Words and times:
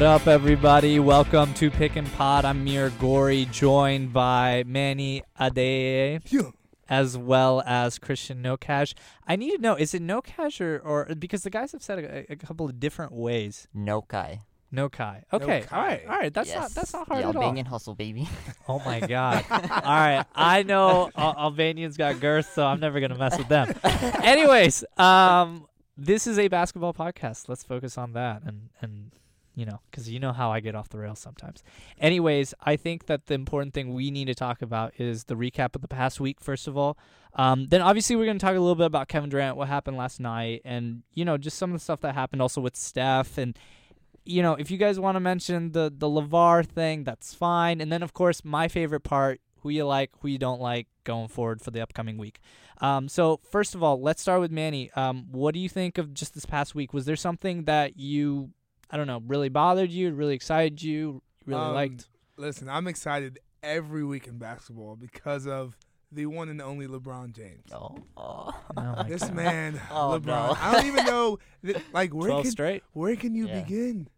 What 0.00 0.06
up, 0.22 0.26
everybody? 0.28 0.98
Welcome 0.98 1.52
to 1.54 1.70
Pick 1.70 1.94
and 1.94 2.10
Pod. 2.14 2.46
I'm 2.46 2.64
Mir 2.64 2.88
Gori, 2.88 3.44
joined 3.52 4.14
by 4.14 4.64
Manny 4.66 5.22
Adeye, 5.38 6.22
Yeah. 6.32 6.52
as 6.88 7.18
well 7.18 7.62
as 7.66 7.98
Christian 7.98 8.42
Nocash. 8.42 8.94
I 9.28 9.36
need 9.36 9.50
to 9.56 9.58
know: 9.58 9.74
is 9.74 9.92
it 9.92 10.02
Nocash 10.02 10.58
or, 10.62 10.78
or 10.78 11.14
because 11.16 11.42
the 11.42 11.50
guys 11.50 11.72
have 11.72 11.82
said 11.82 11.98
a, 11.98 12.32
a 12.32 12.36
couple 12.36 12.64
of 12.64 12.80
different 12.80 13.12
ways? 13.12 13.68
No 13.74 14.00
Kai. 14.00 14.40
Nokai. 14.72 15.24
Okay, 15.34 15.66
all 15.70 15.82
right, 15.82 16.02
Nokai. 16.06 16.10
all 16.10 16.18
right. 16.18 16.32
That's 16.32 16.48
yes. 16.48 16.56
not 16.56 16.70
that's 16.70 16.92
not 16.94 17.06
hard 17.06 17.22
the 17.22 17.28
at 17.28 17.36
all. 17.36 17.42
Albanian 17.42 17.66
hustle, 17.66 17.94
baby. 17.94 18.26
Oh 18.68 18.78
my 18.86 19.00
god! 19.00 19.44
all 19.50 19.58
right, 19.58 20.24
I 20.34 20.62
know 20.62 21.10
Al- 21.14 21.36
Albanians 21.36 21.98
got 21.98 22.20
girth, 22.20 22.50
so 22.54 22.64
I'm 22.64 22.80
never 22.80 23.00
gonna 23.00 23.18
mess 23.18 23.36
with 23.36 23.48
them. 23.48 23.74
Anyways, 24.22 24.82
um, 24.96 25.66
this 25.98 26.26
is 26.26 26.38
a 26.38 26.48
basketball 26.48 26.94
podcast. 26.94 27.50
Let's 27.50 27.64
focus 27.64 27.98
on 27.98 28.14
that, 28.14 28.40
and 28.46 28.70
and 28.80 29.10
you 29.60 29.66
know, 29.66 29.80
because 29.90 30.08
you 30.08 30.18
know 30.18 30.32
how 30.32 30.50
I 30.50 30.60
get 30.60 30.74
off 30.74 30.88
the 30.88 30.96
rails 30.96 31.18
sometimes. 31.18 31.62
Anyways, 31.98 32.54
I 32.62 32.76
think 32.76 33.06
that 33.06 33.26
the 33.26 33.34
important 33.34 33.74
thing 33.74 33.92
we 33.92 34.10
need 34.10 34.24
to 34.24 34.34
talk 34.34 34.62
about 34.62 34.94
is 34.98 35.24
the 35.24 35.34
recap 35.34 35.74
of 35.74 35.82
the 35.82 35.88
past 35.88 36.18
week. 36.18 36.40
First 36.40 36.66
of 36.66 36.78
all, 36.78 36.96
um, 37.34 37.66
then 37.68 37.82
obviously 37.82 38.16
we're 38.16 38.24
gonna 38.24 38.38
talk 38.38 38.56
a 38.56 38.60
little 38.60 38.74
bit 38.74 38.86
about 38.86 39.08
Kevin 39.08 39.28
Durant, 39.28 39.58
what 39.58 39.68
happened 39.68 39.98
last 39.98 40.18
night, 40.18 40.62
and 40.64 41.02
you 41.12 41.26
know, 41.26 41.36
just 41.36 41.58
some 41.58 41.70
of 41.70 41.74
the 41.78 41.84
stuff 41.84 42.00
that 42.00 42.14
happened 42.14 42.40
also 42.40 42.62
with 42.62 42.74
Steph 42.74 43.36
and 43.36 43.58
you 44.24 44.42
know, 44.42 44.54
if 44.54 44.70
you 44.70 44.78
guys 44.78 44.98
want 45.00 45.16
to 45.16 45.20
mention 45.20 45.72
the 45.72 45.92
the 45.94 46.06
LaVar 46.06 46.66
thing, 46.66 47.04
that's 47.04 47.34
fine. 47.34 47.82
And 47.82 47.92
then 47.92 48.02
of 48.02 48.14
course, 48.14 48.44
my 48.44 48.66
favorite 48.66 49.00
part, 49.00 49.40
who 49.60 49.68
you 49.68 49.84
like, 49.84 50.10
who 50.20 50.28
you 50.28 50.38
don't 50.38 50.60
like, 50.60 50.86
going 51.04 51.28
forward 51.28 51.60
for 51.60 51.70
the 51.70 51.80
upcoming 51.80 52.16
week. 52.16 52.40
Um, 52.80 53.08
so 53.08 53.40
first 53.50 53.74
of 53.74 53.82
all, 53.82 54.00
let's 54.00 54.22
start 54.22 54.40
with 54.40 54.50
Manny. 54.50 54.90
Um, 54.92 55.26
what 55.30 55.52
do 55.54 55.60
you 55.60 55.68
think 55.68 55.98
of 55.98 56.14
just 56.14 56.34
this 56.34 56.46
past 56.46 56.74
week? 56.74 56.94
Was 56.94 57.04
there 57.04 57.16
something 57.16 57.64
that 57.64 57.98
you, 57.98 58.50
I 58.90 58.96
don't 58.96 59.06
know, 59.06 59.22
really 59.26 59.48
bothered 59.48 59.90
you, 59.90 60.12
really 60.12 60.34
excited 60.34 60.82
you, 60.82 61.22
really 61.46 61.60
Um, 61.60 61.74
liked? 61.74 62.08
Listen, 62.36 62.68
I'm 62.68 62.86
excited 62.88 63.38
every 63.62 64.04
week 64.04 64.26
in 64.26 64.38
basketball 64.38 64.96
because 64.96 65.46
of 65.46 65.76
the 66.12 66.26
one 66.26 66.48
and 66.48 66.60
only 66.60 66.86
LeBron 66.88 67.32
James. 67.34 67.70
oh, 67.72 67.98
oh. 68.16 68.50
Oh 68.76 69.02
This 69.06 69.22
God. 69.22 69.34
man, 69.34 69.80
Oh, 69.90 70.18
LeBron. 70.20 70.26
no. 70.26 70.56
I 70.58 70.72
don't 70.72 70.86
even 70.86 71.04
know, 71.04 71.38
th- 71.64 71.76
like 71.92 72.12
where 72.12 72.28
Twelve 72.30 72.42
can 72.42 72.50
straight. 72.50 72.82
where 72.92 73.14
can 73.16 73.34
you 73.34 73.46
Yeah. 73.46 73.60
begin? 73.60 74.08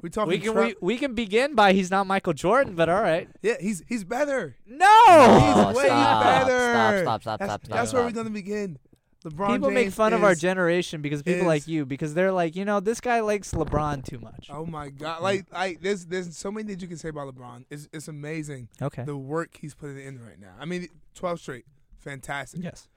We 0.00 0.10
talking. 0.10 0.30
We 0.30 0.38
can 0.38 0.52
Trump- 0.52 0.76
we, 0.80 0.94
we 0.94 0.96
can 0.96 1.14
begin 1.14 1.54
by 1.56 1.72
he's 1.72 1.90
not 1.90 2.06
Michael 2.06 2.32
Jordan, 2.32 2.76
but 2.76 2.88
all 2.88 3.02
right. 3.02 3.28
yeah, 3.42 3.54
he's 3.60 3.82
he's 3.88 4.04
better. 4.04 4.56
No, 4.66 4.86
Oh, 4.88 5.64
he's 5.68 5.76
way 5.76 5.86
stop, 5.86 6.22
better. 6.46 6.72
stop, 7.02 7.02
stop, 7.02 7.22
stop, 7.22 7.38
That's, 7.40 7.50
stop, 7.50 7.64
stop, 7.66 7.76
that's 7.78 7.92
where 7.92 8.04
we're 8.04 8.12
gonna 8.12 8.30
begin. 8.30 8.78
LeBron 9.24 9.48
people 9.54 9.70
make 9.70 9.86
James 9.86 9.94
fun 9.96 10.12
of 10.12 10.22
our 10.22 10.34
generation 10.36 11.02
because 11.02 11.22
people 11.22 11.46
like 11.46 11.66
you 11.66 11.84
because 11.84 12.14
they're 12.14 12.30
like, 12.32 12.54
you 12.54 12.64
know, 12.64 12.78
this 12.78 13.00
guy 13.00 13.20
likes 13.20 13.50
LeBron 13.52 14.04
too 14.04 14.18
much. 14.20 14.48
Oh 14.52 14.64
my 14.64 14.90
God! 14.90 15.22
Like 15.22 15.46
like 15.52 15.80
there's 15.80 16.06
there's 16.06 16.36
so 16.36 16.52
many 16.52 16.68
things 16.68 16.82
you 16.82 16.88
can 16.88 16.96
say 16.98 17.08
about 17.08 17.34
LeBron. 17.34 17.64
It's 17.70 17.88
it's 17.92 18.06
amazing 18.08 18.68
Okay. 18.80 19.02
the 19.04 19.16
work 19.16 19.56
he's 19.60 19.74
putting 19.74 19.98
in 19.98 20.24
right 20.24 20.38
now. 20.38 20.54
I 20.60 20.64
mean, 20.66 20.86
12 21.14 21.40
straight, 21.40 21.64
fantastic. 21.98 22.62
Yes. 22.62 22.88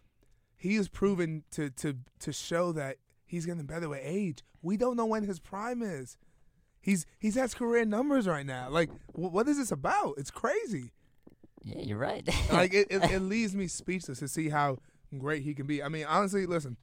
he 0.58 0.76
is 0.76 0.88
proven 0.90 1.44
to 1.52 1.72
to 1.72 1.96
to 2.20 2.32
show 2.32 2.72
that 2.74 2.98
he's 3.26 3.48
getting 3.48 3.66
better 3.66 3.90
with 3.90 4.02
age. 4.04 4.44
We 4.62 4.78
don't 4.78 4.96
know 4.96 5.08
when 5.08 5.24
his 5.24 5.40
prime 5.40 5.82
is. 5.82 6.18
He's 6.82 7.08
he's 7.18 7.34
has 7.36 7.56
career 7.56 7.84
numbers 7.84 8.28
right 8.28 8.46
now. 8.46 8.70
Like, 8.70 8.92
wh- 9.14 9.34
what 9.34 9.48
is 9.48 9.58
this 9.58 9.72
about? 9.72 10.16
It's 10.18 10.30
crazy. 10.32 10.92
Yeah, 11.64 11.80
you're 11.82 11.98
right. 11.98 12.28
Like, 12.52 12.74
it, 12.74 12.88
it, 12.92 13.04
it 13.12 13.20
leaves 13.22 13.56
me 13.56 13.68
speechless 13.68 14.20
to 14.20 14.28
see 14.28 14.50
how 14.50 14.78
great 15.20 15.44
he 15.44 15.54
can 15.54 15.66
be. 15.68 15.82
I 15.84 15.90
mean, 15.90 16.06
honestly, 16.06 16.46
listen, 16.46 16.78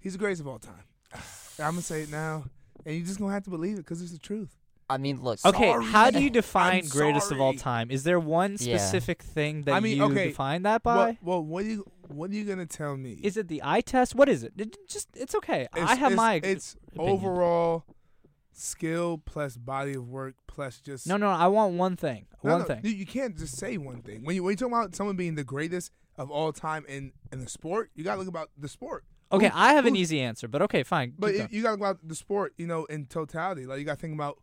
he's 0.00 0.12
the 0.12 0.18
greatest 0.18 0.40
of 0.40 0.48
all 0.48 0.58
time. 0.58 0.84
I'm 1.60 1.72
gonna 1.72 1.82
say 1.82 2.02
it 2.02 2.10
now, 2.10 2.44
and 2.86 2.96
you're 2.96 3.06
just 3.06 3.18
gonna 3.18 3.32
have 3.32 3.44
to 3.44 3.50
believe 3.50 3.74
it 3.74 3.78
because 3.78 4.00
it's 4.02 4.12
the 4.12 4.18
truth. 4.18 4.56
I 4.90 4.96
mean, 4.96 5.20
look. 5.22 5.38
Okay, 5.44 5.70
Sorry. 5.70 5.84
how 5.84 6.10
do 6.10 6.22
you 6.22 6.30
define 6.30 6.84
I'm 6.84 6.88
greatest 6.88 7.30
of 7.30 7.40
all 7.40 7.52
time? 7.52 7.90
Is 7.90 8.04
there 8.04 8.18
one 8.18 8.52
Yeah. 8.58 8.78
specific 8.78 9.22
thing 9.22 9.62
that 9.62 9.74
I 9.74 9.80
mean, 9.80 9.98
you 9.98 10.04
okay, 10.04 10.28
define 10.28 10.62
that 10.62 10.82
by? 10.82 10.94
Well, 10.96 11.16
well, 11.20 11.42
what 11.44 11.64
are 11.64 11.68
you 11.68 11.84
what 12.08 12.30
are 12.30 12.34
you 12.34 12.44
gonna 12.44 12.64
tell 12.64 12.96
me? 12.96 13.18
Is 13.22 13.36
it 13.36 13.48
the 13.48 13.60
eye 13.62 13.82
test? 13.82 14.14
What 14.14 14.30
is 14.30 14.42
it? 14.42 14.54
It 14.56 14.76
just 14.88 15.08
it's 15.14 15.34
okay. 15.34 15.66
I 15.74 15.94
have 15.94 16.12
it's, 16.12 16.16
my 16.16 16.40
It's 16.42 16.76
opinion. 16.96 17.14
overall 17.16 17.84
skill 18.58 19.18
plus 19.24 19.56
body 19.56 19.94
of 19.94 20.08
work 20.08 20.34
plus 20.46 20.80
just 20.80 21.06
No, 21.06 21.16
no, 21.16 21.28
I 21.30 21.46
want 21.46 21.74
one 21.74 21.96
thing. 21.96 22.26
No, 22.42 22.52
one 22.52 22.60
no, 22.60 22.66
thing. 22.66 22.80
You, 22.82 22.90
you 22.90 23.06
can't 23.06 23.36
just 23.36 23.56
say 23.56 23.76
one 23.76 24.02
thing. 24.02 24.24
When 24.24 24.34
you 24.36 24.42
when 24.42 24.52
you 24.52 24.56
talk 24.56 24.68
about 24.68 24.94
someone 24.94 25.16
being 25.16 25.34
the 25.34 25.44
greatest 25.44 25.92
of 26.16 26.30
all 26.30 26.52
time 26.52 26.84
in 26.88 27.12
in 27.32 27.40
the 27.40 27.48
sport, 27.48 27.90
you 27.94 28.04
gotta 28.04 28.18
look 28.18 28.28
about 28.28 28.50
the 28.58 28.68
sport. 28.68 29.04
Okay, 29.30 29.48
Who- 29.48 29.56
I 29.58 29.74
have 29.74 29.84
an 29.86 29.94
easy 29.94 30.20
answer, 30.20 30.48
but 30.48 30.62
okay, 30.62 30.82
fine. 30.82 31.12
But 31.18 31.28
keep 31.28 31.34
you, 31.34 31.38
going. 31.40 31.48
you 31.52 31.62
gotta 31.62 31.72
look 31.74 31.80
about 31.80 32.08
the 32.08 32.14
sport, 32.14 32.54
you 32.56 32.66
know, 32.66 32.84
in 32.86 33.06
totality. 33.06 33.66
Like 33.66 33.78
you 33.78 33.84
gotta 33.84 34.00
think 34.00 34.14
about 34.14 34.38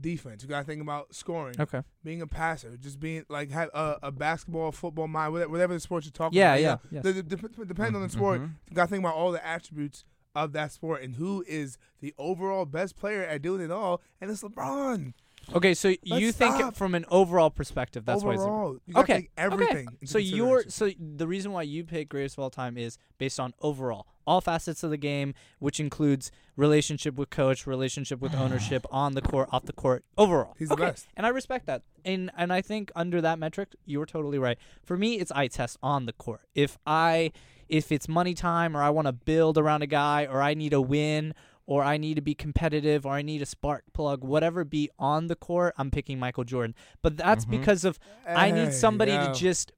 defense. 0.00 0.42
You 0.42 0.48
gotta 0.48 0.64
think 0.64 0.82
about 0.82 1.14
scoring, 1.14 1.54
okay. 1.58 1.82
being 2.04 2.20
a 2.22 2.26
passer, 2.26 2.76
just 2.76 3.00
being 3.00 3.24
like 3.28 3.50
have 3.50 3.70
a, 3.74 3.96
a 4.04 4.12
basketball, 4.12 4.72
football 4.72 5.08
mind, 5.08 5.32
whatever, 5.32 5.50
whatever 5.50 5.74
the 5.74 5.80
sport 5.80 6.04
you're 6.04 6.12
talking 6.12 6.38
Yeah, 6.38 6.54
about. 6.54 6.58
you 6.58 6.64
yeah, 6.64 6.70
know. 6.70 6.80
yes. 6.90 7.02
The- 7.04 7.12
the- 7.12 7.22
dep- 7.36 7.68
depending 7.68 7.96
on 7.96 8.02
the 8.02 8.08
sport, 8.10 8.40
Mhm. 8.42 8.50
you 8.68 8.74
gotta 8.74 8.88
think 8.90 9.02
about 9.02 9.14
all 9.14 9.32
the 9.32 9.46
attributes 9.46 10.04
of 10.36 10.52
that 10.52 10.70
sport 10.70 11.02
and 11.02 11.16
who 11.16 11.42
is 11.48 11.78
the 12.00 12.14
overall 12.18 12.66
best 12.66 12.96
player 12.96 13.24
at 13.24 13.42
doing 13.42 13.60
it 13.60 13.70
all, 13.70 14.02
and 14.20 14.30
it's 14.30 14.42
LeBron. 14.42 15.14
Okay, 15.54 15.74
so 15.74 15.94
you 16.02 16.32
think 16.32 16.56
stop. 16.56 16.76
from 16.76 16.94
an 16.94 17.04
overall 17.08 17.50
perspective, 17.50 18.04
that's 18.04 18.24
why. 18.24 18.34
It's 18.34 18.42
overall, 18.42 18.78
okay, 18.96 19.30
everything. 19.36 19.86
Okay. 19.88 20.06
So 20.06 20.18
you're 20.18 20.64
so 20.68 20.90
the 20.98 21.26
reason 21.26 21.52
why 21.52 21.62
you 21.62 21.84
pick 21.84 22.08
greatest 22.08 22.36
of 22.36 22.42
all 22.42 22.50
time 22.50 22.76
is 22.76 22.98
based 23.18 23.38
on 23.38 23.54
overall 23.62 24.06
all 24.26 24.40
facets 24.40 24.82
of 24.82 24.90
the 24.90 24.96
game, 24.96 25.34
which 25.60 25.78
includes 25.78 26.32
relationship 26.56 27.14
with 27.14 27.30
coach, 27.30 27.66
relationship 27.66 28.20
with 28.20 28.34
ownership, 28.36 28.84
on 28.90 29.12
the 29.12 29.22
court, 29.22 29.48
off 29.52 29.64
the 29.64 29.72
court, 29.72 30.04
overall. 30.18 30.54
He's 30.58 30.68
the 30.68 30.76
best. 30.76 31.06
and 31.16 31.24
I 31.24 31.30
respect 31.30 31.66
that. 31.66 31.82
And 32.04 32.30
and 32.36 32.52
I 32.52 32.60
think 32.60 32.90
under 32.96 33.20
that 33.20 33.38
metric, 33.38 33.74
you're 33.84 34.06
totally 34.06 34.38
right. 34.38 34.58
For 34.84 34.96
me, 34.96 35.14
it's 35.14 35.30
eye 35.32 35.48
test 35.48 35.78
on 35.82 36.06
the 36.06 36.12
court. 36.12 36.42
If 36.54 36.78
I 36.86 37.32
if 37.68 37.90
it's 37.92 38.08
money 38.08 38.34
time 38.34 38.76
or 38.76 38.82
I 38.82 38.90
want 38.90 39.06
to 39.06 39.12
build 39.12 39.58
around 39.58 39.82
a 39.82 39.86
guy 39.86 40.26
or 40.26 40.40
I 40.42 40.54
need 40.54 40.72
a 40.72 40.80
win 40.80 41.34
or 41.66 41.82
I 41.82 41.96
need 41.96 42.14
to 42.14 42.20
be 42.20 42.34
competitive 42.34 43.04
or 43.04 43.12
I 43.12 43.22
need 43.22 43.42
a 43.42 43.46
spark 43.46 43.84
plug, 43.92 44.22
whatever 44.22 44.64
be 44.64 44.88
on 44.98 45.26
the 45.26 45.34
court, 45.36 45.74
I'm 45.76 45.90
picking 45.90 46.18
Michael 46.18 46.44
Jordan. 46.44 46.74
But 47.02 47.16
that's 47.16 47.44
Mhm. 47.44 47.50
because 47.50 47.84
of 47.84 47.98
I 48.26 48.50
need 48.50 48.72
somebody 48.72 49.12
yo. 49.12 49.26
to 49.26 49.32
just 49.38 49.72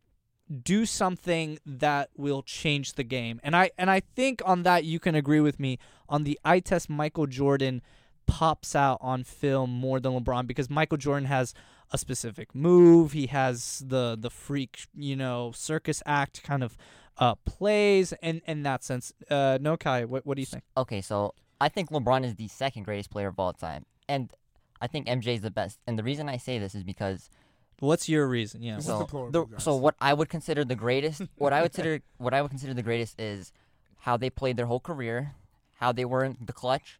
do 0.63 0.87
something 0.87 1.59
that 1.67 2.11
will 2.17 2.43
change 2.43 2.95
the 2.95 3.05
game. 3.05 3.41
And 3.43 3.55
I 3.57 3.71
and 3.79 3.91
I 3.91 4.01
think 4.01 4.41
on 4.45 4.63
that 4.65 4.85
you 4.85 4.99
can 4.99 5.15
agree 5.15 5.41
with 5.41 5.59
me 5.61 5.79
on 6.09 6.25
the 6.25 6.39
eye 6.45 6.61
test 6.61 6.89
Michael 6.89 7.27
Jordan 7.27 7.83
pops 8.27 8.77
out 8.77 8.99
on 9.01 9.25
film 9.25 9.71
more 9.71 10.01
than 10.01 10.13
LeBron 10.13 10.47
because 10.47 10.69
Michael 10.69 10.99
Jordan 10.99 11.27
has 11.27 11.55
a 11.91 11.97
specific 11.99 12.55
move. 12.55 13.13
He 13.13 13.27
has 13.29 13.83
the 13.87 14.17
the 14.19 14.31
freak, 14.31 14.87
you 14.95 15.17
know, 15.17 15.53
circus 15.55 16.03
act 16.07 16.43
kind 16.43 16.63
of 16.63 16.77
uh 17.19 17.35
plays 17.45 18.13
and 18.23 18.41
in 18.47 18.63
that 18.63 18.85
sense. 18.85 19.13
Uh 19.31 19.59
no 19.61 19.77
Kai, 19.77 20.05
what 20.05 20.25
what 20.27 20.37
do 20.37 20.41
you 20.43 20.47
think? 20.47 20.65
Okay, 20.77 21.01
so 21.01 21.35
I 21.61 21.69
think 21.69 21.91
LeBron 21.91 22.25
is 22.25 22.37
the 22.37 22.49
second 22.49 22.85
greatest 22.85 23.11
player 23.11 23.29
of 23.29 23.39
all 23.39 23.53
time, 23.53 23.85
and 24.09 24.33
I 24.81 24.87
think 24.87 25.07
MJ 25.07 25.35
is 25.35 25.41
the 25.41 25.51
best. 25.51 25.79
And 25.87 25.99
the 25.99 26.05
reason 26.05 26.29
I 26.29 26.37
say 26.37 26.59
this 26.59 26.75
is 26.75 26.85
because 26.85 27.31
What's 27.81 28.09
your 28.09 28.27
reason? 28.27 28.63
Yeah. 28.63 28.81
So 28.81 29.07
the, 29.31 29.47
so 29.59 29.77
what 29.77 29.95
I 30.01 30.13
would 30.13 30.29
consider 30.29 30.65
the 30.65 30.75
greatest, 30.75 31.23
what 31.37 31.53
I 31.53 31.63
would 31.63 31.73
consider 31.73 32.01
what 32.19 32.35
I 32.35 32.43
would 32.43 32.51
consider 32.51 32.75
the 32.75 32.83
greatest 32.83 33.21
is 33.21 33.53
how 33.99 34.17
they 34.17 34.31
played 34.31 34.57
their 34.57 34.67
whole 34.67 34.81
career, 34.81 35.35
how 35.77 35.93
they 35.93 36.05
were 36.05 36.25
in 36.25 36.37
the 36.45 36.53
clutch, 36.53 36.99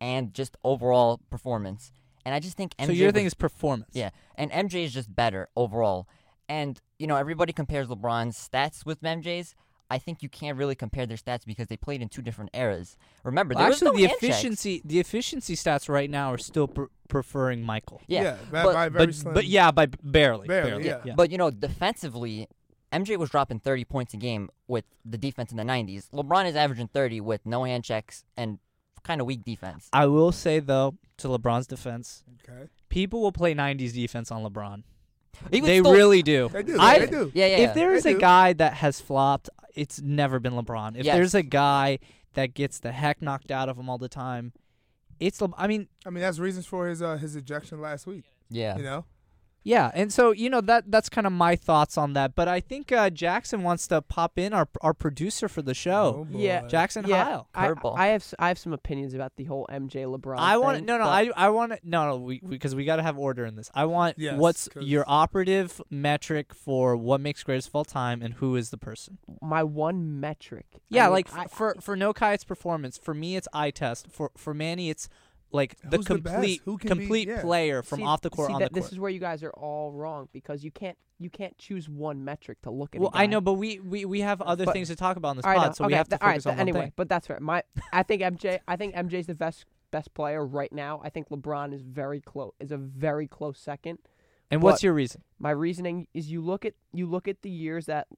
and 0.00 0.32
just 0.32 0.56
overall 0.62 1.20
performance. 1.30 1.90
And 2.24 2.34
I 2.36 2.38
just 2.38 2.56
think 2.56 2.76
MJ 2.76 2.86
so 2.86 2.92
your 2.92 3.06
was- 3.08 3.14
thing 3.14 3.26
is 3.26 3.34
performance. 3.34 3.90
Yeah, 3.94 4.10
and 4.36 4.52
MJ 4.52 4.84
is 4.84 4.94
just 4.94 5.12
better 5.14 5.48
overall. 5.56 6.06
And 6.48 6.80
you 6.98 7.06
know, 7.06 7.16
everybody 7.16 7.52
compares 7.52 7.88
LeBron's 7.88 8.36
stats 8.36 8.84
with 8.86 9.00
MJ's. 9.02 9.54
I 9.90 9.98
think 9.98 10.22
you 10.22 10.30
can't 10.30 10.56
really 10.56 10.74
compare 10.74 11.04
their 11.04 11.18
stats 11.18 11.44
because 11.44 11.66
they 11.66 11.76
played 11.76 12.00
in 12.00 12.08
two 12.08 12.22
different 12.22 12.50
eras. 12.54 12.96
Remember, 13.24 13.54
Well, 13.54 13.64
there 13.64 13.68
was 13.68 13.82
actually, 13.82 13.90
no 13.90 13.96
the 13.96 14.08
hand 14.08 14.20
checks. 14.20 14.22
efficiency 14.38 14.82
the 14.86 15.00
efficiency 15.00 15.54
stats 15.54 15.86
right 15.88 16.08
now 16.08 16.32
are 16.32 16.38
still 16.38 16.66
pr- 16.68 16.84
preferring 17.08 17.62
Michael. 17.62 18.00
Yeah, 18.06 18.36
by, 18.50 18.62
but- 18.62 18.72
by 18.74 18.88
very 18.88 19.06
but 19.06 19.14
slim. 19.14 19.34
but 19.34 19.44
yeah, 19.46 19.70
by 19.70 19.86
b- 19.86 19.98
barely, 20.02 20.48
Barely, 20.48 20.86
yeah. 20.86 21.00
yeah. 21.04 21.14
But 21.14 21.30
you 21.30 21.36
know, 21.36 21.50
defensively, 21.50 22.48
MJ 22.90 23.18
was 23.18 23.28
dropping 23.30 23.60
30 23.60 23.84
points 23.84 24.14
a 24.14 24.16
game 24.16 24.48
with 24.66 24.84
the 25.04 25.18
defense 25.18 25.50
in 25.50 25.56
the 25.58 25.62
90s. 25.64 26.08
LeBron 26.10 26.46
is 26.46 26.56
averaging 26.56 26.88
30 26.88 27.20
with 27.20 27.44
no 27.44 27.64
hand 27.64 27.84
checks 27.84 28.24
and 28.36 28.58
kind 29.02 29.20
of 29.20 29.26
weak 29.26 29.44
defense. 29.44 29.88
I 29.92 30.06
will 30.06 30.32
say 30.32 30.58
though, 30.60 30.96
to 31.18 31.28
LeBron's 31.28 31.66
defense, 31.66 32.24
okay, 32.48 32.68
people 32.88 33.20
will 33.20 33.32
play 33.32 33.54
'90s 33.54 33.92
defense 33.92 34.30
on 34.30 34.42
LeBron. 34.42 34.84
He 35.50 35.60
would 35.60 35.68
They 35.68 35.80
still- 35.80 35.92
really 35.92 36.22
do. 36.22 36.48
they 36.50 36.62
do. 36.62 36.76
I- 36.78 36.98
they 37.00 37.06
do. 37.06 37.30
Yeah, 37.34 37.46
yeah. 37.46 37.56
if 37.58 37.74
there 37.74 37.94
is 37.94 38.06
a 38.06 38.12
do. 38.14 38.20
guy 38.20 38.52
that 38.54 38.74
has 38.74 39.00
flopped, 39.00 39.48
it's 39.74 40.00
never 40.00 40.38
been 40.38 40.52
LeBron. 40.52 40.96
If 40.96 41.04
Yes. 41.06 41.14
there's 41.16 41.34
a 41.34 41.42
guy 41.42 41.98
that 42.34 42.54
gets 42.54 42.78
the 42.78 42.92
heck 42.92 43.20
knocked 43.22 43.50
out 43.50 43.68
of 43.68 43.76
him 43.78 43.88
all 43.88 43.98
the 43.98 44.08
time, 44.08 44.52
it's. 45.18 45.40
Le- 45.40 45.52
I 45.56 45.66
mean, 45.66 45.88
I 46.06 46.10
mean, 46.10 46.20
that's 46.22 46.38
reasons 46.38 46.66
for 46.66 46.88
his 46.88 47.02
uh, 47.02 47.16
his 47.16 47.34
ejection 47.36 47.80
last 47.80 48.06
week. 48.06 48.24
yeah. 48.50 48.76
You 48.76 48.82
know, 48.82 49.04
Yeah, 49.64 49.90
and 49.94 50.12
so 50.12 50.32
you 50.32 50.50
know 50.50 50.60
that 50.62 50.90
that's 50.90 51.08
kind 51.08 51.26
of 51.26 51.32
my 51.32 51.54
thoughts 51.54 51.96
on 51.96 52.14
that. 52.14 52.34
But 52.34 52.48
I 52.48 52.58
think 52.60 52.90
uh, 52.90 53.10
Jackson 53.10 53.62
wants 53.62 53.86
to 53.88 54.02
pop 54.02 54.38
in, 54.38 54.52
our 54.52 54.68
our 54.80 54.92
producer 54.92 55.48
for 55.48 55.62
the 55.62 55.74
show, 55.74 56.16
Oh, 56.20 56.24
boy. 56.24 56.38
Yeah. 56.40 56.66
Jackson 56.66 57.04
yeah, 57.06 57.24
Heil. 57.24 57.48
I, 57.54 57.68
Curveball. 57.68 57.96
I 57.96 58.06
have 58.08 58.22
s- 58.22 58.34
I 58.40 58.48
have 58.48 58.58
some 58.58 58.72
opinions 58.72 59.14
about 59.14 59.36
the 59.36 59.44
whole 59.44 59.66
MJ 59.70 60.04
LeBron. 60.04 60.36
I 60.38 60.56
want 60.56 60.78
thing, 60.78 60.86
no 60.86 60.98
no 60.98 61.04
I 61.04 61.30
I 61.36 61.50
want 61.50 61.72
no 61.84 62.06
no 62.08 62.16
we 62.16 62.40
because 62.40 62.74
we, 62.74 62.84
got 62.84 62.96
to 62.96 63.02
have 63.02 63.16
order 63.18 63.44
in 63.44 63.54
this. 63.54 63.70
I 63.74 63.84
want 63.84 64.18
Yes, 64.18 64.36
what's 64.38 64.68
'cause- 64.68 64.82
your 64.84 65.04
operative 65.06 65.80
metric 65.90 66.52
for 66.54 66.96
what 66.96 67.20
makes 67.20 67.42
greatest 67.44 67.68
of 67.68 67.76
all 67.76 67.84
time 67.84 68.20
and 68.20 68.34
who 68.34 68.56
is 68.56 68.70
the 68.70 68.78
person. 68.78 69.18
my 69.40 69.62
one 69.62 70.18
metric. 70.20 70.66
I 70.74 70.78
Yeah, 70.88 71.04
mean, 71.04 71.12
like 71.12 71.34
I- 71.34 71.44
f- 71.44 71.52
for 71.52 71.76
for 71.80 71.94
No 71.96 72.12
Kai 72.12 72.32
it's 72.32 72.44
performance. 72.44 72.98
For 72.98 73.14
me 73.14 73.36
it's 73.36 73.46
eye 73.52 73.70
test. 73.70 74.08
For 74.10 74.32
for 74.36 74.54
Manny 74.54 74.90
it's 74.90 75.08
like 75.52 75.76
the 75.82 75.96
Who's 75.98 76.06
the 76.06 76.18
best? 76.18 76.34
complete 76.34 76.60
Who 76.64 76.78
can 76.78 76.88
be- 76.88 77.04
complete 77.04 77.28
yeah. 77.28 77.40
player 77.42 77.82
from 77.82 77.98
see, 78.00 78.04
off 78.04 78.20
the 78.22 78.30
court 78.30 78.48
see 78.48 78.54
on 78.54 78.60
that 78.60 78.72
the 78.72 78.80
court. 78.80 78.84
this 78.84 78.92
is 78.92 78.98
where 78.98 79.10
you 79.10 79.20
guys 79.20 79.42
are 79.42 79.50
all 79.52 79.92
wrong 79.92 80.28
because 80.32 80.64
you 80.64 80.70
can't 80.70 80.96
you 81.18 81.30
can't 81.30 81.56
choose 81.56 81.88
one 81.88 82.24
metric 82.24 82.60
to 82.62 82.70
look 82.70 82.94
at. 82.94 82.98
a 82.98 83.02
well, 83.02 83.10
I 83.14 83.22
guy. 83.22 83.26
know, 83.26 83.40
but 83.40 83.52
we, 83.52 83.78
we, 83.78 84.04
we 84.04 84.20
have 84.22 84.42
other 84.42 84.64
But- 84.64 84.72
things 84.72 84.88
to 84.88 84.96
talk 84.96 85.16
about 85.16 85.30
in 85.32 85.36
this 85.36 85.44
All 85.46 85.52
right, 85.52 85.58
pod, 85.58 85.66
no, 85.68 85.72
so 85.74 85.84
we 85.84 85.92
okay, 85.92 85.96
have 85.98 86.08
to 86.08 86.10
th- 86.16 86.20
all 86.20 86.26
right, 86.28 86.32
focus 86.34 86.44
th- 86.44 86.52
on 86.54 86.60
anyway, 86.60 86.78
one 86.78 86.86
thing. 86.86 86.92
but 86.96 87.08
that's 87.08 87.30
right. 87.30 87.40
My 87.40 87.62
I 87.92 88.02
think 88.02 88.22
MJ 88.22 88.58
I 88.66 88.74
think 88.76 88.94
MJ's 88.96 89.26
the 89.28 89.34
best 89.36 89.64
best 89.92 90.12
player 90.14 90.44
right 90.44 90.72
now. 90.72 91.00
I 91.04 91.10
think 91.10 91.28
LeBron 91.28 91.72
is 91.74 91.82
very 91.82 92.20
close 92.20 92.52
is 92.58 92.72
a 92.72 92.76
very 92.76 93.28
close 93.28 93.58
second. 93.58 93.98
And 94.50 94.62
what's 94.62 94.76
but- 94.80 94.82
your 94.84 94.94
reason? 94.94 95.22
My 95.38 95.50
reasoning 95.52 96.08
is 96.12 96.30
you 96.30 96.40
look 96.40 96.64
at 96.64 96.74
you 96.92 97.06
look 97.06 97.28
at 97.28 97.42
the 97.42 97.50
years 97.50 97.86
that 97.86 98.08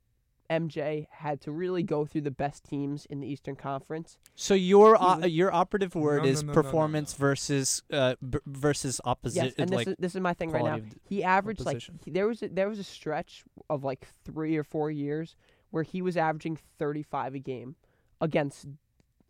MJ 0.51 1.07
had 1.11 1.41
to 1.43 1.53
really 1.53 1.83
go 1.83 2.05
through 2.05 2.21
the 2.21 2.31
best 2.31 2.65
teams 2.65 3.07
in 3.07 3.21
the 3.21 3.27
Eastern 3.27 3.57
Conference. 3.57 4.19
So 4.35 4.55
your 4.55 5.01
uh, 5.01 5.25
your 5.27 5.53
operative 5.53 5.95
word 5.95 6.23
no, 6.25 6.29
is 6.29 6.43
no, 6.43 6.49
no, 6.49 6.53
no, 6.55 6.63
performance 6.63 7.19
no. 7.19 7.27
versus 7.27 7.83
uh 7.93 8.15
b- 8.29 8.39
versus 8.47 9.01
opposite. 9.05 9.45
Yes, 9.45 9.55
and 9.59 9.71
this 9.71 9.77
like 9.77 9.89
is 9.89 9.97
this 9.99 10.15
is 10.15 10.21
my 10.21 10.35
thing 10.35 10.51
right 10.51 10.65
now. 10.65 10.81
He 11.09 11.25
averaged 11.25 11.65
like 11.65 11.83
he- 12.05 12.11
there 12.11 12.27
was 12.27 12.43
a, 12.43 12.49
there 12.49 12.69
was 12.69 12.79
a 12.79 12.85
stretch 12.85 13.45
of 13.71 13.85
like 13.85 14.07
three 14.25 14.57
or 14.57 14.65
four 14.65 14.91
years 14.91 15.35
where 15.71 15.83
he 15.83 16.03
was 16.03 16.17
averaging 16.17 16.59
35 16.79 17.35
a 17.35 17.39
game 17.39 17.77
against 18.21 18.67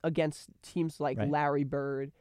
against 0.03 0.49
teams 0.63 1.01
like 1.01 1.17
Right. 1.17 1.31
Larry 1.31 1.65
Bird, 1.65 2.13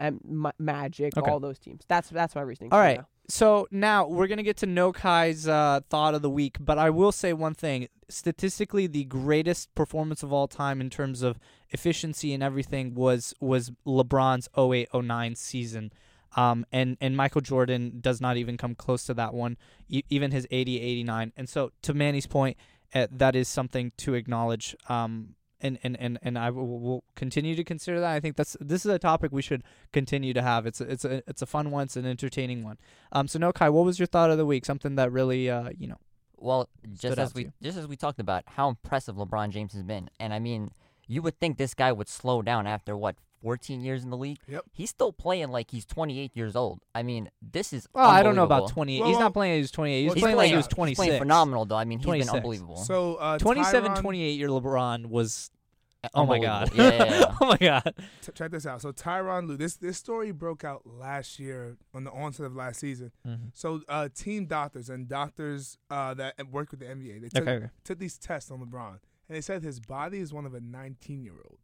M- 0.00 0.20
M- 0.28 0.52
Magic, 0.58 1.16
Okay. 1.16 1.30
all 1.30 1.40
those 1.40 1.58
teams. 1.58 1.82
That's 1.88 2.08
that's 2.10 2.34
my 2.34 2.40
reasoning. 2.42 2.72
All 2.72 2.78
for 2.78 2.82
right. 2.82 2.98
now. 2.98 3.06
So 3.28 3.68
now 3.70 4.06
we're 4.06 4.26
gonna 4.26 4.42
get 4.42 4.56
to 4.58 4.66
No 4.66 4.92
Kai's 4.92 5.46
uh, 5.46 5.80
thought 5.90 6.14
of 6.14 6.22
the 6.22 6.30
week, 6.30 6.56
but 6.60 6.78
I 6.78 6.90
will 6.90 7.12
say 7.12 7.32
one 7.32 7.54
thing: 7.54 7.88
statistically, 8.08 8.86
the 8.86 9.04
greatest 9.04 9.74
performance 9.74 10.22
of 10.22 10.32
all 10.32 10.48
time 10.48 10.80
in 10.80 10.88
terms 10.88 11.22
of 11.22 11.38
efficiency 11.70 12.32
and 12.32 12.42
everything 12.42 12.94
was 12.94 13.34
was 13.40 13.70
LeBron's 13.86 14.48
08-09 14.56 15.36
season. 15.36 15.92
Um, 16.36 16.66
and, 16.70 16.98
and 17.00 17.16
Michael 17.16 17.40
Jordan 17.40 18.00
does 18.00 18.20
not 18.20 18.36
even 18.36 18.58
come 18.58 18.74
close 18.74 19.04
to 19.04 19.14
that 19.14 19.32
one, 19.32 19.56
e- 19.88 20.02
even 20.10 20.30
his 20.30 20.46
80-89. 20.48 21.32
And 21.38 21.48
so, 21.48 21.72
to 21.82 21.94
Manny's 21.94 22.26
point, 22.26 22.58
uh, 22.94 23.06
that 23.10 23.34
is 23.34 23.48
something 23.48 23.92
to 23.96 24.14
acknowledge. 24.14 24.76
Um, 24.90 25.34
and, 25.60 25.78
and, 25.82 25.96
and, 25.98 26.18
and 26.22 26.38
I 26.38 26.50
will, 26.50 26.80
will 26.80 27.04
continue 27.16 27.54
to 27.56 27.64
consider 27.64 28.00
that. 28.00 28.12
I 28.12 28.20
think 28.20 28.36
that's 28.36 28.56
this 28.60 28.84
is 28.86 28.92
a 28.92 28.98
topic 28.98 29.32
we 29.32 29.42
should 29.42 29.62
continue 29.92 30.32
to 30.34 30.42
have. 30.42 30.66
It's 30.66 30.80
a, 30.80 30.90
it's 30.90 31.04
a 31.04 31.22
it's 31.26 31.42
a 31.42 31.46
fun 31.46 31.70
one. 31.70 31.84
It's 31.84 31.96
an 31.96 32.06
entertaining 32.06 32.62
one. 32.64 32.78
Um, 33.12 33.28
so 33.28 33.38
no, 33.38 33.52
Kai, 33.52 33.68
what 33.70 33.84
was 33.84 33.98
your 33.98 34.06
thought 34.06 34.30
of 34.30 34.38
the 34.38 34.46
week? 34.46 34.64
Something 34.64 34.94
that 34.96 35.10
really, 35.12 35.50
uh, 35.50 35.70
you 35.76 35.86
know, 35.88 35.98
Well, 36.36 36.68
just 36.94 37.18
as 37.18 37.34
we 37.34 37.44
you. 37.44 37.52
just 37.62 37.78
as 37.78 37.86
we 37.86 37.96
talked 37.96 38.20
about 38.20 38.44
how 38.46 38.68
impressive 38.68 39.16
LeBron 39.16 39.50
James 39.50 39.72
has 39.72 39.82
been, 39.82 40.08
and 40.20 40.32
I 40.32 40.38
mean, 40.38 40.70
you 41.06 41.22
would 41.22 41.38
think 41.40 41.58
this 41.58 41.74
guy 41.74 41.90
would 41.92 42.08
slow 42.08 42.42
down 42.42 42.66
after 42.66 42.96
what 42.96 43.16
14 43.42 43.80
years 43.80 44.04
in 44.04 44.10
the 44.10 44.16
league. 44.16 44.38
Yep. 44.48 44.64
He's 44.72 44.90
still 44.90 45.12
playing 45.12 45.48
like 45.48 45.70
he's 45.70 45.84
28 45.84 46.36
years 46.36 46.56
old. 46.56 46.80
I 46.94 47.02
mean, 47.02 47.30
this 47.40 47.72
is. 47.72 47.88
well, 47.92 48.08
I 48.08 48.22
don't 48.22 48.36
know 48.36 48.44
about 48.44 48.70
28. 48.70 49.00
Well, 49.00 49.08
he's 49.08 49.18
not 49.18 49.32
playing. 49.32 49.58
He's 49.58 49.70
28. 49.70 50.02
He's 50.02 50.08
well, 50.10 50.16
playing 50.16 50.36
like 50.36 50.50
he 50.50 50.56
was 50.56 50.66
26. 50.66 50.98
He's 50.98 51.08
playing 51.08 51.20
phenomenal 51.20 51.64
though. 51.64 51.76
I 51.76 51.84
mean, 51.84 51.98
he's 51.98 52.06
26. 52.06 52.30
been 52.30 52.36
unbelievable. 52.36 52.76
So 52.76 53.14
uh, 53.16 53.38
27, 53.38 53.92
Tyronn- 53.92 54.00
28 54.00 54.30
year 54.38 54.48
LeBron 54.48 55.06
was. 55.06 55.50
Oh 56.14 56.24
my 56.26 56.38
god. 56.38 56.70
Yeah, 56.74 56.90
yeah, 56.90 57.04
yeah. 57.04 57.34
oh 57.40 57.46
my 57.46 57.56
god. 57.56 57.92
T- 58.22 58.32
check 58.32 58.52
this 58.52 58.64
out. 58.66 58.80
So 58.80 58.92
Tyronn 58.92 59.48
Lue, 59.48 59.56
this 59.56 59.74
this 59.74 59.98
story 59.98 60.30
broke 60.30 60.62
out 60.62 60.82
last 60.86 61.40
year 61.40 61.76
on 61.92 62.04
the 62.04 62.12
onset 62.12 62.46
of 62.46 62.54
last 62.54 62.78
season. 62.78 63.10
So 63.52 63.80
uh, 63.88 64.08
team 64.14 64.46
doctors 64.46 64.88
and 64.90 65.08
doctors 65.08 65.76
uh, 65.90 66.14
that 66.14 66.34
work 66.52 66.70
with 66.70 66.80
the 66.80 66.86
NBA, 66.86 67.22
they 67.22 67.28
took, 67.28 67.42
Okay. 67.42 67.50
okay. 67.56 67.70
took 67.82 67.98
these 67.98 68.16
tests 68.16 68.50
on 68.52 68.60
LeBron, 68.60 68.90
and 69.28 69.36
they 69.36 69.40
said 69.40 69.62
his 69.64 69.80
body 69.80 70.18
is 70.18 70.32
one 70.32 70.46
of 70.46 70.54
a 70.54 70.60
19 70.60 71.24
year 71.24 71.34
old. 71.44 71.58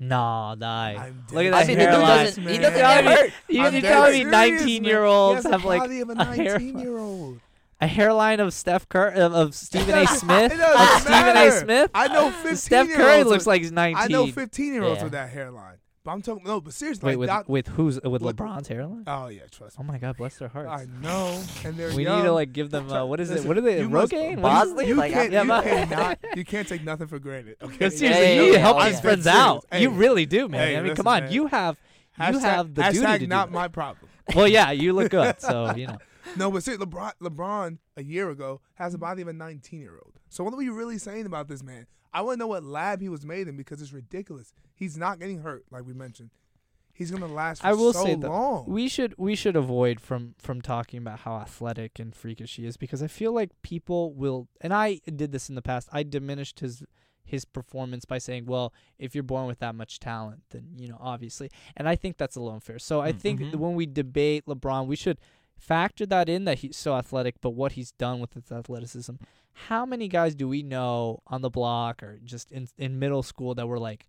Nah, 0.00 0.54
die. 0.56 0.96
I'm 0.98 1.24
Look 1.32 1.44
at 1.46 1.50
dead 1.50 1.52
that 1.52 1.64
I 1.64 1.66
mean, 1.66 1.78
the 1.78 1.84
dude 1.84 1.92
hairline. 1.92 2.24
doesn't- 2.24 2.42
he 2.48 2.58
doesn't 2.58 2.78
Yeah, 2.78 3.02
get 3.02 3.18
hurt. 3.18 3.32
You, 3.48 3.60
I'm 3.62 3.74
you 3.74 3.80
dead 3.80 3.88
telling 3.88 4.12
me 4.12 4.18
serious, 4.18 4.32
19 4.32 4.82
man. 4.82 4.88
year 4.90 5.04
olds 5.04 5.42
he 5.44 5.44
has 5.44 5.52
have 5.52 5.62
the 5.62 5.68
like 5.68 5.80
body 5.80 6.00
of 6.00 6.08
a 6.10 6.12
a 6.12 6.24
hair- 6.24 6.58
19 6.58 6.78
year 6.80 6.98
old. 6.98 7.40
a 7.80 7.86
hairline 7.86 8.40
of 8.40 8.52
Steph 8.52 8.88
Curry 8.88 9.14
of, 9.20 9.32
of 9.34 9.54
Stephen 9.54 9.94
A. 9.96 10.06
Smith? 10.06 10.52
It 10.52 10.60
of 10.60 10.60
doesn't 10.60 11.00
Stephen 11.02 11.30
A. 11.30 11.34
matter. 11.34 11.50
Smith? 11.60 11.90
I 11.94 12.08
know 12.08 12.30
15 12.30 12.56
Steph 12.56 12.86
year 12.88 12.96
Curry 12.96 13.18
olds 13.18 13.30
looks 13.30 13.46
like 13.46 13.60
he's 13.62 13.72
19. 13.72 13.96
I 14.02 14.06
know 14.08 14.26
15 14.26 14.72
year 14.74 14.82
olds 14.82 14.98
Yeah. 14.98 15.02
with 15.04 15.12
that 15.12 15.30
hairline. 15.30 15.76
But 16.04 16.10
I'm 16.12 16.20
talking 16.20 16.44
no, 16.44 16.60
but 16.60 16.74
seriously, 16.74 17.06
Wait, 17.06 17.12
like 17.14 17.18
with 17.18 17.28
doc- 17.28 17.48
with 17.48 17.68
who's 17.68 17.98
with 18.02 18.20
Look- 18.20 18.36
LeBron's 18.36 18.68
hairline? 18.68 19.04
oh 19.06 19.28
yeah, 19.28 19.40
trust 19.50 19.76
Oh 19.80 19.82
my 19.82 19.96
God, 19.96 20.18
bless 20.18 20.36
their 20.36 20.48
hearts. 20.48 20.68
I 20.70 20.86
know, 21.00 21.42
and 21.64 21.76
they're 21.78 21.94
we 21.96 22.04
young. 22.04 22.18
need 22.18 22.24
to 22.24 22.32
like 22.32 22.52
give 22.52 22.68
them 22.70 22.90
uh, 22.92 23.06
what 23.06 23.20
is 23.20 23.30
it? 23.30 23.46
What 23.46 23.56
are 23.56 23.62
they? 23.62 23.80
you 23.80 23.88
must- 23.88 24.12
Rogaine? 24.12 24.38
What 24.40 24.66
is- 24.66 24.72
Bosley? 24.74 24.88
You 24.88 24.94
Like, 24.96 25.12
can't, 25.14 25.32
yeah, 25.32 25.42
you 25.42 25.48
but- 25.48 25.64
cannot, 25.64 26.18
you 26.36 26.44
can't 26.44 26.68
take 26.68 26.84
nothing 26.84 27.06
for 27.06 27.18
granted. 27.18 27.56
Okay, 27.62 27.88
seriously, 27.88 28.06
yeah, 28.08 28.18
you 28.18 28.34
yeah, 28.34 28.40
need 28.42 28.46
to 28.48 28.52
yeah. 28.52 28.58
help 28.58 28.76
Oh, 28.76 28.84
these 28.84 29.00
friends 29.00 29.24
Serious. 29.24 29.40
out. 29.42 29.64
Hey. 29.72 29.80
you 29.82 29.88
really 29.90 30.26
do, 30.26 30.46
man. 30.46 30.60
Hey, 30.68 30.74
I 30.74 30.80
mean, 30.80 30.82
listen, 30.90 30.96
come 30.96 31.06
on. 31.08 31.22
man. 31.24 31.32
You 31.32 31.46
have 31.46 31.78
you 32.18 32.22
hashtag, 32.24 32.40
have 32.42 32.74
the 32.74 32.82
duty 32.82 32.98
hashtag 32.98 33.12
to 33.14 33.18
do 33.20 33.26
not 33.26 33.48
that. 33.48 33.54
my 33.54 33.68
problem. 33.68 34.10
Well, 34.36 34.46
yeah, 34.46 34.72
you 34.72 34.92
look 34.92 35.10
good, 35.10 35.40
so 35.40 35.72
you 35.76 35.86
know. 35.86 35.96
No, 36.36 36.50
but 36.50 36.62
see, 36.64 36.72
LeBron, 36.76 37.12
LeBron 37.22 37.78
a 37.96 38.02
year 38.02 38.28
ago 38.28 38.60
has 38.74 38.92
the 38.92 38.98
body 38.98 39.22
of 39.22 39.28
a 39.28 39.32
19 39.32 39.80
year 39.80 39.92
old. 39.94 40.12
So 40.28 40.44
what 40.44 40.52
are 40.52 40.56
we 40.58 40.68
really 40.68 40.98
saying 40.98 41.24
about 41.24 41.48
this 41.48 41.62
man? 41.62 41.86
I 42.14 42.22
want 42.22 42.36
to 42.36 42.38
know 42.38 42.46
what 42.46 42.64
lab 42.64 43.00
he 43.02 43.08
was 43.08 43.26
made 43.26 43.48
in 43.48 43.56
because 43.56 43.82
it's 43.82 43.92
ridiculous. 43.92 44.52
He's 44.74 44.96
not 44.96 45.18
getting 45.18 45.40
hurt, 45.40 45.64
like 45.70 45.84
we 45.84 45.92
mentioned. 45.92 46.30
He's 46.92 47.10
gonna 47.10 47.26
last 47.26 47.60
for 47.62 47.66
I 47.66 47.72
will 47.72 47.92
so 47.92 48.04
say 48.04 48.14
that 48.14 48.28
long. 48.28 48.66
we 48.68 48.86
should 48.88 49.14
we 49.18 49.34
should 49.34 49.56
avoid 49.56 50.00
from 50.00 50.36
from 50.38 50.62
talking 50.62 50.98
about 50.98 51.20
how 51.20 51.34
athletic 51.38 51.98
and 51.98 52.14
freakish 52.14 52.54
he 52.54 52.66
is 52.66 52.76
because 52.76 53.02
I 53.02 53.08
feel 53.08 53.32
like 53.32 53.50
people 53.62 54.14
will 54.14 54.46
and 54.60 54.72
I 54.72 55.00
did 55.04 55.32
this 55.32 55.48
in 55.48 55.56
the 55.56 55.62
past. 55.62 55.88
I 55.92 56.04
diminished 56.04 56.60
his 56.60 56.84
his 57.24 57.44
performance 57.44 58.04
by 58.04 58.18
saying, 58.18 58.46
"Well, 58.46 58.72
if 58.96 59.12
you're 59.14 59.24
born 59.24 59.46
with 59.48 59.58
that 59.58 59.74
much 59.74 59.98
talent, 59.98 60.42
then 60.50 60.68
you 60.76 60.86
know, 60.86 60.98
obviously." 61.00 61.50
And 61.76 61.88
I 61.88 61.96
think 61.96 62.16
that's 62.16 62.36
a 62.36 62.40
little 62.40 62.54
unfair. 62.54 62.78
So 62.78 63.00
I 63.00 63.12
Mm, 63.12 63.18
think 63.20 63.40
mhm. 63.40 63.56
when 63.56 63.74
we 63.74 63.86
debate 63.86 64.46
LeBron, 64.46 64.86
we 64.86 64.94
should 64.94 65.18
factor 65.56 66.06
that 66.06 66.28
in 66.28 66.44
that 66.44 66.58
he's 66.58 66.76
so 66.76 66.94
athletic, 66.94 67.40
but 67.40 67.50
what 67.50 67.72
he's 67.72 67.92
done 67.92 68.20
with 68.20 68.34
his 68.34 68.50
athleticism. 68.50 69.14
How 69.68 69.86
many 69.86 70.08
guys 70.08 70.34
do 70.34 70.48
we 70.48 70.62
know 70.62 71.20
on 71.26 71.42
the 71.42 71.50
block 71.50 72.02
or 72.02 72.18
just 72.24 72.50
in 72.50 72.68
in 72.76 72.98
middle 72.98 73.22
school 73.22 73.54
that 73.54 73.66
were 73.66 73.78
like 73.78 74.06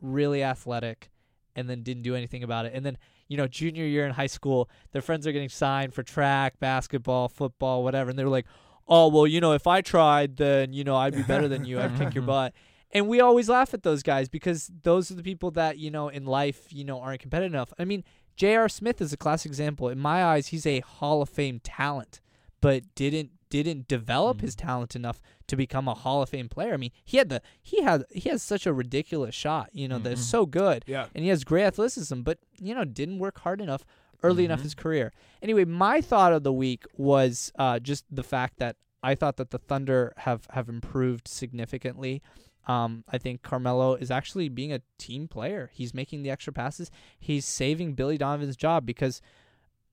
really 0.00 0.42
athletic 0.42 1.10
and 1.56 1.68
then 1.68 1.82
didn't 1.82 2.02
do 2.02 2.14
anything 2.14 2.42
about 2.42 2.66
it? 2.66 2.72
And 2.74 2.86
then, 2.86 2.96
you 3.28 3.36
know, 3.36 3.48
junior 3.48 3.84
year 3.84 4.06
in 4.06 4.12
high 4.12 4.28
school, 4.28 4.70
their 4.92 5.02
friends 5.02 5.26
are 5.26 5.32
getting 5.32 5.48
signed 5.48 5.94
for 5.94 6.02
track, 6.02 6.60
basketball, 6.60 7.28
football, 7.28 7.82
whatever, 7.82 8.10
and 8.10 8.18
they're 8.18 8.28
like, 8.28 8.46
"Oh, 8.86 9.08
well, 9.08 9.26
you 9.26 9.40
know, 9.40 9.52
if 9.52 9.66
I 9.66 9.80
tried, 9.80 10.36
then, 10.36 10.72
you 10.72 10.84
know, 10.84 10.96
I'd 10.96 11.14
be 11.14 11.22
better 11.22 11.48
than 11.48 11.64
you. 11.64 11.80
I'd 11.80 11.96
kick 11.98 12.14
your 12.14 12.24
butt." 12.34 12.54
And 12.92 13.08
we 13.08 13.20
always 13.20 13.48
laugh 13.48 13.74
at 13.74 13.82
those 13.82 14.04
guys 14.04 14.28
because 14.28 14.70
those 14.84 15.10
are 15.10 15.14
the 15.14 15.24
people 15.24 15.50
that, 15.52 15.78
you 15.78 15.90
know, 15.90 16.08
in 16.08 16.24
life, 16.24 16.72
you 16.72 16.84
know, 16.84 17.00
aren't 17.00 17.20
competitive 17.20 17.52
enough. 17.52 17.72
I 17.76 17.84
mean, 17.84 18.04
J.R. 18.36 18.68
Smith 18.68 19.00
is 19.00 19.12
a 19.12 19.16
classic 19.16 19.50
example. 19.50 19.88
In 19.88 19.98
my 19.98 20.24
eyes, 20.24 20.48
he's 20.48 20.66
a 20.66 20.80
Hall 20.80 21.22
of 21.22 21.28
Fame 21.28 21.60
talent, 21.62 22.20
but 22.60 22.94
didn't 22.94 23.30
didn't 23.50 23.86
develop 23.86 24.38
Mhm. 24.38 24.40
his 24.40 24.56
talent 24.56 24.96
enough 24.96 25.20
to 25.46 25.54
become 25.54 25.86
a 25.86 25.94
Hall 25.94 26.22
of 26.22 26.28
Fame 26.30 26.48
player. 26.48 26.74
I 26.74 26.76
mean, 26.76 26.90
he 27.04 27.18
had 27.18 27.28
the 27.28 27.40
he 27.62 27.82
had 27.82 28.04
he 28.10 28.28
has 28.30 28.42
such 28.42 28.66
a 28.66 28.72
ridiculous 28.72 29.32
shot, 29.34 29.70
you 29.72 29.86
know, 29.86 30.00
that's 30.00 30.22
Mhm. 30.22 30.24
so 30.30 30.46
good, 30.46 30.84
yeah, 30.88 31.06
and 31.14 31.22
he 31.22 31.30
has 31.30 31.44
great 31.44 31.62
athleticism, 31.64 32.22
but 32.22 32.38
you 32.58 32.74
know, 32.74 32.84
didn't 32.84 33.20
work 33.20 33.38
hard 33.40 33.60
enough 33.60 33.84
early 34.24 34.44
enough 34.44 34.58
Mhm. 34.58 34.62
in 34.62 34.64
his 34.64 34.74
career. 34.74 35.12
Anyway, 35.40 35.64
my 35.64 36.00
thought 36.00 36.32
of 36.32 36.42
the 36.42 36.52
week 36.52 36.84
was 36.96 37.52
uh, 37.56 37.78
just 37.78 38.04
the 38.10 38.24
fact 38.24 38.58
that 38.58 38.76
I 39.04 39.14
thought 39.14 39.36
that 39.36 39.50
the 39.50 39.58
Thunder 39.58 40.12
have 40.16 40.48
have 40.50 40.68
improved 40.68 41.28
significantly. 41.28 42.22
Um, 42.66 43.04
I 43.08 43.18
think 43.18 43.42
Carmelo 43.42 43.94
is 43.94 44.10
actually 44.10 44.48
being 44.48 44.72
a 44.72 44.80
team 44.98 45.28
player. 45.28 45.70
He's 45.72 45.94
making 45.94 46.22
the 46.22 46.30
extra 46.30 46.52
passes. 46.52 46.90
He's 47.18 47.44
saving 47.44 47.94
Billy 47.94 48.16
Donovan's 48.16 48.56
job 48.56 48.86
because, 48.86 49.20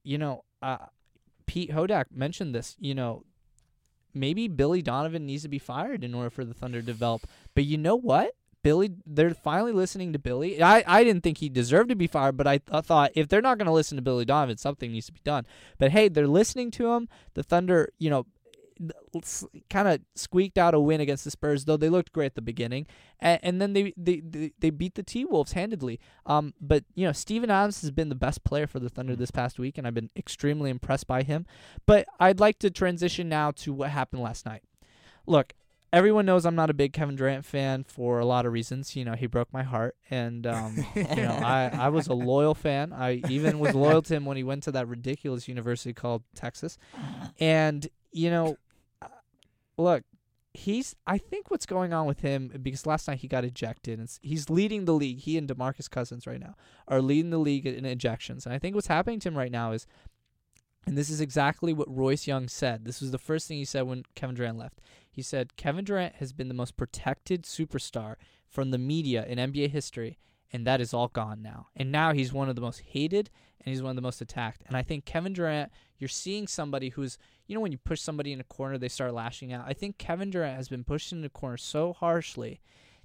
you 0.04 0.18
know, 0.18 0.46
uh, 0.62 0.78
Pete 1.46 1.72
Hodak 1.72 2.06
mentioned 2.14 2.56
this. 2.56 2.78
You 2.80 2.96
know, 2.96 3.26
maybe 4.14 4.48
Billy 4.48 4.82
Donovan 4.82 5.26
needs 5.26 5.44
to 5.44 5.50
be 5.50 5.60
fired 5.60 6.04
in 6.04 6.14
order 6.14 6.30
for 6.30 6.46
the 6.46 6.54
Thunder 6.54 6.80
to 6.80 6.86
develop. 6.86 7.28
But 7.56 7.66
you 7.66 7.78
know 7.78 7.96
what? 7.96 8.36
Billy, 8.64 8.92
they're 9.08 9.34
finally 9.34 9.72
listening 9.72 10.14
to 10.14 10.20
Billy. 10.20 10.62
I, 10.62 10.84
I 10.86 11.04
didn't 11.04 11.24
think 11.24 11.40
he 11.40 11.50
deserved 11.50 11.90
to 11.90 11.96
be 11.96 12.06
fired, 12.06 12.38
but 12.38 12.46
I, 12.46 12.60
th- 12.60 12.86
thought 12.86 13.12
if 13.16 13.28
they're 13.28 13.42
not 13.42 13.58
going 13.58 13.66
to 13.66 13.72
listen 13.72 13.96
to 13.96 14.04
Billy 14.04 14.24
Donovan, 14.24 14.58
something 14.58 14.92
needs 14.92 15.08
to 15.08 15.14
be 15.14 15.22
done. 15.24 15.48
But 15.80 15.92
hey, 15.92 16.10
they're 16.10 16.28
listening 16.28 16.70
to 16.72 16.92
him. 16.92 17.10
The 17.34 17.42
Thunder, 17.42 17.90
you 17.98 18.12
know, 18.12 18.28
kind 19.70 19.88
of 19.88 20.02
squeaked 20.16 20.58
out 20.58 20.74
a 20.74 20.80
win 20.80 21.02
against 21.02 21.24
the 21.24 21.32
Spurs, 21.32 21.66
though 21.66 21.78
they 21.78 21.90
looked 21.90 22.12
great 22.12 22.28
at 22.28 22.36
the 22.36 22.42
beginning, 22.42 22.88
and, 23.20 23.40
and 23.44 23.62
then 23.62 23.74
they, 23.74 23.94
they 23.98 24.20
they 24.20 24.52
they 24.60 24.70
beat 24.70 24.96
the 24.96 25.04
T 25.04 25.26
Wolves 25.26 25.54
handedly. 25.54 26.00
Um, 26.26 26.54
but 26.60 26.84
you 26.96 27.06
know, 27.06 27.12
Steven 27.12 27.50
Adams 27.50 27.82
has 27.82 27.92
been 27.92 28.10
the 28.10 28.16
best 28.16 28.44
player 28.44 28.68
for 28.68 28.80
the 28.80 28.90
Thunder 28.90 29.16
this 29.16 29.32
past 29.32 29.60
week, 29.60 29.78
and 29.78 29.86
I've 29.86 29.94
been 29.94 30.10
extremely 30.16 30.70
impressed 30.70 31.08
by 31.08 31.24
him. 31.24 31.46
But 31.86 32.06
I'd 32.20 32.40
like 32.40 32.60
to 32.60 32.70
transition 32.70 33.30
now 33.30 33.52
to 33.52 33.74
what 33.74 33.90
happened 33.90 34.22
last 34.22 34.46
night. 34.46 34.64
Look, 35.26 35.54
everyone 35.94 36.26
knows 36.26 36.46
I'm 36.46 36.56
not 36.56 36.70
a 36.70 36.74
big 36.74 36.94
Kevin 36.94 37.16
Durant 37.16 37.46
fan 37.46 37.84
for 37.84 38.20
a 38.20 38.26
lot 38.26 38.46
of 38.46 38.54
reasons. 38.54 38.96
You 38.96 39.06
know, 39.06 39.14
he 39.14 39.28
broke 39.28 39.52
my 39.52 39.64
heart, 39.64 39.96
and 40.10 40.48
um, 40.48 40.86
you 40.96 41.04
know, 41.04 41.40
I 41.44 41.72
I 41.74 41.90
was 41.90 42.08
a 42.08 42.14
loyal 42.14 42.56
fan. 42.56 42.94
I 42.94 43.22
even 43.30 43.60
was 43.60 43.76
loyal 43.76 44.02
to 44.04 44.16
him 44.16 44.26
when 44.26 44.38
he 44.38 44.44
went 44.44 44.64
to 44.64 44.72
that 44.74 44.88
ridiculous 44.88 45.48
university 45.48 45.94
called 45.94 46.24
Texas, 46.36 46.78
and 47.40 47.88
you 48.12 48.30
know, 48.30 48.58
look. 49.78 50.04
He's. 50.54 50.96
I 51.08 51.18
think 51.18 51.50
what's 51.50 51.66
going 51.66 51.94
on 51.94 52.06
with 52.06 52.20
him 52.20 52.52
because 52.62 52.86
last 52.86 53.08
night 53.08 53.20
he 53.20 53.28
got 53.30 53.46
ejected, 53.46 54.00
and 54.00 54.12
he's 54.22 54.50
leading 54.50 54.84
the 54.84 54.94
league. 54.94 55.20
He 55.20 55.38
and 55.38 55.48
DeMarcus 55.48 55.90
Cousins 55.90 56.28
right 56.28 56.42
now 56.42 56.56
are 56.90 57.02
leading 57.02 57.32
the 57.32 57.38
league 57.38 57.66
in 57.66 57.86
ejections, 57.86 58.46
and 58.46 58.54
I 58.54 58.60
think 58.60 58.76
what's 58.76 58.88
happening 58.88 59.22
to 59.22 59.30
him 59.30 59.38
right 59.38 59.52
now 59.52 59.72
is, 59.72 59.88
and 60.86 60.98
this 60.98 61.10
is 61.10 61.22
exactly 61.22 61.72
what 61.72 61.88
Royce 61.90 62.28
Young 62.28 62.50
said. 62.50 62.84
This 62.84 63.00
was 63.00 63.12
the 63.12 63.18
first 63.18 63.48
thing 63.48 63.60
he 63.60 63.66
said 63.66 63.84
when 63.84 64.04
Kevin 64.14 64.36
Durant 64.36 64.58
left. 64.58 64.82
He 65.10 65.22
said 65.22 65.56
Kevin 65.56 65.86
Durant 65.86 66.16
has 66.16 66.34
been 66.34 66.50
the 66.50 66.54
most 66.54 66.76
protected 66.76 67.44
superstar 67.44 68.16
from 68.50 68.72
the 68.72 68.78
media 68.78 69.26
in 69.26 69.38
NBA 69.38 69.70
history, 69.70 70.18
and 70.54 70.66
that 70.68 70.82
is 70.82 70.94
all 70.94 71.08
gone 71.08 71.42
now. 71.42 71.68
And 71.76 71.92
now 71.92 72.14
he's 72.14 72.34
one 72.34 72.50
of 72.50 72.56
the 72.56 72.62
most 72.62 72.82
hated 72.82 73.30
and 73.64 73.72
he's 73.72 73.82
one 73.82 73.92
of 73.92 73.96
the 73.96 74.02
most 74.02 74.22
attacked. 74.22 74.64
And 74.68 74.76
I 74.76 74.82
think 74.84 75.06
Kevin 75.06 75.34
Durant, 75.34 75.72
you're 76.00 76.08
seeing 76.08 76.48
somebody 76.48 76.90
who's, 76.90 77.18
you 77.48 77.56
know, 77.56 77.62
when 77.62 77.72
you 77.72 77.78
push 77.78 78.02
somebody 78.02 78.34
in 78.34 78.40
a 78.40 78.44
corner, 78.46 78.78
they 78.78 78.88
start 78.90 79.14
lashing 79.14 79.54
out. 79.54 79.66
I 79.68 79.74
think 79.74 79.98
Kevin 79.98 80.30
Durant 80.32 80.58
has 80.58 80.68
been 80.68 80.84
pushed 80.84 81.12
in 81.12 81.22
the 81.22 81.30
corner 81.30 81.58
so 81.58 81.94
harshly 81.94 82.60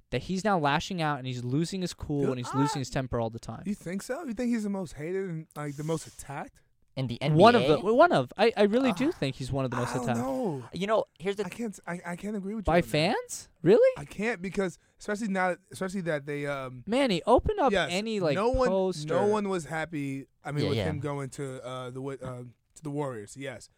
that 0.09 0.23
he's 0.23 0.43
now 0.43 0.57
lashing 0.57 1.01
out 1.01 1.17
and 1.19 1.27
he's 1.27 1.43
losing 1.43 1.81
his 1.81 1.93
cool 1.93 2.21
Dude, 2.21 2.29
and 2.29 2.37
he's 2.39 2.49
I- 2.53 2.57
losing 2.57 2.79
his 2.79 2.89
temper 2.89 3.19
all 3.19 3.29
the 3.29 3.39
time. 3.39 3.63
You 3.65 3.75
think 3.75 4.01
so? 4.01 4.23
You 4.23 4.33
think 4.33 4.49
he's 4.49 4.63
the 4.63 4.69
most 4.69 4.93
hated 4.93 5.29
and 5.29 5.47
like 5.55 5.75
the 5.75 5.83
most 5.83 6.07
attacked? 6.07 6.59
In 6.97 7.05
the 7.05 7.19
NBA, 7.21 7.33
One 7.35 7.53
of 7.55 7.67
the 7.67 7.93
one 7.93 8.11
of 8.11 8.33
I, 8.37 8.51
I 8.57 8.63
really 8.63 8.91
do 8.91 9.11
think 9.11 9.35
he's 9.35 9.51
one 9.51 9.63
of 9.65 9.71
the 9.71 9.77
most 9.77 9.91
I 9.91 9.93
don't 9.93 10.03
attacked 10.05 10.19
know. 10.19 10.63
you 10.73 10.87
know, 10.87 11.05
here's 11.19 11.35
the 11.35 11.45
I 11.45 11.49
can't. 11.49 11.79
I, 11.85 11.99
I 12.05 12.15
can't 12.15 12.35
agree 12.35 12.55
with 12.55 12.63
you 12.63 12.71
by 12.71 12.77
on 12.77 12.81
that. 12.81 12.87
fans. 12.89 13.49
Really, 13.61 13.91
I 13.97 14.03
can't 14.05 14.41
because 14.41 14.79
especially 14.99 15.27
now, 15.27 15.55
especially 15.71 16.01
that 16.01 16.25
they 16.25 16.47
um. 16.47 16.83
Manny, 16.87 17.21
open 17.27 17.59
up 17.59 17.71
yes, 17.71 17.89
any 17.91 18.19
like 18.19 18.33
no 18.35 18.49
one, 18.49 18.67
poster. 18.69 19.13
no 19.13 19.27
one 19.27 19.47
was 19.47 19.65
happy. 19.65 20.25
I 20.43 20.51
mean, 20.51 20.63
Yeah, 20.63 20.69
with 20.69 20.77
yeah. 20.79 20.85
him 20.85 20.99
going 20.99 21.29
to 21.31 21.63
uh 21.63 21.89
the 21.91 22.01
wa- 22.01 22.13
uh, 22.21 22.43
to 22.75 22.83
the 22.83 22.89
Warriors, 22.89 23.37
yes. 23.37 23.69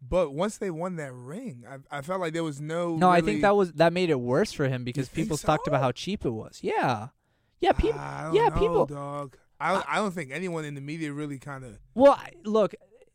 But 0.00 0.32
once 0.32 0.56
they 0.56 0.70
won 0.70 0.96
that 0.96 1.12
ring, 1.12 1.64
I, 1.68 1.98
I 1.98 2.02
felt 2.02 2.20
like 2.20 2.32
there 2.32 2.44
was 2.44 2.60
no. 2.60 2.94
No, 2.96 3.10
I 3.10 3.20
think 3.20 3.42
that 3.42 3.54
was 3.56 3.72
that 3.72 3.92
made 3.92 4.10
it 4.10 4.20
worse 4.20 4.52
for 4.52 4.68
him 4.68 4.84
because 4.84 5.08
think 5.08 5.26
people 5.26 5.36
talked 5.36 5.66
about 5.66 5.82
how 5.82 5.90
cheap 5.92 6.24
it 6.24 6.30
was. 6.30 6.60
Yeah, 6.62 7.08
yeah, 7.60 7.72
people. 7.72 7.98
I 8.00 8.30
yeah, 8.32 8.48
know, 8.48 8.58
people- 8.60 8.86
Dog, 8.86 9.36
I 9.60 9.72
don't, 9.74 9.86
I 9.88 9.96
don't 9.96 10.12
think 10.12 10.30
anyone 10.32 10.64
in 10.64 10.74
the 10.74 10.80
media 10.80 11.12
really 11.12 11.38
kind 11.38 11.64
of. 11.64 11.78
Well, 11.94 12.12
I- 12.12 12.32
look, 12.44 12.74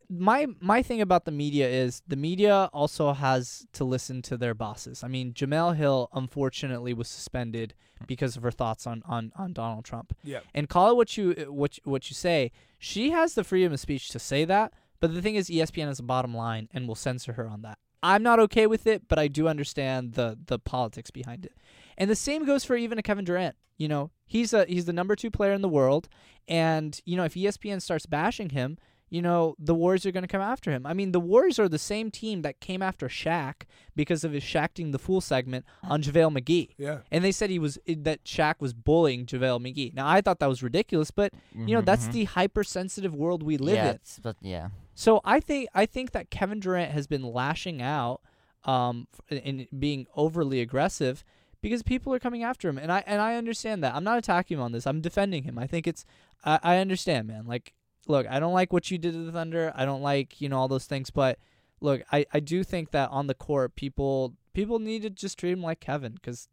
my 0.10 0.46
my 0.60 0.84
thing 0.84 1.02
about 1.02 1.26
the 1.26 1.32
media 1.32 1.68
is 1.68 2.02
the 2.08 2.16
media 2.16 2.70
also 2.74 3.14
has 3.14 3.66
to 3.74 3.84
listen 3.84 4.22
to 4.24 4.38
their 4.38 4.54
bosses. 4.54 5.04
I 5.04 5.08
mean, 5.08 5.34
Jemele 5.34 5.76
Hill 5.76 6.10
unfortunately 6.14 6.94
was 6.94 7.08
suspended 7.08 7.74
because 8.08 8.38
of 8.38 8.44
her 8.44 8.52
thoughts 8.52 8.86
on 8.86 9.02
on 9.08 9.32
on 9.36 9.54
Donald 9.54 9.86
Trump. 9.86 10.16
Yeah. 10.24 10.42
And 10.54 10.70
call 10.70 10.92
it 10.92 10.96
what 10.96 11.18
you 11.18 11.32
what 11.50 11.80
what 11.86 12.10
you 12.10 12.14
say. 12.14 12.52
She 12.78 13.12
has 13.12 13.34
the 13.34 13.44
freedom 13.44 13.74
of 13.74 13.80
speech 13.80 14.10
to 14.10 14.20
say 14.20 14.46
that, 14.46 14.74
but 15.00 15.14
the 15.14 15.22
thing 15.22 15.36
is, 15.36 15.50
ESPN 15.50 15.88
has 15.88 15.98
a 16.00 16.04
bottom 16.04 16.36
line 16.36 16.70
and 16.74 16.88
will 16.88 16.96
censor 16.96 17.34
her 17.34 17.48
on 17.50 17.64
that. 17.64 17.80
I'm 18.04 18.22
not 18.22 18.40
okay 18.42 18.68
with 18.68 18.86
it, 18.86 19.08
but 19.08 19.18
I 19.18 19.28
do 19.28 19.48
understand 19.48 20.14
the 20.14 20.38
the 20.46 20.60
politics 20.60 21.10
behind 21.10 21.46
it. 21.46 21.54
And 21.98 22.10
the 22.10 22.16
same 22.16 22.46
goes 22.46 22.64
for 22.66 22.76
even 22.76 22.98
a 22.98 23.02
Kevin 23.04 23.26
Durant. 23.26 23.56
You 23.78 23.88
know, 23.88 24.12
he's 24.26 24.54
a 24.54 24.66
he's 24.66 24.86
the 24.86 24.94
number 24.94 25.16
two 25.16 25.30
player 25.32 25.52
in 25.54 25.62
the 25.62 25.70
world, 25.70 26.08
and 26.48 27.00
you 27.06 27.18
know 27.18 27.24
if 27.26 27.34
ESPN 27.34 27.82
starts 27.82 28.06
bashing 28.06 28.52
him, 28.52 28.78
you 29.10 29.22
know 29.22 29.56
the 29.60 29.76
Warriors 29.76 30.06
are 30.06 30.12
going 30.14 30.24
to 30.24 30.30
come 30.30 30.42
after 30.42 30.72
him. 30.72 30.86
I 30.86 30.94
mean, 30.94 31.12
the 31.12 31.20
Warriors 31.20 31.60
are 31.60 31.68
the 31.68 31.78
same 31.78 32.10
team 32.10 32.42
that 32.44 32.62
came 32.62 32.82
after 32.82 33.10
Shaq 33.10 33.64
because 33.94 34.24
of 34.24 34.32
his 34.32 34.44
Shaqtin' 34.44 34.94
the 34.94 35.00
Fool 35.00 35.20
segment 35.20 35.66
on 35.84 36.02
JaVale 36.02 36.38
McGee. 36.40 36.70
Yeah. 36.78 37.00
And 37.12 37.22
they 37.24 37.34
said 37.34 37.50
he 37.50 37.60
was 37.60 37.78
that 37.86 38.24
Shaq 38.24 38.56
was 38.60 38.74
bullying 38.74 39.26
JaVale 39.26 39.60
McGee. 39.62 39.94
Now 39.94 40.08
I 40.08 40.22
thought 40.22 40.40
that 40.40 40.48
was 40.50 40.64
ridiculous, 40.64 41.12
but 41.12 41.34
you 41.54 41.76
know 41.76 41.82
Mhm, 41.82 41.86
that's 41.86 42.08
mhm. 42.08 42.12
the 42.14 42.24
hypersensitive 42.26 43.14
world 43.14 43.44
we 43.44 43.58
live 43.58 43.76
yeah, 43.76 43.90
in. 43.90 43.96
it's- 43.96 44.20
but 44.24 44.38
yeah. 44.42 44.70
So 44.94 45.20
I 45.26 45.42
think 45.42 45.68
I 45.74 45.86
think 45.86 46.12
that 46.12 46.30
Kevin 46.30 46.62
Durant 46.62 46.92
has 46.92 47.08
been 47.08 47.24
lashing 47.24 47.82
out 47.82 48.22
um 48.64 49.08
and 49.30 49.68
being 49.78 50.08
overly 50.16 50.62
aggressive 50.62 51.24
because 51.66 51.82
people 51.82 52.14
are 52.14 52.20
coming 52.20 52.44
after 52.44 52.70
him 52.70 52.78
and 52.78 52.92
I 52.92 53.04
and 53.08 53.20
I 53.20 53.38
understand 53.38 53.84
that. 53.84 53.96
I'm 53.96 54.04
not 54.04 54.20
attacking 54.20 54.58
him 54.58 54.64
on 54.64 54.72
this. 54.72 54.86
I'm 54.86 55.02
defending 55.02 55.42
him. 55.42 55.58
I 55.58 55.66
think 55.66 55.88
it's 55.88 56.06
I, 56.44 56.60
I 56.62 56.78
understand, 56.78 57.28
man. 57.28 57.48
Like 57.48 57.74
look, 58.08 58.28
I 58.30 58.40
don't 58.40 58.54
like 58.54 58.72
what 58.72 58.92
you 58.92 59.00
did 59.00 59.14
to 59.14 59.26
the 59.26 59.32
Thunder. 59.32 59.74
I 59.76 59.84
don't 59.84 60.04
like, 60.04 60.40
you 60.40 60.48
know, 60.48 60.60
all 60.60 60.68
those 60.68 60.86
things, 60.86 61.10
but 61.10 61.40
look, 61.82 62.04
I 62.12 62.28
I 62.32 62.40
do 62.40 62.64
think 62.64 62.92
that 62.92 63.10
on 63.10 63.26
the 63.26 63.34
court 63.34 63.76
people 63.76 64.36
people 64.54 64.78
need 64.78 65.02
to 65.02 65.10
just 65.10 65.40
treat 65.40 65.54
him 65.54 65.64
like 65.64 65.80
Kevin 65.80 66.20
cuz 66.20 66.50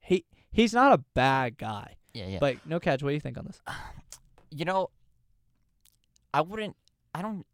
he 0.00 0.24
he's 0.50 0.74
not 0.74 0.92
a 0.92 1.04
bad 1.14 1.56
guy. 1.56 1.94
Yeah, 2.12 2.26
yeah. 2.26 2.38
But 2.40 2.66
no 2.66 2.80
catch, 2.80 3.00
what 3.00 3.10
do 3.10 3.14
you 3.14 3.20
think 3.20 3.38
on 3.38 3.44
this? 3.44 3.62
you 4.50 4.64
know, 4.64 4.90
I 6.34 6.40
wouldn't. 6.40 6.74
I 7.14 7.22
don't. 7.22 7.46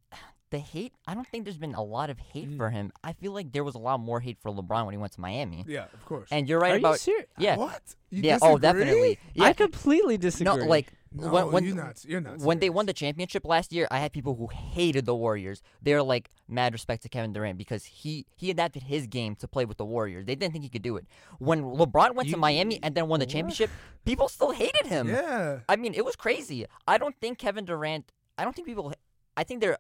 The 0.55 0.61
hate. 0.61 0.93
I 1.09 1.13
don't 1.17 1.27
think 1.27 1.41
there's 1.45 1.59
been 1.67 1.75
a 1.75 1.83
lot 1.83 2.09
of 2.11 2.19
hate 2.33 2.49
Mm. 2.51 2.57
for 2.61 2.69
him. 2.71 2.93
I 3.03 3.13
feel 3.21 3.33
like 3.39 3.51
there 3.51 3.65
was 3.65 3.75
a 3.75 3.83
lot 3.89 3.99
more 3.99 4.21
hate 4.27 4.39
for 4.43 4.53
LeBron 4.53 4.83
when 4.87 4.93
he 4.97 4.99
went 5.05 5.13
to 5.15 5.21
Miami. 5.21 5.65
Yeah, 5.67 5.87
of 5.93 6.03
course. 6.11 6.29
And 6.31 6.49
you're 6.49 6.61
right 6.61 6.75
Are 6.75 6.81
you 6.83 6.87
about. 6.87 7.01
serious? 7.01 7.27
yeah. 7.47 7.57
What? 7.57 7.83
You 8.11 8.23
yeah. 8.23 8.39
Oh, 8.41 8.57
definitely. 8.59 9.19
Yeah. 9.35 9.47
I 9.49 9.53
completely 9.53 10.17
disagree. 10.17 10.57
no, 10.57 10.65
like 10.77 10.93
No, 11.11 11.29
when 11.35 11.45
when, 11.55 11.65
you're 11.65 11.75
not. 11.87 11.97
You're 12.11 12.21
not. 12.29 12.39
when 12.49 12.59
they 12.63 12.71
won 12.71 12.87
the 12.87 12.93
championship 12.93 13.45
last 13.55 13.69
year, 13.73 13.87
I 13.91 13.99
had 14.05 14.13
people 14.13 14.35
who 14.41 14.47
hated 14.77 15.05
the 15.07 15.15
Warriors. 15.25 15.59
They're 15.83 16.03
like 16.15 16.31
mad 16.49 16.73
respect 16.73 17.03
to 17.05 17.09
Kevin 17.09 17.33
Durant 17.33 17.57
because 17.59 17.85
he 18.03 18.13
he 18.37 18.47
adapted 18.55 18.83
his 18.95 19.03
game 19.19 19.33
to 19.43 19.47
play 19.55 19.65
with 19.71 19.79
the 19.83 19.89
Warriors. 19.97 20.25
They 20.27 20.37
didn't 20.37 20.53
think 20.53 20.63
he 20.69 20.71
could 20.77 20.83
do 20.91 20.95
it. 21.01 21.05
When 21.49 21.59
LeBron 21.81 22.15
went 22.17 22.29
You- 22.29 22.35
to 22.35 22.41
Miami 22.49 22.77
and 22.85 22.95
then 22.97 23.05
won 23.09 23.19
the 23.19 23.27
what? 23.27 23.33
championship, 23.37 23.71
people 24.05 24.29
still 24.29 24.53
hated 24.53 24.87
him. 24.95 25.09
Yeah. 25.09 25.61
I 25.69 25.75
mean, 25.83 25.95
it 25.95 26.05
was 26.05 26.15
crazy. 26.17 26.67
I 26.87 26.99
don't 26.99 27.17
think 27.21 27.39
Kevin 27.39 27.65
Durant. 27.65 28.13
I 28.39 28.45
don't 28.45 28.55
think 28.55 28.69
people. 28.69 28.93
I 29.37 29.43
think 29.43 29.61
they're 29.61 29.79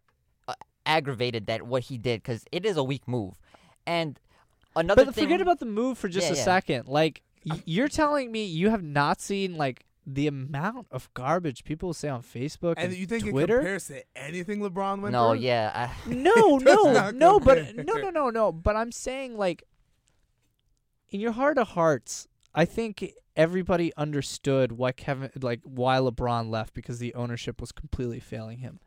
aggravated 0.86 1.46
that 1.46 1.62
what 1.62 1.84
he 1.84 1.98
did 1.98 2.22
because 2.22 2.44
it 2.52 2.64
is 2.66 2.76
a 2.76 2.84
weak 2.84 3.06
move. 3.08 3.34
And 3.86 4.18
another 4.76 5.04
But 5.06 5.14
thing. 5.14 5.24
forget 5.24 5.40
about 5.40 5.58
the 5.60 5.66
move 5.66 5.98
for 5.98 6.08
just 6.08 6.28
Yeah, 6.28 6.34
a 6.34 6.36
yeah. 6.36 6.44
second. 6.44 6.88
Like 6.88 7.22
y- 7.44 7.62
you're 7.64 7.88
telling 7.88 8.30
me 8.32 8.44
you 8.44 8.70
have 8.70 8.82
not 8.82 9.20
seen 9.20 9.56
like 9.56 9.84
the 10.06 10.26
amount 10.26 10.86
of 10.90 11.08
garbage 11.14 11.64
people 11.64 11.94
say 11.94 12.08
on 12.10 12.20
Facebook 12.22 12.74
and, 12.76 12.88
And 12.90 12.96
you 12.96 13.06
think 13.06 13.28
Twitter? 13.28 13.56
it 13.56 13.60
compares 13.60 13.86
to 13.88 14.02
anything 14.14 14.60
LeBron 14.60 15.00
went 15.00 15.12
no, 15.12 15.30
through? 15.32 15.40
yeah, 15.40 15.90
I, 16.06 16.08
no, 16.10 16.58
Does 16.58 16.62
no, 16.62 16.92
not 16.92 17.14
no, 17.14 17.40
but 17.40 17.74
no, 17.76 17.94
no, 17.94 18.10
no, 18.10 18.30
no. 18.30 18.52
But 18.52 18.76
I'm 18.76 18.92
saying 18.92 19.36
like 19.38 19.64
in 21.10 21.20
your 21.20 21.32
heart 21.32 21.56
of 21.58 21.68
hearts, 21.68 22.28
I 22.54 22.64
think 22.64 23.12
everybody 23.36 23.92
understood 23.96 24.72
why 24.72 24.92
Kevin 24.92 25.30
like 25.40 25.60
why 25.64 25.96
LeBron 25.98 26.50
left 26.50 26.74
because 26.74 26.98
the 26.98 27.14
ownership 27.14 27.60
was 27.60 27.72
completely 27.72 28.20
failing 28.20 28.58
him. 28.58 28.80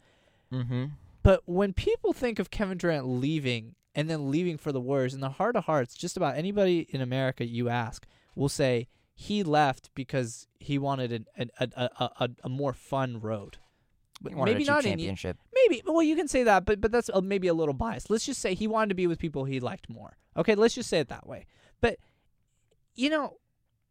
mm-hmm. 0.53 0.85
But 1.27 1.41
when 1.43 1.73
people 1.73 2.13
think 2.13 2.39
of 2.39 2.49
Kevin 2.49 2.77
Durant 2.77 3.05
leaving 3.05 3.75
and 3.93 4.09
then 4.09 4.31
leaving 4.31 4.57
for 4.57 4.71
the 4.71 4.79
Warriors, 4.79 5.13
in 5.13 5.19
the 5.19 5.31
heart 5.31 5.57
of 5.57 5.65
hearts, 5.65 5.93
just 5.93 6.15
about 6.15 6.37
anybody 6.37 6.87
in 6.89 7.01
America 7.01 7.45
you 7.45 7.67
ask 7.67 8.07
will 8.33 8.47
say 8.47 8.87
he 9.13 9.43
left 9.43 9.89
because 9.93 10.47
he 10.57 10.79
wanted 10.79 11.11
an, 11.11 11.25
an, 11.35 11.51
a, 11.59 11.65
a, 11.75 12.09
a, 12.21 12.29
a 12.45 12.49
more 12.49 12.71
fun 12.71 13.19
road. 13.19 13.57
But 14.21 14.35
maybe 14.35 14.63
not 14.63 14.85
in 14.85 14.91
championship. 14.91 15.37
maybe 15.53 15.83
well 15.85 16.01
you 16.01 16.15
can 16.15 16.29
say 16.29 16.43
that, 16.43 16.63
but 16.63 16.79
but 16.79 16.93
that's 16.93 17.09
maybe 17.21 17.49
a 17.49 17.53
little 17.53 17.73
biased. 17.73 18.09
Let's 18.09 18.25
just 18.25 18.39
say 18.39 18.53
he 18.53 18.65
wanted 18.65 18.87
to 18.87 18.95
be 18.95 19.05
with 19.05 19.19
people 19.19 19.43
he 19.43 19.59
liked 19.59 19.89
more. 19.89 20.15
Okay, 20.37 20.55
let's 20.55 20.75
just 20.75 20.89
say 20.89 20.99
it 20.99 21.09
that 21.09 21.27
way. 21.27 21.45
But 21.81 21.97
you 22.95 23.09
know, 23.09 23.35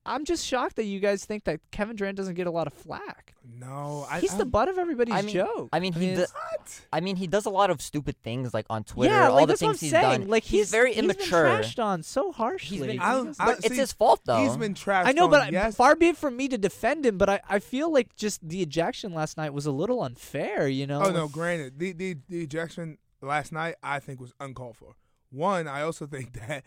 I'm 0.07 0.25
just 0.25 0.47
shocked 0.47 0.77
that 0.77 0.85
you 0.85 1.01
guys 1.01 1.25
think 1.25 1.45
that 1.45 1.61
Kevin 1.71 1.97
Durant 1.97 2.17
doesn't 2.17 2.35
get 2.35 2.47
a 2.47 2.51
lot 2.51 2.67
of 2.67 2.73
flack. 2.73 3.35
No, 3.59 4.07
I. 4.11 4.21
He's 4.21 4.35
I, 4.35 4.39
the 4.39 4.45
butt 4.47 4.69
of 4.69 4.79
everybody's 4.79 5.15
I 5.15 5.23
mean- 5.23 5.35
joke. 5.35 5.69
I 5.73 5.81
mean, 5.81 5.93
he 5.93 6.11
it's- 6.11 6.29
do- 6.31 6.35
What? 6.35 6.81
I 6.93 7.01
mean, 7.01 7.17
he 7.17 7.27
does 7.27 7.47
a 7.47 7.51
lot 7.51 7.71
of 7.71 7.81
stupid 7.81 8.17
things 8.23 8.53
like 8.55 8.67
on 8.71 8.83
Twitter. 8.85 9.13
yeah, 9.15 9.29
all 9.29 9.35
like 9.35 9.43
the 9.47 9.53
that's 9.53 9.61
things 9.61 9.69
what 9.69 9.75
I'm 9.77 9.79
he's 9.81 9.91
saying. 9.91 10.21
done. 10.23 10.29
Like 10.29 10.43
he's, 10.45 10.71
very 10.71 10.93
he's 10.95 11.05
immature. 11.05 11.45
Been 11.45 11.61
trashed 11.63 11.83
on 11.85 12.03
so 12.03 12.33
harshly. 12.33 12.87
been- 12.87 13.01
I 13.01 13.13
don't, 13.13 13.37
I, 13.39 13.45
but 13.47 13.65
it's 13.65 13.77
his 13.77 13.93
fault 13.93 14.21
though. 14.25 14.43
He's 14.43 14.57
been 14.57 14.75
trashed. 14.75 15.07
I 15.07 15.13
know, 15.13 15.25
on, 15.25 15.31
but 15.31 15.43
I- 15.43 15.49
yes, 15.51 15.77
far 15.77 15.95
be 15.95 16.09
it 16.09 16.17
from 16.17 16.37
me 16.37 16.49
to 16.49 16.59
defend 16.59 17.07
him. 17.07 17.19
But 17.19 17.29
I, 17.29 17.41
I 17.49 17.59
feel 17.61 17.93
like 17.93 18.17
just 18.17 18.47
the 18.49 18.63
ejection 18.63 19.15
last 19.15 19.37
night 19.37 19.53
was 19.53 19.67
a 19.67 19.73
little 19.73 20.03
unfair. 20.03 20.67
You 20.69 20.87
know? 20.87 21.03
Oh 21.05 21.11
no, 21.13 21.29
granted, 21.29 21.79
the, 21.79 21.93
the 21.93 22.17
the 22.29 22.43
ejection 22.43 22.99
last 23.23 23.53
night 23.53 23.77
I 23.83 24.01
think 24.01 24.21
was 24.21 24.33
uncalled 24.41 24.77
for. 24.77 24.97
One, 25.31 25.67
I 25.69 25.83
also 25.83 26.07
think 26.07 26.33
that 26.49 26.65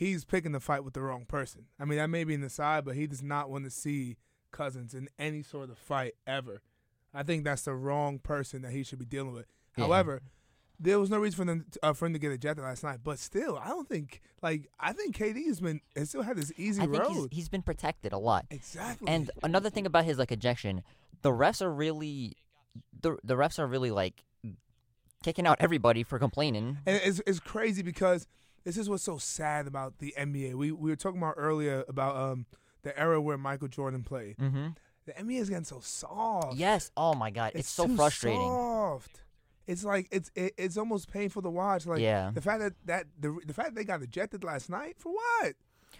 he's 0.00 0.24
picking 0.24 0.52
the 0.52 0.60
fight 0.60 0.82
with 0.82 0.94
the 0.94 1.02
wrong 1.02 1.26
person. 1.26 1.66
I 1.78 1.84
mean, 1.84 1.98
that 1.98 2.08
may 2.08 2.24
be 2.24 2.32
in 2.32 2.40
the 2.40 2.48
side, 2.48 2.86
but 2.86 2.96
he 2.96 3.06
does 3.06 3.22
not 3.22 3.50
want 3.50 3.64
to 3.64 3.70
see 3.70 4.16
Cousins 4.50 4.94
in 4.94 5.10
any 5.18 5.42
sort 5.42 5.68
of 5.68 5.76
fight 5.76 6.14
ever. 6.26 6.62
I 7.12 7.22
think 7.22 7.44
that's 7.44 7.62
the 7.62 7.74
wrong 7.74 8.18
person 8.18 8.62
that 8.62 8.72
he 8.72 8.82
should 8.82 8.98
be 8.98 9.04
dealing 9.04 9.34
with. 9.34 9.44
Yeah. 9.76 9.84
However, 9.84 10.22
there 10.78 10.98
was 10.98 11.10
no 11.10 11.18
reason 11.18 11.36
for 11.36 11.44
them 11.44 11.66
uh, 11.82 11.92
for 11.92 12.06
him 12.06 12.14
to 12.14 12.18
get 12.18 12.32
ejected 12.32 12.64
last 12.64 12.82
night. 12.82 13.00
But 13.04 13.18
still, 13.18 13.58
I 13.62 13.68
don't 13.68 13.90
think 13.90 14.22
like 14.40 14.70
I 14.80 14.94
think 14.94 15.14
KD 15.18 15.44
has 15.48 15.60
been 15.60 15.82
has 15.94 16.08
still 16.08 16.22
had 16.22 16.38
this 16.38 16.50
easy 16.56 16.80
I 16.80 16.86
think 16.86 17.06
he's, 17.06 17.16
road. 17.18 17.32
he's 17.32 17.48
been 17.50 17.62
protected 17.62 18.14
a 18.14 18.18
lot. 18.18 18.46
exactly. 18.50 19.06
And 19.06 19.30
another 19.42 19.68
thing 19.68 19.84
about 19.84 20.06
his 20.06 20.18
like 20.18 20.32
ejection, 20.32 20.82
the 21.20 21.30
refs 21.30 21.60
are 21.60 21.70
really, 21.70 22.38
the 22.98 23.18
the 23.22 23.34
refs 23.34 23.58
are 23.58 23.66
really 23.66 23.90
like 23.90 24.24
kicking 25.22 25.46
out 25.46 25.58
everybody 25.60 26.04
for 26.04 26.18
complaining. 26.18 26.78
And 26.86 26.98
it's, 27.04 27.20
it's 27.26 27.40
crazy 27.40 27.82
because 27.82 28.26
this 28.64 28.76
is 28.76 28.88
what's 28.88 29.02
so 29.02 29.18
sad 29.18 29.66
about 29.66 29.98
the 29.98 30.14
NBA. 30.18 30.54
We 30.54 30.72
we 30.72 30.90
were 30.90 30.96
talking 30.96 31.18
about 31.20 31.34
earlier 31.36 31.84
about 31.88 32.16
um 32.16 32.46
the 32.82 32.98
era 32.98 33.20
where 33.20 33.38
Michael 33.38 33.68
Jordan 33.68 34.02
played. 34.02 34.36
Mm-hmm. 34.38 34.68
The 35.06 35.12
NBA 35.12 35.40
is 35.40 35.48
getting 35.48 35.64
so 35.64 35.80
soft. 35.80 36.56
Yes. 36.56 36.90
Oh 36.96 37.14
my 37.14 37.30
God, 37.30 37.52
it's, 37.54 37.68
so 37.68 37.88
frustrating. 37.88 38.40
Soft. 38.40 39.22
It's 39.66 39.84
like 39.84 40.08
it's 40.10 40.30
it, 40.34 40.54
it's 40.58 40.76
almost 40.76 41.10
painful 41.10 41.42
to 41.42 41.50
watch. 41.50 41.86
Like 41.86 42.00
Yeah. 42.00 42.30
the 42.34 42.40
fact 42.40 42.60
that 42.60 42.72
that 42.86 43.06
the 43.18 43.38
the 43.46 43.54
fact 43.54 43.70
that 43.70 43.74
they 43.76 43.84
got 43.84 44.02
ejected 44.02 44.44
last 44.44 44.68
night 44.70 44.96
for 44.98 45.12
what? 45.12 45.54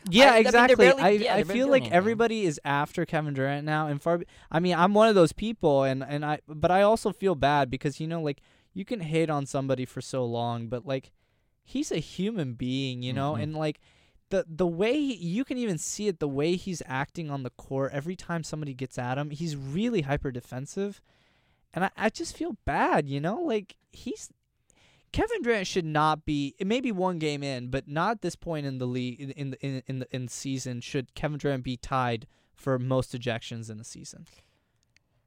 Yeah, 0.09 0.27
I- 0.27 0.29
I 0.29 0.33
mean, 0.39 0.47
exactly. 0.47 0.77
barely- 0.87 1.03
I, 1.03 1.09
yeah, 1.11 1.35
I 1.35 1.43
feel 1.45 1.69
like 1.69 1.83
anything. 1.83 1.97
everybody 1.97 2.45
is 2.47 2.59
after 2.65 3.05
Kevin 3.05 3.35
Durant 3.35 3.65
now, 3.67 3.87
and 3.89 4.01
far. 4.01 4.21
I 4.51 4.61
mean, 4.61 4.75
I'm 4.77 4.95
one 4.95 5.09
of 5.09 5.15
those 5.15 5.33
people, 5.33 5.83
and 5.83 6.03
and 6.03 6.25
I, 6.25 6.41
but 6.49 6.71
I 6.71 6.83
also 6.83 7.13
feel 7.13 7.35
bad 7.35 7.71
because 7.71 8.01
you 8.01 8.07
know, 8.07 8.23
like 8.23 8.41
you 8.73 8.85
can 8.85 9.01
hate 9.01 9.29
on 9.31 9.45
somebody 9.47 9.85
for 9.85 10.01
so 10.01 10.25
long, 10.25 10.69
but 10.69 10.87
like 10.87 11.11
he's 11.71 11.91
a 11.93 11.99
human 11.99 12.55
being, 12.55 13.03
you 13.03 13.13
know, 13.13 13.35
Mhm. 13.35 13.43
and 13.43 13.57
like 13.57 13.81
the 14.31 14.45
the 14.49 14.67
way 14.67 14.95
he, 14.95 15.15
you 15.15 15.45
can 15.45 15.59
even 15.59 15.79
see 15.79 16.07
it, 16.09 16.21
the 16.21 16.29
way 16.29 16.57
he's 16.57 16.83
acting 16.87 17.31
on 17.31 17.43
the 17.43 17.51
court 17.51 17.93
every 17.93 18.17
time 18.17 18.43
somebody 18.45 18.75
gets 18.75 18.99
at 18.99 19.19
him, 19.19 19.31
he's 19.31 19.57
really 19.57 20.03
hyper 20.03 20.31
defensive, 20.31 21.01
and 21.75 21.85
I, 21.85 21.91
I 21.97 22.11
just 22.11 22.37
feel 22.37 22.57
bad, 22.65 23.09
you 23.09 23.21
know, 23.21 23.41
like 23.41 23.77
he's 23.91 24.31
Kevin 25.13 25.43
Durant 25.43 25.67
should 25.67 25.85
not 25.85 26.25
be. 26.25 26.55
It 26.61 26.69
may 26.69 26.81
be 26.81 26.93
one 26.93 27.19
game 27.19 27.43
in, 27.43 27.67
but 27.69 27.89
not 27.89 28.13
at 28.13 28.23
this 28.23 28.37
point 28.37 28.65
in 28.67 28.79
the 28.79 28.87
league 28.87 29.21
in 29.21 29.31
in 29.33 29.51
the 29.51 29.67
in, 29.67 29.83
in 29.89 29.99
the 29.99 30.07
in 30.15 30.29
season. 30.29 30.81
Should 30.81 31.15
Kevin 31.15 31.39
Durant 31.39 31.65
be 31.65 31.77
tied 31.77 32.29
for 32.55 32.79
most 32.79 33.13
ejections 33.13 33.69
in 33.71 33.81
a 33.81 33.85
season? 33.85 34.27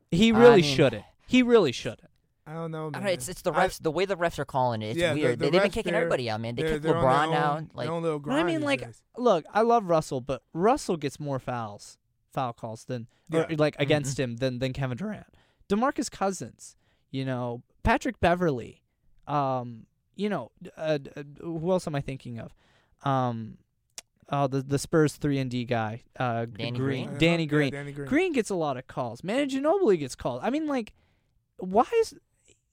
He 0.09 0.31
I 0.31 0.37
really 0.39 0.61
mean- 0.61 0.75
shouldn't. 0.75 1.03
He 1.27 1.41
really 1.43 1.73
shouldn't. 1.73 2.11
I 2.45 2.53
don't 2.53 2.71
know. 2.71 2.87
I 2.87 2.91
don't 2.91 3.03
know, 3.05 3.09
it's 3.09 3.29
it's 3.29 3.41
the 3.41 3.53
I- 3.53 3.67
refs. 3.67 3.81
the 3.81 3.91
way 3.91 4.05
the 4.05 4.17
refs 4.17 4.37
are 4.39 4.45
calling 4.45 4.81
it, 4.81 4.89
it's 4.91 4.99
Yeah, 4.99 5.13
weird. 5.13 5.39
the 5.39 5.45
they, 5.45 5.49
they've 5.51 5.61
been 5.61 5.71
kicking 5.71 5.93
everybody 5.95 6.29
out, 6.29 6.41
man. 6.41 6.55
They 6.55 6.63
they're, 6.63 6.71
kicked 6.73 6.83
they're 6.83 6.97
on 6.97 7.01
their 7.03 7.11
LeBron 7.11 7.37
own, 7.37 7.63
out. 7.63 7.75
Like, 7.75 7.89
own 7.89 8.03
little 8.03 8.19
But 8.19 8.33
I 8.33 8.43
mean, 8.43 8.61
like, 8.61 8.81
days. 8.81 9.01
look, 9.17 9.45
I 9.53 9.61
love 9.61 9.85
Russell, 9.85 10.19
but 10.19 10.43
Russell 10.53 10.97
gets 10.97 11.19
more 11.21 11.39
fouls, 11.39 11.97
foul 12.33 12.51
calls 12.53 12.83
than 12.85 13.07
or, 13.31 13.39
Yeah. 13.39 13.45
Mm-hmm. 13.45 13.59
like 13.61 13.75
against 13.79 14.19
him 14.19 14.35
than 14.37 14.59
than 14.59 14.73
Kevin 14.73 14.97
Durant. 14.97 15.27
DeMarcus 15.69 16.11
Cousins, 16.11 16.75
you 17.11 17.23
know, 17.23 17.63
Patrick 17.83 18.19
Beverley, 18.19 18.81
um, 19.27 19.85
you 20.15 20.27
know, 20.29 20.51
uh, 20.77 20.99
uh, 21.15 21.23
who 21.41 21.71
else 21.71 21.87
am 21.87 21.95
I 21.95 22.01
thinking 22.01 22.39
of? 22.39 22.53
Um, 23.03 23.57
oh, 24.29 24.47
the 24.47 24.61
the 24.61 24.77
Spurs 24.77 25.13
three 25.15 25.39
and 25.39 25.49
D 25.49 25.63
guy, 25.63 26.03
uh, 26.19 26.45
Danny 26.45 26.71
Green, 26.71 27.05
Green? 27.07 27.17
Danny 27.19 27.43
Yeah, 27.43 27.49
Green. 27.49 27.71
Danny 27.71 27.91
Green. 27.93 28.07
Green 28.09 28.33
gets 28.33 28.49
a 28.49 28.55
lot 28.55 28.75
of 28.75 28.85
calls. 28.87 29.23
Man, 29.23 29.49
Ginobili 29.49 29.97
gets 29.97 30.15
called. 30.15 30.41
I 30.43 30.49
mean, 30.49 30.67
like, 30.67 30.91
why 31.57 31.85
is 32.01 32.13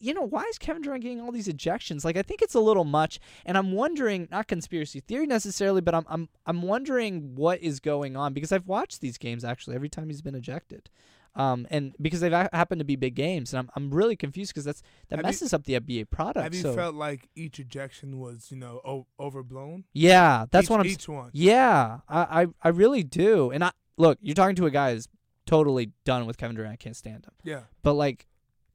you 0.01 0.15
know 0.15 0.23
why 0.23 0.45
is 0.45 0.59
Kevin 0.59 0.83
Durant 0.83 1.03
getting 1.03 1.21
all 1.21 1.31
these 1.31 1.49
ejections? 1.49 2.05
Like, 2.05 2.17
I 2.17 2.23
think 2.23 2.43
it's 2.43 2.55
a 2.55 2.61
little 2.61 2.85
much, 2.85 3.21
and 3.45 3.57
I'm 3.59 3.73
wondering, 3.73 4.29
not 4.31 4.49
conspiracy 4.49 5.01
theory 5.01 5.27
necessarily, 5.27 5.81
but 5.81 5.95
I'm 5.95 6.05
I'm 6.09 6.29
I'm 6.47 6.63
wondering 6.63 7.35
what 7.37 7.61
is 7.61 7.81
going 7.81 8.17
on 8.17 8.33
because 8.33 8.51
I've 8.53 8.67
watched 8.67 9.01
these 9.01 9.19
games 9.19 9.45
actually 9.45 9.77
every 9.77 9.89
time 9.89 10.09
he's 10.09 10.23
been 10.23 10.35
ejected, 10.35 10.89
um, 11.35 11.67
and 11.71 11.95
because 12.01 12.21
they've 12.21 12.33
ha- 12.33 12.49
happened 12.53 12.79
to 12.81 12.85
be 12.85 12.97
big 12.97 13.15
games, 13.15 13.53
and 13.53 13.59
I'm 13.61 13.71
I'm 13.77 13.91
really 13.95 14.17
confused 14.17 14.53
because 14.53 14.65
that's 14.65 14.83
that 15.11 15.17
Have 15.17 15.25
you- 15.25 15.29
messes 15.29 15.53
up 15.53 15.65
the 15.65 15.75
NBA 15.79 16.11
product. 16.11 16.43
Have 16.45 16.55
you 16.55 16.63
so 16.63 16.75
felt 16.75 16.95
like 16.95 17.29
each 17.37 17.61
ejection 17.61 18.19
was 18.19 18.49
you 18.51 18.57
know 18.57 18.81
o- 18.85 19.07
overblown? 19.19 19.85
yeah, 19.93 20.47
that's 20.51 20.65
each, 20.65 20.71
what 20.71 20.81
I'm. 20.81 20.87
Each 20.87 21.09
one. 21.09 21.31
Yeah, 21.33 21.99
I, 22.09 22.43
I 22.43 22.47
I 22.63 22.69
really 22.71 23.03
do, 23.03 23.51
and 23.51 23.63
I 23.65 23.71
look, 23.97 24.19
you're 24.23 24.35
talking 24.35 24.57
to 24.57 24.67
a 24.67 24.71
guy 24.71 24.95
who's 24.95 25.09
totally 25.47 25.91
done 26.05 26.27
with 26.27 26.39
Kevin 26.39 26.57
Durant. 26.57 26.73
I 26.73 26.77
can't 26.77 26.97
stand 26.97 27.25
him. 27.27 27.33
Yeah. 27.43 27.61
But 27.83 27.95
like, 27.95 28.27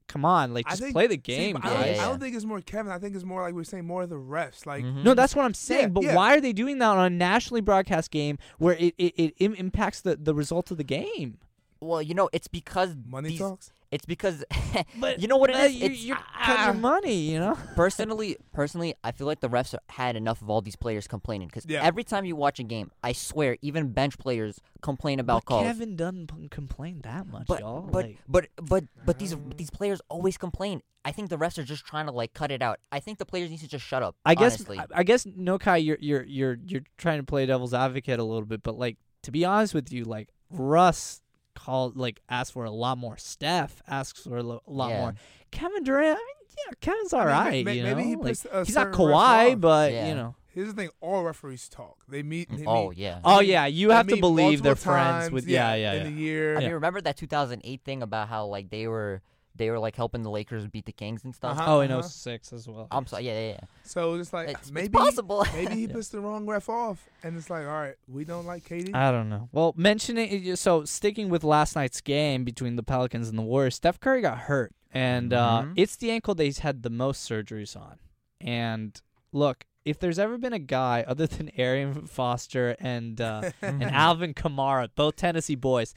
come 0.08 0.24
on, 0.24 0.54
like 0.54 0.66
I 0.66 0.70
just 0.70 0.82
think- 0.82 0.92
play 0.94 1.06
the 1.06 1.14
See, 1.14 1.18
game, 1.18 1.56
I, 1.62 1.68
don't, 1.68 1.78
guys. 1.80 1.96
Yeah. 1.96 2.04
I 2.04 2.08
don't 2.08 2.20
think 2.20 2.36
it's 2.36 2.44
more 2.44 2.60
Kevin. 2.60 2.92
I 2.92 2.98
think 2.98 3.14
it's 3.14 3.24
more 3.24 3.42
like 3.42 3.54
we 3.54 3.60
are 3.62 3.64
saying 3.64 3.86
more 3.86 4.02
of 4.04 4.08
the 4.10 4.16
refs. 4.16 4.66
Like 4.66 4.84
mhm. 4.84 5.02
No, 5.04 5.14
that's 5.14 5.34
what 5.34 5.44
I'm 5.44 5.54
saying. 5.54 5.80
Yeah, 5.82 5.88
but 5.88 6.04
yeah. 6.04 6.14
why 6.16 6.34
are 6.36 6.40
they 6.40 6.52
doing 6.52 6.78
that 6.78 6.88
on 6.96 7.04
a 7.06 7.10
nationally 7.10 7.60
broadcast 7.60 8.10
game 8.10 8.38
where 8.58 8.74
it 8.74 8.94
it, 8.98 9.14
it 9.16 9.34
im- 9.38 9.54
impacts 9.54 10.00
the, 10.00 10.16
the 10.16 10.34
result 10.34 10.70
of 10.70 10.76
the 10.76 10.84
game? 10.84 11.38
Well, 11.86 12.02
you 12.02 12.14
know, 12.14 12.28
it's 12.32 12.48
because 12.48 12.94
money 13.06 13.30
these, 13.30 13.38
talks. 13.38 13.70
It's 13.90 14.04
because 14.04 14.44
But 15.00 15.20
you 15.20 15.28
know 15.28 15.36
what 15.36 15.50
it 15.50 15.56
uh, 15.56 15.62
you- 15.64 15.86
It's 15.86 16.04
you're 16.04 16.18
cutting 16.44 16.64
your 16.64 16.74
ah. 16.74 16.78
money, 16.92 17.14
you 17.14 17.38
know. 17.38 17.56
personally, 17.76 18.36
personally, 18.52 18.94
I 19.04 19.12
feel 19.12 19.26
like 19.26 19.40
the 19.40 19.48
refs 19.48 19.74
had 19.88 20.16
enough 20.16 20.42
of 20.42 20.50
all 20.50 20.60
these 20.60 20.76
players 20.76 21.06
complaining 21.06 21.48
because 21.48 21.64
Yeah. 21.66 21.82
every 21.82 22.04
time 22.04 22.24
you 22.24 22.36
watch 22.36 22.58
a 22.58 22.64
game, 22.64 22.90
I 23.02 23.12
swear, 23.12 23.56
even 23.62 23.92
bench 23.92 24.18
players 24.18 24.60
complain 24.82 25.20
about 25.20 25.44
but 25.44 25.50
calls. 25.50 25.62
Kevin 25.64 25.96
doesn't 25.96 26.50
complain 26.50 27.00
that 27.04 27.26
much, 27.26 27.46
but 27.46 27.60
y'all. 27.60 27.82
but 27.82 28.06
like, 28.06 28.18
but 28.28 28.48
but 28.56 28.84
but 29.04 29.18
these 29.18 29.36
these 29.56 29.70
players 29.70 30.00
always 30.08 30.36
complain. 30.36 30.82
I 31.04 31.12
think 31.12 31.30
the 31.30 31.38
refs 31.38 31.56
are 31.56 31.62
just 31.62 31.86
trying 31.86 32.06
to 32.06 32.12
like 32.12 32.34
cut 32.34 32.50
it 32.50 32.62
out. 32.62 32.80
I 32.90 32.98
think 32.98 33.18
the 33.18 33.24
players 33.26 33.48
need 33.50 33.60
to 33.60 33.68
just 33.68 33.84
shut 33.84 34.02
up. 34.02 34.16
I 34.24 34.34
guess 34.34 34.54
honestly. 34.54 34.78
I, 34.78 34.86
I 34.96 35.02
guess 35.04 35.24
no 35.24 35.58
Kai, 35.58 35.76
you're 35.76 35.98
you're 36.00 36.24
you're 36.24 36.58
you're 36.66 36.82
trying 36.98 37.20
to 37.20 37.24
play 37.24 37.46
devil's 37.46 37.72
advocate 37.72 38.18
a 38.18 38.24
little 38.24 38.44
bit, 38.44 38.64
but 38.64 38.76
like 38.76 38.96
to 39.22 39.30
be 39.30 39.44
honest 39.44 39.72
with 39.72 39.92
you, 39.92 40.04
like 40.04 40.28
Russ 40.50 41.22
called 41.56 41.96
like 41.96 42.20
asked 42.28 42.52
for 42.52 42.64
a 42.64 42.70
lot 42.70 42.98
more. 42.98 43.16
Steph 43.16 43.82
asks 43.88 44.22
for 44.22 44.36
a 44.38 44.42
lo- 44.44 44.62
lot 44.68 44.90
Yeah. 44.90 45.00
more. 45.00 45.14
Kevin 45.50 45.82
Durant, 45.82 46.18
I 46.18 46.22
mean, 46.22 46.54
yeah, 46.68 46.72
Kevin's 46.80 47.12
all 47.12 47.20
I 47.22 47.24
mean, 47.24 47.32
right. 47.32 47.64
ma- 47.64 47.70
you 47.72 47.82
maybe 47.82 48.02
know? 48.02 48.08
he 48.08 48.16
Like, 48.16 48.22
puts 48.26 48.46
a 48.52 48.64
he's 48.64 48.74
not 48.74 48.82
certain 48.94 48.98
Kawhi, 49.00 49.60
but 49.60 49.92
Yeah. 49.92 50.08
you 50.08 50.14
know. 50.14 50.34
Here's 50.48 50.68
the 50.68 50.74
thing: 50.74 50.88
all 51.02 51.22
referees 51.22 51.68
talk. 51.68 51.98
They 52.08 52.22
meet. 52.22 52.48
They 52.50 52.64
oh 52.66 52.88
meet, 52.90 52.98
yeah. 52.98 53.20
Oh 53.24 53.40
yeah, 53.40 53.66
you 53.66 53.90
have 53.90 54.06
to 54.06 54.16
believe 54.16 54.62
they're 54.62 54.70
multiple 54.70 54.92
friends 54.94 55.24
times, 55.24 55.32
with 55.32 55.46
yeah, 55.46 55.74
yeah, 55.74 55.92
in 55.92 56.02
yeah. 56.02 56.08
a 56.08 56.12
year. 56.12 56.52
Have 56.54 56.62
Yeah. 56.62 56.68
you 56.68 56.74
remember 56.76 57.00
that 57.02 57.16
2008 57.18 57.82
thing 57.84 58.02
about 58.02 58.28
how 58.28 58.46
like 58.46 58.70
they 58.70 58.86
were 58.88 59.20
they 59.56 59.70
were 59.70 59.78
like 59.78 59.96
helping 59.96 60.22
the 60.22 60.30
Lakers 60.30 60.66
beat 60.66 60.84
the 60.86 60.92
Kings 60.92 61.24
and 61.24 61.34
stuff? 61.34 61.58
Uh-huh. 61.58 61.76
Oh, 61.76 61.80
in 61.80 61.90
uh-huh. 61.90 62.02
06 62.02 62.52
as 62.52 62.68
well. 62.68 62.86
I'm 62.90 63.06
sorry. 63.06 63.24
Yeah, 63.24 63.40
yeah, 63.40 63.48
yeah. 63.52 63.60
So 63.84 64.14
it's 64.14 64.32
like 64.32 64.48
It's, 64.50 64.70
maybe 64.70 64.86
it's 64.86 64.96
possible. 64.96 65.46
maybe 65.54 65.74
he 65.74 65.80
Yeah. 65.86 65.92
puts 65.94 66.08
the 66.08 66.20
wrong 66.20 66.46
ref 66.46 66.68
off, 66.68 67.08
and 67.22 67.36
it's 67.36 67.50
like, 67.50 67.66
all 67.66 67.72
right, 67.72 67.96
we 68.08 68.24
don't 68.24 68.46
like 68.46 68.64
KD. 68.68 68.94
I 68.94 69.10
don't 69.10 69.28
know. 69.28 69.48
Well, 69.52 69.74
mentioning 69.76 70.54
so 70.56 70.84
sticking 70.84 71.28
with 71.28 71.44
last 71.44 71.74
night's 71.76 72.00
game 72.00 72.44
between 72.44 72.76
the 72.76 72.82
Pelicans 72.82 73.28
and 73.28 73.38
the 73.38 73.42
Warriors, 73.42 73.74
Steph 73.76 74.00
Curry 74.00 74.20
got 74.22 74.38
hurt, 74.38 74.72
and 74.92 75.32
uh, 75.32 75.62
Mhm. 75.66 75.72
it's 75.76 75.96
the 75.96 76.10
ankle 76.10 76.34
that 76.34 76.44
he's 76.44 76.60
had 76.60 76.82
the 76.82 76.90
most 76.90 77.28
surgeries 77.28 77.76
on. 77.76 77.96
And 78.40 79.00
look, 79.32 79.64
if 79.84 79.98
there's 80.00 80.18
ever 80.18 80.36
been 80.36 80.52
a 80.52 80.58
guy 80.58 81.04
other 81.06 81.26
than 81.26 81.50
Arian 81.56 82.06
Foster 82.06 82.74
and 82.80 83.20
uh, 83.20 83.50
and 83.62 83.82
Alvin 83.84 84.34
Kamara, 84.34 84.88
both 84.94 85.16
Tennessee 85.16 85.54
boys, 85.54 85.94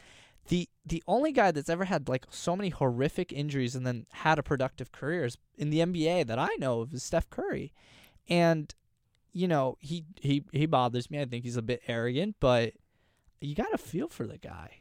the 0.49 0.67
the 0.85 1.03
only 1.07 1.31
guy 1.31 1.51
that's 1.51 1.69
ever 1.69 1.85
had 1.85 2.09
like 2.09 2.25
so 2.29 2.55
many 2.55 2.69
horrific 2.69 3.31
injuries 3.31 3.75
and 3.75 3.85
then 3.85 4.05
had 4.11 4.37
a 4.37 4.43
productive 4.43 4.91
career 4.91 5.25
is 5.25 5.37
in 5.57 5.69
the 5.69 5.79
NBA 5.79 6.27
that 6.27 6.39
I 6.39 6.49
know 6.59 6.81
of 6.81 6.93
is 6.93 7.03
Steph 7.03 7.29
Curry, 7.29 7.71
and 8.27 8.73
you 9.31 9.47
know 9.47 9.77
he 9.79 10.05
he 10.19 10.43
he 10.51 10.65
bothers 10.65 11.09
me. 11.09 11.21
I 11.21 11.25
think 11.25 11.45
he's 11.45 11.57
a 11.57 11.61
bit 11.61 11.83
arrogant, 11.87 12.35
but 12.39 12.73
you 13.39 13.55
got 13.55 13.69
to 13.71 13.77
feel 13.77 14.07
for 14.07 14.25
the 14.25 14.37
guy, 14.37 14.78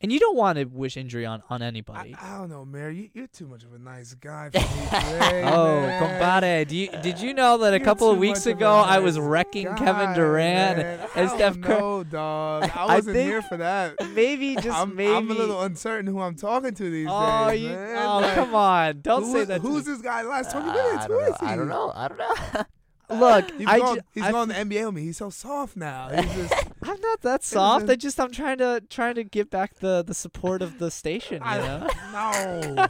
and 0.00 0.12
you 0.12 0.18
don't 0.20 0.36
want 0.36 0.58
to 0.58 0.64
wish 0.64 0.96
injury 0.96 1.26
on 1.26 1.42
on 1.50 1.62
anybody. 1.62 2.14
I 2.20 2.38
don't 2.38 2.48
know, 2.50 2.64
Mary. 2.64 2.96
You, 2.96 3.10
you're 3.14 3.26
too 3.26 3.46
much 3.46 3.64
of 3.64 3.72
a 3.72 3.78
nice 3.78 4.14
guy 4.14 4.50
for 4.52 4.58
me 4.58 4.64
today. 4.64 5.42
Oh, 5.44 5.80
man. 5.80 5.98
compadre! 6.00 6.64
Do 6.66 6.76
you, 6.76 6.88
did 7.02 7.20
you 7.20 7.34
know 7.34 7.58
that 7.58 7.72
a 7.74 7.76
You're 7.78 7.84
couple 7.84 8.10
of 8.10 8.18
weeks 8.18 8.40
much 8.46 8.52
of 8.54 8.58
a 8.58 8.64
ago 8.64 8.72
I 8.74 8.98
was 9.00 9.18
wrecking 9.18 9.66
guy, 9.66 9.76
Kevin 9.78 10.14
Durant 10.14 10.78
man. 10.78 11.08
and 11.16 11.30
Steph 11.30 11.54
don't 11.54 11.62
Curry? 11.64 11.78
know, 11.80 12.04
dog. 12.04 12.62
I 12.64 12.68
I 12.76 12.94
wasn't 12.96 13.16
think- 13.16 13.28
here 13.28 13.42
for 13.42 13.56
that. 13.56 13.94
Maybe 14.14 14.54
just 14.60 14.68
I'm, 14.68 14.94
maybe. 14.94 15.12
I'm 15.12 15.30
a 15.30 15.34
little 15.34 15.62
uncertain 15.62 16.06
who 16.06 16.20
I'm 16.20 16.34
talking 16.36 16.74
to 16.74 16.90
these 16.90 17.08
oh, 17.10 17.48
days, 17.50 17.62
you, 17.62 17.68
man. 17.70 18.06
oh 18.06 18.18
Like, 18.20 18.34
come 18.34 18.54
on! 18.54 19.00
Don't 19.00 19.24
who- 19.24 19.32
say 19.32 19.44
that. 19.44 19.62
to 19.62 19.68
Who's 19.68 19.86
me. 19.86 19.92
this 19.94 20.02
guy? 20.02 20.22
Last 20.22 20.52
20 20.52 20.68
Uh, 20.68 20.72
minutes. 20.72 21.04
I 21.04 21.06
Who 21.06 21.08
don't 21.08 21.22
is 21.22 21.28
know. 21.42 21.46
he? 21.48 21.52
I 21.52 21.56
don't 21.56 21.68
know. 21.68 21.92
I 21.94 22.08
don't 22.08 22.18
know. 22.18 22.62
Look, 23.10 23.50
He's 23.58 23.66
I 23.66 23.78
gone. 23.78 23.96
ju- 23.96 24.02
he's 24.12 24.22
I 24.24 24.32
gone 24.32 24.48
fe- 24.48 24.62
the 24.64 24.74
NBA 24.76 24.86
with 24.86 24.94
me. 24.94 25.02
He's 25.02 25.16
so 25.16 25.30
soft 25.30 25.76
now. 25.76 26.08
He's 26.14 26.34
just. 26.48 26.54
I'm 26.82 27.00
not 27.00 27.20
that 27.22 27.42
soft. 27.42 27.88
I 27.88 27.96
just 27.96 28.20
I'm 28.20 28.30
trying 28.30 28.58
to 28.58 28.82
trying 28.88 29.14
to 29.16 29.24
give 29.24 29.50
back 29.50 29.76
the 29.80 30.02
the 30.06 30.14
support 30.14 30.62
of 30.62 30.78
the 30.78 30.90
station. 30.90 31.42
You 31.42 31.48
I, 31.48 31.58
know. 31.58 31.88
no, 32.74 32.88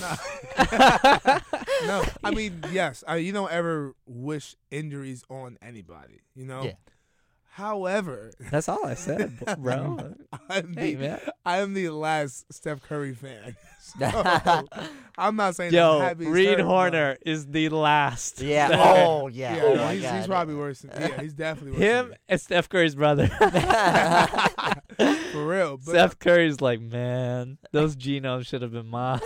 no, 0.00 1.38
no. 1.86 2.04
I 2.24 2.30
mean, 2.32 2.62
yes. 2.72 3.04
I, 3.06 3.16
you 3.16 3.32
don't 3.32 3.50
ever 3.50 3.94
wish 4.06 4.56
injuries 4.70 5.22
on 5.28 5.58
anybody. 5.62 6.20
You 6.34 6.46
know. 6.46 6.62
Yeah. 6.64 6.72
However, 7.58 8.30
That's 8.52 8.68
all 8.68 8.86
I 8.86 8.94
said, 8.94 9.36
bro. 9.58 10.14
I'm 10.48 10.74
hey 10.74 10.94
the 10.94 11.08
man. 11.08 11.20
I 11.44 11.58
am 11.58 11.74
the 11.74 11.88
last 11.90 12.46
Steph 12.52 12.82
Curry 12.82 13.14
fan. 13.14 13.56
So, 13.98 14.04
I'm 15.18 15.34
not 15.36 15.56
saying 15.56 15.70
I'm 15.70 15.74
Yo, 15.74 16.00
happy 16.00 16.26
Reed 16.26 16.48
hurt, 16.48 16.58
but- 16.58 16.66
Horner 16.66 17.16
is 17.24 17.46
the 17.46 17.70
last. 17.70 18.42
yeah. 18.42 18.66
Steph- 18.66 18.80
Oh 18.98 19.28
yeah. 19.28 19.56
Yeah, 19.56 19.62
oh 19.62 19.74
no, 19.76 19.88
he's, 19.88 20.10
he's 20.10 20.26
probably 20.26 20.56
worse. 20.56 20.80
Than, 20.80 20.90
yeah, 21.00 21.18
he's 21.22 21.32
definitely 21.32 21.70
worse 21.72 21.80
Him 21.80 22.14
and 22.28 22.38
Steph 22.38 22.68
Curry's 22.68 22.94
brother. 22.94 23.28
for 23.28 23.46
real. 25.46 25.78
But 25.78 25.86
Steph 25.90 26.18
Curry's 26.18 26.60
like, 26.60 26.82
man, 26.82 27.56
those 27.72 27.96
genomes 27.96 28.46
should 28.46 28.60
have 28.60 28.72
been 28.72 28.88
mine. 28.88 29.20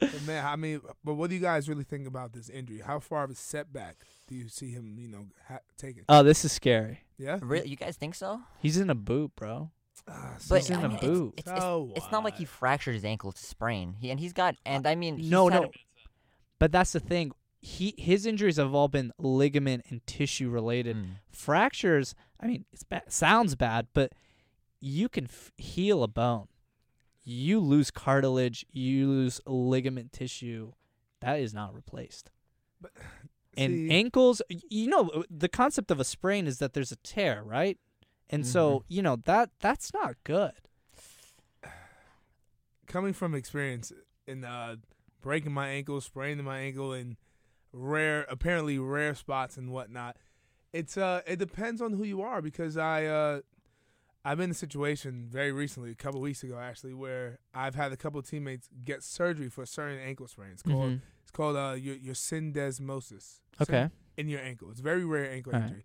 But 0.00 0.22
man, 0.26 0.44
I 0.44 0.56
mean, 0.56 0.80
but 1.04 1.14
what 1.14 1.30
do 1.30 1.36
you 1.36 1.42
guys 1.42 1.68
really 1.68 1.84
think 1.84 2.06
about 2.06 2.32
this 2.32 2.48
injury? 2.48 2.80
How 2.84 2.98
far 3.00 3.24
of 3.24 3.30
a 3.30 3.34
setback 3.34 3.96
do 4.28 4.34
you 4.34 4.48
see 4.48 4.70
him, 4.70 4.96
you 4.98 5.08
know, 5.08 5.26
ha- 5.48 5.58
taking? 5.78 6.04
Oh, 6.08 6.22
this 6.22 6.44
is 6.44 6.52
scary. 6.52 7.00
Yeah. 7.18 7.38
Really, 7.42 7.68
you 7.68 7.76
guys 7.76 7.96
think 7.96 8.14
so? 8.14 8.40
He's 8.60 8.76
in 8.78 8.90
a 8.90 8.94
boot, 8.94 9.32
bro. 9.36 9.70
Ah, 10.08 10.34
But 10.48 10.56
He's 10.60 10.70
in 10.70 10.76
I 10.76 10.82
a 10.82 10.88
mean, 10.88 10.98
boot. 10.98 11.34
It's, 11.38 11.48
it's, 11.50 11.60
So 11.60 11.90
it's, 11.94 12.04
it's 12.04 12.12
not 12.12 12.24
like 12.24 12.36
he 12.36 12.44
fractured 12.44 12.94
his 12.94 13.04
ankle; 13.04 13.30
it's 13.30 13.42
a 13.42 13.46
sprain. 13.46 13.94
He 14.00 14.10
and 14.10 14.18
he's 14.20 14.32
got, 14.32 14.56
and 14.66 14.86
I 14.86 14.94
mean, 14.96 15.16
he's 15.18 15.30
no, 15.30 15.48
no. 15.48 15.64
a- 15.64 15.70
But 16.58 16.72
that's 16.72 16.92
the 16.92 17.00
thing. 17.00 17.32
He 17.60 17.94
his 17.96 18.26
injuries 18.26 18.56
have 18.58 18.74
all 18.74 18.88
been 18.88 19.12
ligament 19.18 19.86
and 19.88 20.04
tissue 20.06 20.50
related. 20.50 20.96
Mm. 20.96 21.06
Fractures. 21.30 22.14
I 22.40 22.46
mean, 22.48 22.64
it 22.72 22.82
ba- 22.90 23.02
sounds 23.08 23.54
bad, 23.54 23.86
but 23.94 24.12
you 24.80 25.08
can 25.08 25.24
f- 25.24 25.52
heal 25.56 26.02
a 26.02 26.08
bone. 26.08 26.48
You 27.24 27.58
lose 27.60 27.90
cartilage. 27.90 28.64
You 28.70 29.08
lose 29.08 29.40
ligament 29.46 30.12
tissue. 30.12 30.72
That 31.20 31.40
is 31.40 31.54
not 31.54 31.74
replaced. 31.74 32.30
And 33.56 33.72
See- 33.72 33.90
ankles, 33.92 34.42
you 34.48 34.88
know, 34.88 35.10
uh, 35.10 35.22
the 35.30 35.48
concept 35.48 35.92
of 35.92 36.00
a 36.00 36.04
sprain 36.04 36.48
is 36.48 36.58
that 36.58 36.72
there's 36.72 36.90
a 36.90 36.96
tear, 36.96 37.40
right? 37.44 37.78
And 38.28 38.44
so, 38.44 38.82
you 38.88 39.00
know, 39.00 39.14
that 39.26 39.50
that's 39.60 39.94
not 39.94 40.16
good. 40.24 40.54
coming 42.88 43.12
from 43.12 43.32
experience 43.32 43.92
in 44.26 44.44
uh, 44.44 44.76
breaking 45.22 45.52
my 45.52 45.68
ankle, 45.68 46.00
spraining 46.00 46.44
my 46.44 46.58
ankle 46.58 46.92
in 46.92 47.16
rare, 47.72 48.26
apparently 48.28 48.78
rare 48.78 49.14
spots 49.14 49.56
and 49.56 49.70
whatnot. 49.70 50.16
It's 50.72 50.96
uh, 50.96 51.20
it 51.26 51.38
depends 51.38 51.80
on 51.80 51.92
who 51.92 52.02
you 52.02 52.22
are 52.22 52.42
because 52.42 52.76
I 52.76 53.06
uh, 53.06 53.40
I've 54.24 54.38
been 54.38 54.44
in 54.44 54.50
a 54.52 54.54
situation 54.54 55.26
very 55.28 55.52
recently, 55.52 55.90
a 55.90 55.94
couple 55.94 56.20
weeks 56.20 56.42
ago 56.42 56.58
actually, 56.58 56.94
where 56.94 57.38
I've 57.54 57.74
had 57.74 57.92
a 57.92 57.96
couple 57.96 58.18
of 58.18 58.26
teammates 58.28 58.68
get 58.84 59.02
surgery 59.02 59.48
for 59.50 59.62
a 59.62 59.66
certain 59.66 59.98
ankle 59.98 60.26
sprain. 60.28 60.50
It's 60.52 60.62
called 60.62 60.92
Mhm. 60.92 61.00
it's 61.22 61.30
called 61.30 61.56
uh 61.56 61.74
your 61.78 61.96
your 61.96 62.14
syndesmosis. 62.14 63.40
Okay. 63.60 63.88
in 64.16 64.28
your 64.28 64.40
ankle. 64.40 64.70
It's 64.70 64.78
a 64.80 64.82
very 64.82 65.04
rare 65.04 65.28
ankle 65.30 65.52
All 65.54 65.58
right. 65.60 65.68
injury, 65.68 65.84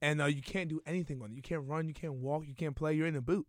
and 0.00 0.20
uh, 0.22 0.26
you 0.26 0.40
can't 0.42 0.68
do 0.68 0.80
anything 0.86 1.20
on 1.22 1.30
it. 1.32 1.34
You 1.36 1.42
can't 1.42 1.66
run, 1.68 1.88
you 1.88 1.94
can't 1.94 2.14
walk, 2.14 2.44
you 2.46 2.54
can't 2.54 2.74
play. 2.74 2.94
You're 2.94 3.06
in 3.06 3.16
a 3.16 3.20
boot. 3.20 3.46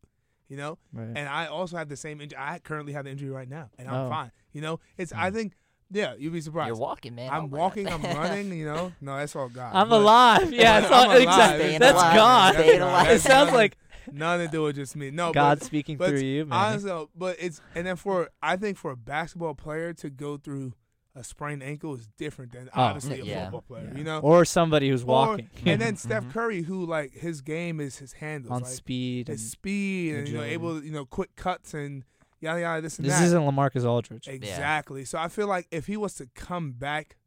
You 0.50 0.56
know, 0.58 0.78
Right. 0.93 1.08
and 1.15 1.28
I 1.30 1.45
also 1.47 1.76
have 1.78 1.88
the 1.89 1.95
same 1.97 2.19
injury. 2.21 2.38
I 2.39 2.60
currently 2.60 2.93
have 2.93 3.04
the 3.06 3.12
injury 3.12 3.30
right 3.30 3.47
now, 3.50 3.69
and 3.78 3.88
I'm 3.89 4.06
Oh. 4.06 4.10
fine. 4.10 4.32
You 4.54 4.62
know, 4.62 4.80
it's. 4.97 5.12
I 5.13 5.30
think, 5.32 5.54
yeah, 5.91 6.13
you'd 6.17 6.32
be 6.34 6.39
surprised. 6.41 6.67
You're 6.67 6.78
walking, 6.78 7.15
man. 7.15 7.30
Oh 7.32 7.36
I'm 7.38 7.50
walking. 7.50 7.88
I'm 7.88 8.02
running. 8.21 8.52
You 8.54 8.65
know, 8.65 8.91
no, 9.02 9.17
that's 9.17 9.36
all 9.36 9.47
God. 9.50 9.71
I'm 9.76 9.89
But 9.89 10.02
alive. 10.02 10.54
Yeah, 10.54 10.80
but 10.80 10.84
it's 10.84 10.91
all, 10.93 11.06
alive. 11.06 11.21
exactly. 11.21 11.78
That's 11.78 11.93
alive, 12.00 12.15
God. 12.15 12.56
man. 12.56 12.65
That's 12.67 12.82
alive. 12.82 13.10
It 13.12 13.21
sounds 13.21 13.52
like 13.54 13.78
nothing 14.12 14.48
to 14.48 14.52
do 14.52 14.63
with 14.63 14.76
just 14.76 14.96
me. 14.96 15.12
No, 15.12 15.32
God 15.34 15.60
but, 15.60 15.65
speaking 15.65 15.98
but 15.98 16.10
through 16.10 16.20
you, 16.20 16.46
man. 16.46 16.58
honestly, 16.58 17.08
but 17.15 17.36
it's 17.39 17.62
and 17.76 17.86
then 17.88 17.96
for 17.96 18.30
I 18.41 18.56
think 18.58 18.78
for 18.78 18.91
a 18.91 18.98
basketball 18.98 19.56
player 19.56 19.93
to 19.96 20.10
go 20.10 20.38
through 20.38 20.74
a 21.15 21.24
sprained 21.24 21.63
ankle 21.63 21.96
is 21.96 22.08
different 22.17 22.52
than 22.52 22.70
Oh. 22.76 22.82
obviously 22.82 23.20
a 23.22 23.24
Yeah. 23.24 23.43
football 23.46 23.62
player. 23.62 23.89
Yeah. 23.91 23.98
You 23.98 24.04
know, 24.04 24.20
or 24.20 24.46
somebody 24.46 24.89
who's 24.89 25.04
Or- 25.04 25.08
walking 25.08 25.50
and 25.65 25.82
then 25.82 25.96
Steph 25.98 26.26
Mhm. 26.26 26.32
Curry, 26.32 26.62
who 26.62 26.86
like 26.86 27.13
his 27.13 27.41
game 27.41 27.80
is 27.80 27.98
his 27.98 28.13
handles, 28.13 28.52
on 28.52 28.62
like, 28.62 28.72
speed. 28.72 29.28
his 29.28 29.41
And 29.41 29.50
speed 29.50 30.15
and 30.15 30.28
you 30.28 30.36
know 30.36 30.43
able 30.43 30.80
to, 30.80 30.86
you 30.86 30.91
know 30.91 31.06
quick 31.06 31.36
cuts 31.36 31.74
and 31.74 32.04
yada 32.39 32.60
yada 32.62 32.82
this 32.82 32.98
and 33.00 33.08
this 33.08 33.15
that. 33.15 33.24
isn't 33.26 33.41
LaMarcus 33.41 33.84
Aldridge. 33.84 34.28
exactly. 34.28 35.06
So 35.06 35.17
I 35.17 35.28
feel 35.28 35.48
like 35.48 35.67
if 35.72 35.88
he 35.88 35.98
was 35.98 36.13
to 36.15 36.28
come 36.36 36.74
back, 36.74 37.17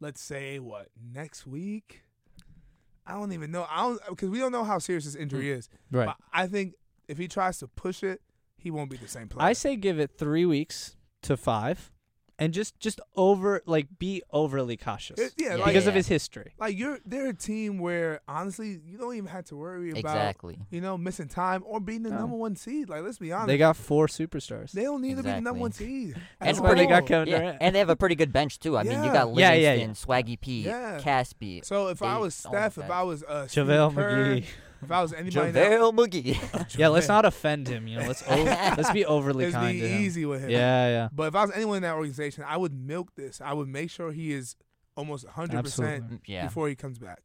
let's 0.00 0.20
say 0.20 0.58
what 0.58 0.88
next 1.00 1.46
week, 1.46 2.02
I 3.06 3.12
don't 3.12 3.32
even 3.32 3.50
know. 3.50 3.66
I 3.68 3.82
don't 3.82 4.00
because 4.08 4.30
we 4.30 4.38
don't 4.38 4.52
know 4.52 4.64
how 4.64 4.78
serious 4.78 5.04
his 5.04 5.16
injury 5.16 5.50
is. 5.50 5.68
Hmm. 5.90 5.98
Right. 5.98 6.06
But 6.06 6.16
I 6.32 6.46
think 6.46 6.74
if 7.08 7.18
he 7.18 7.28
tries 7.28 7.58
to 7.58 7.68
push 7.68 8.02
it, 8.02 8.20
he 8.56 8.70
won't 8.70 8.90
be 8.90 8.96
the 8.96 9.08
same 9.08 9.28
player. 9.28 9.46
I 9.46 9.52
say 9.52 9.76
give 9.76 9.98
it 9.98 10.12
three 10.16 10.46
weeks 10.46 10.96
to 11.22 11.36
five, 11.36 11.90
and 12.38 12.52
just 12.52 12.78
just 12.80 13.00
over 13.16 13.62
like 13.66 13.86
be 13.98 14.22
overly 14.32 14.76
cautious 14.76 15.18
It- 15.18 15.34
yeah, 15.36 15.50
Yeah, 15.50 15.54
like 15.56 15.66
because 15.66 15.86
of 15.86 15.94
his 15.94 16.08
history. 16.08 16.52
like 16.58 16.76
you're 16.76 16.98
they're 17.06 17.28
a 17.28 17.34
team 17.34 17.78
where 17.78 18.20
honestly 18.26 18.80
you 18.84 18.98
don't 18.98 19.14
even 19.14 19.28
have 19.28 19.44
to 19.46 19.56
worry 19.56 19.90
about 19.90 19.98
Exactly. 20.00 20.58
you 20.70 20.80
know 20.80 20.98
missing 20.98 21.28
time 21.28 21.62
or 21.66 21.78
being 21.80 22.02
the 22.02 22.10
No. 22.10 22.18
number 22.18 22.36
one 22.36 22.56
seed. 22.56 22.88
Like 22.88 23.02
let's 23.02 23.18
be 23.18 23.32
honest, 23.32 23.48
They 23.48 23.58
got 23.58 23.76
four 23.76 24.06
superstars. 24.08 24.72
They 24.72 24.82
don't 24.82 25.00
need 25.02 25.16
to 25.16 25.22
be 25.22 25.30
the 25.30 25.40
number 25.40 25.50
Exactly. 25.50 25.60
one 25.60 25.72
seed. 25.72 26.14
And 26.40 26.48
That's 26.48 26.60
why 26.60 26.74
they 26.74 26.86
got 26.86 27.02
all. 27.02 27.08
Kevin 27.08 27.28
Yeah, 27.28 27.38
Durant. 27.38 27.58
and 27.60 27.74
they 27.74 27.78
have 27.78 27.88
a 27.88 27.96
pretty 27.96 28.14
good 28.16 28.32
bench 28.32 28.58
too. 28.58 28.76
I 28.76 28.82
mean, 28.82 29.02
you 29.04 29.12
got 29.12 29.34
Yeah, 29.34 29.50
Livingston, 29.50 29.62
yeah, 29.62 29.74
yeah. 29.74 29.86
Swaggy 29.92 30.40
P, 30.40 30.62
Yeah. 30.62 31.00
Casspi, 31.00 31.64
So 31.64 31.88
if 31.88 32.02
I 32.02 32.14
They- 32.14 32.20
was 32.20 32.44
all 32.46 32.52
of 32.54 32.58
Steph, 32.58 32.78
if 32.78 32.88
that. 32.88 32.90
I 32.90 33.02
was 33.02 33.22
uh, 33.22 33.46
Steve 33.46 33.66
JaVale 33.66 33.94
Kerr, 33.94 34.24
McGee. 34.36 34.44
If 34.84 34.92
I 34.92 35.02
was 35.02 35.12
anybody 35.12 35.58
else, 35.58 35.92
JaVale 35.92 35.94
McGee. 35.94 36.68
Yeah, 36.78 36.88
let's 36.88 37.08
not 37.08 37.24
offend 37.24 37.68
him. 37.68 37.86
You 37.86 37.98
know, 37.98 38.06
let's 38.06 38.22
o- 38.28 38.44
let's 38.44 38.90
be 38.90 39.04
overly 39.04 39.44
let's 39.44 39.56
kind 39.56 39.72
be 39.74 39.80
to 39.80 39.88
him. 39.88 40.02
easy 40.02 40.26
with 40.26 40.42
him. 40.42 40.50
Yeah, 40.50 40.88
yeah. 40.88 41.08
But 41.12 41.28
if 41.28 41.34
I 41.34 41.42
was 41.42 41.52
anyone 41.54 41.78
in 41.78 41.82
that 41.82 41.94
organization, 41.94 42.44
I 42.46 42.56
would 42.56 42.74
milk 42.74 43.14
this. 43.16 43.40
I 43.40 43.52
would 43.52 43.68
make 43.68 43.90
sure 43.90 44.12
he 44.12 44.32
is 44.32 44.56
almost 44.96 45.26
100% 45.26 46.20
yeah. 46.26 46.46
before 46.46 46.68
he 46.68 46.74
comes 46.74 46.98
back. 46.98 47.22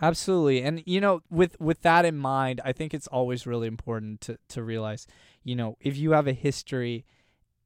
Absolutely. 0.00 0.62
And 0.62 0.82
you 0.86 1.00
know, 1.00 1.22
with 1.30 1.60
with 1.60 1.82
that 1.82 2.04
in 2.04 2.16
mind, 2.16 2.60
I 2.64 2.72
think 2.72 2.94
it's 2.94 3.06
always 3.08 3.46
really 3.46 3.66
important 3.66 4.20
to 4.22 4.38
to 4.50 4.62
realize, 4.62 5.06
you 5.42 5.56
know, 5.56 5.76
if 5.80 5.96
you 5.96 6.12
have 6.12 6.26
a 6.26 6.32
history, 6.32 7.04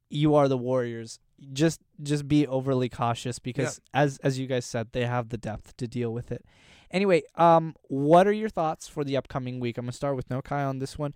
you 0.08 0.34
are 0.34 0.48
the 0.48 0.56
Warriors. 0.56 1.18
Just 1.52 1.80
just 2.02 2.28
be 2.28 2.46
overly 2.46 2.88
cautious 2.88 3.38
because 3.38 3.80
as 3.92 4.18
as 4.18 4.38
you 4.38 4.46
guys 4.46 4.64
said, 4.64 4.88
they 4.92 5.04
have 5.04 5.28
the 5.28 5.36
depth 5.36 5.76
to 5.78 5.88
deal 5.88 6.12
with 6.12 6.30
it. 6.30 6.44
Anyway, 6.92 7.22
um 7.36 7.74
what 7.88 8.26
are 8.26 8.32
your 8.32 8.48
thoughts 8.48 8.86
for 8.88 9.02
the 9.04 9.16
upcoming 9.16 9.60
week? 9.60 9.78
I'm 9.78 9.84
going 9.86 9.90
to 9.92 9.96
start 9.96 10.16
with 10.16 10.28
Nokai 10.28 10.68
on 10.68 10.78
this 10.78 10.98
one. 10.98 11.14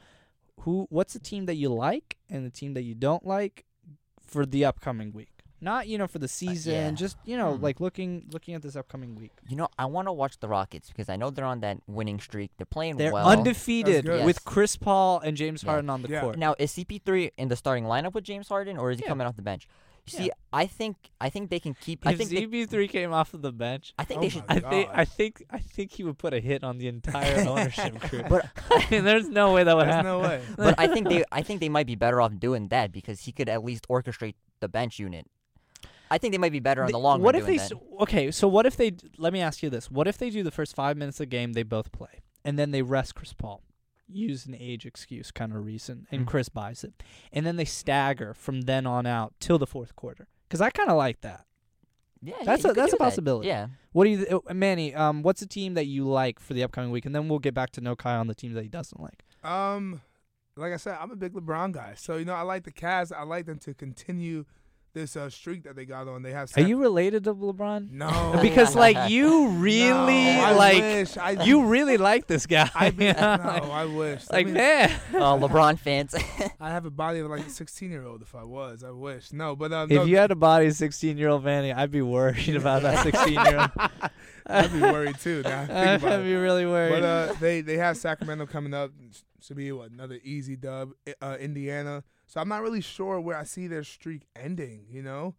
Who 0.60 0.86
what's 0.90 1.12
the 1.12 1.18
team 1.20 1.46
that 1.46 1.54
you 1.56 1.68
like 1.68 2.16
and 2.30 2.44
the 2.46 2.50
team 2.50 2.74
that 2.74 2.82
you 2.82 2.94
don't 2.94 3.26
like 3.26 3.64
for 4.26 4.46
the 4.46 4.64
upcoming 4.64 5.12
week? 5.12 5.28
Not, 5.58 5.88
you 5.88 5.96
know, 5.96 6.06
for 6.06 6.18
the 6.18 6.28
season, 6.28 6.74
yeah. 6.74 6.90
just, 6.90 7.16
you 7.24 7.34
know, 7.36 7.54
Hmm. 7.56 7.62
like 7.62 7.80
looking 7.80 8.26
looking 8.30 8.54
at 8.54 8.60
this 8.62 8.76
upcoming 8.76 9.14
week. 9.14 9.32
You 9.48 9.56
know, 9.56 9.68
I 9.78 9.86
want 9.86 10.06
to 10.06 10.12
watch 10.12 10.38
the 10.38 10.48
Rockets 10.48 10.88
because 10.88 11.08
I 11.08 11.16
know 11.16 11.30
they're 11.30 11.46
on 11.46 11.60
that 11.60 11.78
winning 11.86 12.20
streak. 12.20 12.50
They're 12.58 12.66
playing 12.66 12.98
They're 12.98 13.12
well. 13.12 13.26
undefeated 13.26 14.04
That's 14.04 14.18
good. 14.18 14.26
with 14.26 14.44
Chris 14.44 14.76
Paul 14.76 15.20
and 15.20 15.34
James 15.36 15.62
Yeah. 15.62 15.70
Harden 15.70 15.88
on 15.88 16.02
the 16.02 16.08
Yeah. 16.10 16.20
court. 16.20 16.38
Now, 16.38 16.54
is 16.58 16.72
CP3 16.72 17.30
in 17.38 17.48
the 17.48 17.56
starting 17.56 17.84
lineup 17.84 18.12
with 18.12 18.24
James 18.24 18.48
Harden, 18.48 18.76
or 18.76 18.90
is 18.90 18.98
he 18.98 19.04
Yeah. 19.04 19.08
coming 19.08 19.26
off 19.26 19.36
the 19.36 19.42
bench? 19.42 19.66
You 20.08 20.18
Yeah. 20.18 20.24
see, 20.26 20.30
I 20.52 20.66
think 20.66 20.96
I 21.20 21.28
think 21.30 21.50
they 21.50 21.58
can 21.60 21.74
keep. 21.74 22.06
I 22.06 22.12
if 22.12 22.18
think 22.18 22.30
they, 22.30 22.46
CP3 22.46 22.88
came 22.88 23.12
off 23.12 23.34
of 23.34 23.42
the 23.42 23.52
bench, 23.52 23.92
I 23.98 24.04
think 24.04 24.18
Oh 24.18 24.22
they 24.22 24.28
should. 24.28 24.44
I 24.48 24.60
think 24.60 24.90
I 24.92 25.04
think 25.04 25.42
I 25.50 25.58
think 25.58 25.92
he 25.92 26.04
would 26.04 26.16
put 26.18 26.32
a 26.32 26.40
hit 26.40 26.62
on 26.64 26.78
the 26.78 26.86
entire 26.88 27.40
ownership 27.48 27.98
group. 28.08 28.28
But 28.28 28.46
I 28.70 28.86
mean, 28.90 29.04
there's 29.04 29.28
no 29.28 29.52
way 29.52 29.64
that 29.64 29.76
would 29.76 29.84
There's 29.86 29.94
happen. 29.94 30.06
no 30.06 30.20
way. 30.20 30.42
but 30.56 30.74
I 30.78 30.86
think 30.86 31.08
they 31.08 31.24
I 31.32 31.42
think 31.42 31.60
they 31.60 31.68
might 31.68 31.86
be 31.86 31.96
better 31.96 32.20
off 32.20 32.38
doing 32.38 32.68
that 32.68 32.92
because 32.92 33.20
he 33.22 33.32
could 33.32 33.48
at 33.48 33.64
least 33.64 33.86
orchestrate 33.88 34.34
the 34.60 34.68
bench 34.68 34.98
unit. 34.98 35.26
I 36.08 36.18
think 36.18 36.30
they 36.32 36.38
might 36.38 36.52
be 36.52 36.60
better 36.60 36.82
in 36.82 36.86
They- 36.86 36.92
the 36.92 36.98
long 36.98 37.20
what 37.20 37.34
run 37.34 37.40
if 37.42 37.46
doing 37.46 37.58
they? 37.58 37.68
that. 37.68 38.02
Okay, 38.02 38.30
so 38.30 38.46
what 38.46 38.64
if 38.64 38.76
they? 38.76 38.92
Let 39.18 39.32
me 39.32 39.40
ask 39.40 39.60
you 39.62 39.70
this: 39.70 39.90
What 39.90 40.06
if 40.06 40.16
they 40.18 40.30
do 40.30 40.44
the 40.44 40.52
first 40.52 40.76
five 40.76 40.96
minutes 40.96 41.16
of 41.18 41.22
the 41.24 41.26
game, 41.26 41.52
they 41.54 41.64
both 41.64 41.90
play, 41.90 42.20
and 42.44 42.56
then 42.56 42.70
they 42.70 42.82
rest 42.82 43.16
Chris 43.16 43.32
Paul, 43.32 43.60
use 44.08 44.46
an 44.46 44.54
age 44.58 44.86
excuse 44.86 45.30
kind 45.30 45.52
of 45.52 45.64
reason, 45.64 46.06
and 46.10 46.22
Mm. 46.22 46.26
Chris 46.28 46.48
buys 46.48 46.84
it, 46.84 47.02
and 47.32 47.44
then 47.46 47.56
they 47.56 47.64
stagger 47.64 48.34
from 48.34 48.62
then 48.62 48.86
on 48.86 49.06
out 49.06 49.34
till 49.40 49.58
the 49.58 49.66
fourth 49.66 49.96
quarter? 49.96 50.28
Because 50.48 50.60
I 50.60 50.70
kind 50.70 50.88
of 50.90 50.96
like 50.96 51.20
that. 51.22 51.44
Yeah, 52.22 52.34
yeah, 52.38 52.44
That's 52.44 52.64
you 52.64 52.70
a- 52.70 52.74
that's 52.74 52.92
do 52.92 52.96
a 52.96 52.98
that. 52.98 53.04
possibility. 53.04 53.48
Yeah, 53.48 53.68
What 53.92 54.04
do 54.04 54.10
you, 54.10 54.16
th- 54.24 54.32
uh, 54.48 54.54
Manny? 54.54 54.94
Um, 54.94 55.22
what's 55.22 55.42
a 55.42 55.46
team 55.46 55.74
that 55.74 55.86
you 55.86 56.04
like 56.08 56.40
for 56.40 56.54
the 56.54 56.62
upcoming 56.62 56.90
week, 56.90 57.04
and 57.06 57.14
then 57.14 57.28
we'll 57.28 57.38
get 57.38 57.54
back 57.54 57.70
to 57.72 57.80
No 57.80 57.94
Kai 57.96 58.16
on 58.16 58.26
the 58.26 58.34
team 58.34 58.52
that 58.54 58.62
he 58.62 58.68
doesn't 58.68 59.00
like. 59.00 59.24
Um, 59.44 60.00
like 60.56 60.72
I 60.72 60.76
said, 60.76 60.96
I'm 61.00 61.10
a 61.10 61.16
big 61.16 61.34
LeBron 61.34 61.72
guy. 61.72 61.94
So, 61.96 62.16
you 62.16 62.24
know, 62.24 62.34
I 62.34 62.42
like 62.42 62.64
the 62.64 62.72
Cavs. 62.72 63.12
I 63.14 63.22
like 63.24 63.44
them 63.46 63.58
to 63.60 63.74
continue 63.74 64.44
this 64.96 65.14
uh, 65.14 65.28
streak 65.28 65.64
that 65.64 65.76
they 65.76 65.84
got 65.84 66.08
on. 66.08 66.22
They 66.22 66.32
have 66.32 66.50
Are 66.56 66.62
you 66.62 66.80
related 66.80 67.24
to 67.24 67.34
LeBron? 67.34 67.90
No. 67.90 68.38
because 68.42 68.74
like 68.74 69.10
you 69.10 69.48
really 69.58 70.24
No, 70.24 70.40
I 70.44 70.52
like 70.52 70.82
wish. 70.82 71.16
I, 71.18 71.30
you 71.44 71.66
really 71.66 71.98
like 71.98 72.26
this 72.26 72.46
guy. 72.46 72.70
I 72.74 72.90
be, 72.90 73.04
no, 73.12 73.12
I 73.12 73.84
wish. 73.84 74.24
I 74.30 74.36
like, 74.36 74.46
mean, 74.46 74.54
man. 74.54 74.90
uh, 75.14 75.36
LeBron 75.36 75.78
fans. 75.78 76.14
I 76.58 76.70
have 76.70 76.86
a 76.86 76.90
body 76.90 77.18
of 77.20 77.28
like 77.28 77.46
a 77.46 77.50
16 77.50 77.90
year 77.90 78.04
old. 78.06 78.22
If 78.22 78.34
I 78.34 78.42
was, 78.42 78.82
I 78.82 78.90
wish. 78.90 79.32
No, 79.34 79.54
but 79.54 79.70
um, 79.70 79.90
If 79.90 79.96
no, 79.96 80.04
you 80.04 80.16
had 80.16 80.30
a 80.30 80.34
body 80.34 80.66
of 80.66 80.72
sixteen 80.72 81.18
year 81.18 81.28
old 81.28 81.44
Manny, 81.44 81.72
I'd 81.72 81.90
be 81.90 82.02
worried 82.02 82.56
about 82.56 82.80
that 82.82 83.02
sixteen 83.02 83.34
year 83.34 83.58
old. 83.58 83.70
I'd 84.46 84.72
be 84.72 84.80
worried 84.80 85.18
too. 85.18 85.42
Now, 85.42 85.62
I 85.62 85.66
think 85.66 85.78
I'd 85.78 85.94
about 86.02 86.20
it. 86.20 86.24
be 86.24 86.34
really 86.36 86.64
worried. 86.64 87.00
But 87.00 87.02
uh, 87.02 87.32
they 87.38 87.60
they 87.60 87.76
have 87.76 87.98
Sacramento 87.98 88.46
coming 88.46 88.72
up. 88.72 88.92
Should 89.42 89.58
be 89.58 89.70
what, 89.72 89.90
another 89.90 90.18
easy 90.24 90.56
dub. 90.56 90.92
Uh, 91.20 91.36
Indiana. 91.38 92.02
So 92.26 92.40
I'm 92.40 92.48
not 92.48 92.62
really 92.62 92.80
sure 92.80 93.20
where 93.20 93.36
I 93.36 93.44
see 93.44 93.66
their 93.66 93.84
streak 93.84 94.22
ending. 94.34 94.86
You 94.90 95.02
know, 95.02 95.34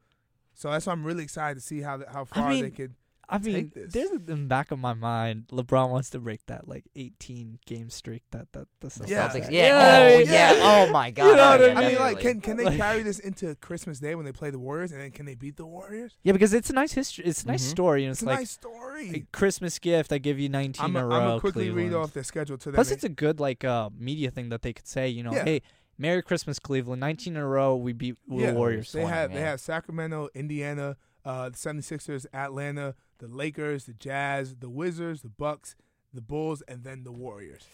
so 0.53 0.71
that's 0.71 0.85
why 0.85 0.93
I'm 0.93 1.03
really 1.05 1.23
excited 1.23 1.55
to 1.59 1.65
see 1.65 1.81
how 1.81 2.01
how 2.11 2.25
far 2.25 2.49
mean, 2.49 2.63
they 2.63 2.71
could. 2.71 2.95
I 3.29 3.39
mean, 3.39 3.53
take 3.55 3.73
this. 3.73 3.91
there's 3.93 4.09
in 4.11 4.25
the 4.25 4.35
back 4.37 4.71
of 4.71 4.79
my 4.79 4.93
mind, 4.93 5.47
LeBron 5.51 5.89
wants 5.89 6.09
to 6.11 6.19
break 6.19 6.45
that 6.45 6.65
like 6.65 6.85
18 6.95 7.59
game 7.65 7.89
streak 7.89 8.23
that 8.31 8.47
that 8.53 8.69
the 8.79 8.87
The 8.87 9.03
Celtics 9.03 9.09
Yeah. 9.09 9.27
Celtics. 9.27 9.43
had. 9.43 9.53
Yeah. 9.53 9.73
Oh, 9.73 10.05
what 10.05 10.13
I 10.13 10.17
mean? 10.19 10.27
yeah. 10.29 10.53
Oh 10.61 10.91
my 10.93 11.11
God. 11.19 11.25
know 11.25 11.31
what 11.31 11.59
Oh, 11.61 11.63
I 11.65 11.67
yeah, 11.67 11.73
mean? 11.73 11.77
I 11.77 11.87
mean, 11.89 11.99
like, 11.99 12.19
can 12.21 12.39
can 12.39 12.55
they 12.55 12.77
carry 12.77 13.03
this 13.03 13.19
into 13.19 13.53
Christmas 13.55 13.99
Day 13.99 14.15
when 14.15 14.23
they 14.23 14.31
play 14.31 14.49
the 14.49 14.59
Warriors, 14.59 14.93
and 14.93 15.01
then 15.01 15.11
can 15.11 15.25
they 15.25 15.35
beat 15.35 15.57
the 15.57 15.65
Warriors? 15.65 16.15
Yeah, 16.23 16.31
because 16.31 16.53
it's 16.53 16.69
a 16.69 16.73
nice 16.73 16.93
history. 16.93 17.25
It's 17.25 17.43
a 17.43 17.47
nice 17.47 17.65
Mhm. 17.67 17.71
story, 17.71 18.05
and 18.05 18.11
It's 18.11 18.21
it's, 18.21 18.27
a 18.27 18.29
like 18.29 18.39
nice 18.39 18.51
story. 18.51 19.09
a 19.13 19.19
Christmas 19.37 19.77
gift. 19.77 20.13
I 20.13 20.19
give 20.19 20.39
you 20.39 20.47
19 20.47 20.85
I'm 20.85 20.95
in 20.95 20.95
a 20.95 21.05
I'm 21.05 21.09
row. 21.11 21.19
gonna 21.27 21.39
quickly 21.41 21.69
read 21.69 21.73
Cleveland. 21.89 21.95
off 22.05 22.13
their 22.13 22.23
schedule 22.23 22.57
to 22.59 22.69
them. 22.71 22.75
Plus, 22.75 22.91
it's 22.91 23.03
a 23.03 23.09
good 23.09 23.41
like 23.41 23.65
uh 23.65 23.89
media 23.93 24.31
thing 24.31 24.47
that 24.49 24.61
they 24.61 24.71
could 24.71 24.87
say. 24.87 25.09
You 25.09 25.23
know, 25.23 25.33
Yeah. 25.33 25.43
hey, 25.43 25.61
Merry 25.97 26.21
Christmas, 26.21 26.59
Cleveland. 26.59 26.99
19 26.99 27.35
in 27.35 27.41
a 27.41 27.47
row, 27.47 27.75
we 27.75 27.93
beat 27.93 28.15
the 28.27 28.35
Yeah, 28.35 28.51
Warriors. 28.53 28.91
They 28.91 29.01
Twenty, 29.01 29.15
have 29.15 29.33
they 29.33 29.41
have 29.41 29.59
Sacramento, 29.59 30.29
Indiana, 30.35 30.95
uh, 31.25 31.49
the 31.49 31.57
76ers, 31.57 32.25
Atlanta, 32.33 32.95
the 33.19 33.27
Lakers, 33.27 33.85
the 33.85 33.93
Jazz, 33.93 34.55
the 34.57 34.69
Wizards, 34.69 35.21
the 35.23 35.29
Bucks, 35.29 35.75
the 36.13 36.21
Bulls, 36.21 36.61
and 36.67 36.83
then 36.83 37.03
the 37.03 37.11
Warriors. 37.11 37.65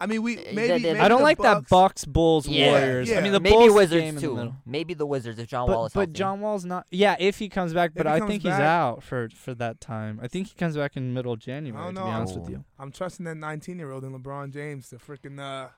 I 0.00 0.06
mean, 0.06 0.22
we 0.22 0.34
maybe, 0.34 0.54
that- 0.54 0.68
that- 0.68 0.82
maybe 0.82 0.98
I 0.98 1.06
don't 1.06 1.18
the 1.18 1.22
like 1.24 1.38
that 1.38 1.54
Bucks- 1.68 1.68
Bucks, 1.70 2.04
Bulls, 2.06 2.48
Yeah, 2.48 2.72
Warriors. 2.72 3.12
I 3.12 3.20
mean, 3.20 3.30
the 3.30 3.38
Maybe 3.38 3.54
Bulls 3.54 3.68
game 3.68 3.74
Wizards 3.76 4.04
in 4.04 4.14
the 4.16 4.20
too. 4.20 4.34
middle. 4.34 4.56
Maybe 4.66 4.94
the 4.94 5.06
Wizards 5.06 5.38
if 5.38 5.46
John 5.46 5.68
But, 5.68 5.76
Wall 5.76 5.86
is 5.86 5.92
but 5.92 6.00
healthy. 6.00 6.12
John 6.14 6.40
Wall's 6.40 6.64
not. 6.64 6.86
Yeah, 6.90 7.14
if 7.20 7.38
he 7.38 7.48
comes 7.48 7.72
back, 7.72 7.92
but 7.94 8.06
he 8.06 8.12
I 8.12 8.18
comes 8.18 8.28
think 8.30 8.42
he's 8.42 8.50
out 8.52 9.04
for 9.04 9.28
for 9.28 9.54
that 9.54 9.80
time. 9.80 10.18
I 10.20 10.26
think 10.26 10.48
he 10.48 10.54
comes 10.54 10.76
back 10.76 10.96
in 10.96 11.14
middle 11.14 11.34
of 11.34 11.38
January. 11.38 11.80
don't 11.84 11.94
To 11.94 12.00
be 12.00 12.04
know. 12.06 12.12
honest 12.12 12.34
with 12.36 12.48
Oh. 12.48 12.50
you. 12.50 12.64
I'm 12.80 12.90
trusting 12.90 13.24
that 13.26 13.36
19 13.36 13.78
year 13.78 13.92
old 13.92 14.02
in 14.02 14.12
LeBron 14.12 14.52
James 14.52 14.88
to 14.88 14.96
freaking 14.96 15.38
uh, 15.38 15.68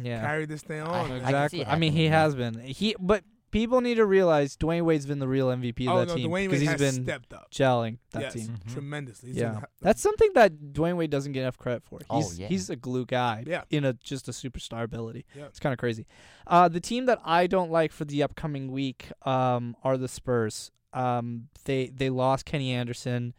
Yeah. 0.00 0.20
carry 0.20 0.46
this 0.46 0.62
thing 0.62 0.80
on. 0.82 0.88
I- 0.88 1.08
man. 1.08 1.12
I 1.12 1.24
Exactly. 1.24 1.66
I, 1.66 1.76
mean, 1.78 1.92
he 1.92 2.06
has 2.06 2.34
been. 2.34 2.58
He, 2.60 2.94
but 2.98 3.24
people 3.50 3.80
need 3.82 3.96
to 3.96 4.06
realize 4.06 4.56
Dwyane 4.56 4.82
Wade's 4.82 5.04
been 5.04 5.18
the 5.18 5.28
real 5.28 5.48
MVP 5.48 5.86
of 5.86 5.92
oh 5.94 5.98
that 6.00 6.08
no, 6.08 6.14
team 6.14 6.30
because 6.30 6.32
Wade 6.50 6.50
he's 6.52 6.68
has 6.70 6.80
been 6.80 7.04
stepped 7.04 7.32
up. 7.34 7.50
gelling 7.50 7.98
that 8.12 8.22
yes, 8.22 8.32
team. 8.32 8.48
Mhm. 8.66 8.72
tremendously. 8.72 9.28
He's 9.30 9.38
Yeah, 9.38 9.50
been- 9.52 9.62
that's 9.82 10.00
something 10.00 10.30
that 10.34 10.54
Dwyane 10.72 10.96
Wade 10.96 11.10
doesn't 11.10 11.32
get 11.32 11.40
enough 11.42 11.58
credit 11.58 11.82
for. 11.84 12.00
Oh, 12.08 12.18
He's 12.20 12.38
yeah. 12.40 12.46
he's 12.48 12.70
a 12.70 12.76
glue 12.76 13.04
guy 13.04 13.44
Yeah. 13.46 13.64
in 13.70 13.84
a 13.84 13.92
just 13.92 14.26
a 14.28 14.32
superstar 14.32 14.84
ability. 14.84 15.26
Yeah. 15.36 15.44
It's 15.44 15.60
kind 15.60 15.72
of 15.74 15.78
crazy. 15.78 16.06
Uh, 16.46 16.68
the 16.68 16.80
team 16.80 17.04
that 17.06 17.20
I 17.24 17.46
don't 17.46 17.70
like 17.70 17.92
for 17.92 18.06
the 18.06 18.22
upcoming 18.22 18.72
week 18.72 19.12
um, 19.26 19.76
are 19.84 19.98
the 19.98 20.08
Spurs. 20.08 20.70
Um, 20.94 21.48
they 21.66 21.88
they 21.88 22.08
lost 22.10 22.46
Kenny 22.46 22.72
Anderson. 22.72 23.34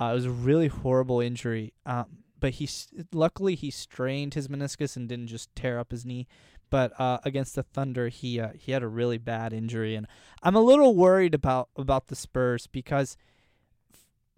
Uh, 0.00 0.10
it 0.12 0.14
was 0.14 0.24
a 0.26 0.30
really 0.30 0.68
horrible 0.68 1.20
injury. 1.20 1.72
Um, 1.84 2.18
but 2.40 2.54
he 2.54 2.68
luckily 3.12 3.54
he 3.54 3.70
strained 3.70 4.34
his 4.34 4.48
meniscus 4.48 4.96
and 4.96 5.08
didn't 5.08 5.26
just 5.28 5.54
tear 5.54 5.78
up 5.78 5.90
his 5.90 6.04
knee. 6.04 6.26
But 6.70 6.92
uh, 7.00 7.18
against 7.24 7.54
the 7.54 7.62
Thunder, 7.62 8.08
he 8.08 8.38
uh, 8.40 8.50
he 8.54 8.72
had 8.72 8.82
a 8.82 8.88
really 8.88 9.16
bad 9.18 9.52
injury, 9.54 9.94
and 9.94 10.06
I'm 10.42 10.54
a 10.54 10.60
little 10.60 10.94
worried 10.94 11.34
about 11.34 11.70
about 11.76 12.08
the 12.08 12.16
Spurs 12.16 12.66
because 12.66 13.16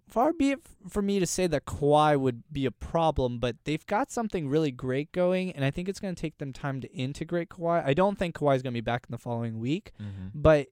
far 0.07 0.33
be 0.33 0.51
it 0.51 0.59
for 0.89 1.01
me 1.01 1.19
to 1.19 1.25
say 1.25 1.47
that 1.47 1.65
Kawhi 1.65 2.19
would 2.19 2.43
be 2.51 2.65
a 2.65 2.71
problem, 2.71 3.39
but 3.39 3.55
they've 3.63 3.85
got 3.85 4.11
something 4.11 4.49
really 4.49 4.71
great 4.71 5.11
going, 5.11 5.51
and 5.53 5.63
I 5.63 5.71
think 5.71 5.87
it's 5.87 5.99
going 5.99 6.15
to 6.15 6.21
take 6.21 6.37
them 6.37 6.51
time 6.53 6.81
to 6.81 6.91
integrate 6.91 7.49
Kawhi. 7.49 7.85
I 7.85 7.93
don't 7.93 8.17
think 8.17 8.35
Kawhi 8.35 8.55
is 8.57 8.61
going 8.61 8.73
to 8.73 8.77
be 8.77 8.81
back 8.81 9.05
in 9.07 9.11
the 9.11 9.17
following 9.17 9.59
week, 9.59 9.91
Mhm. 10.01 10.31
but 10.33 10.67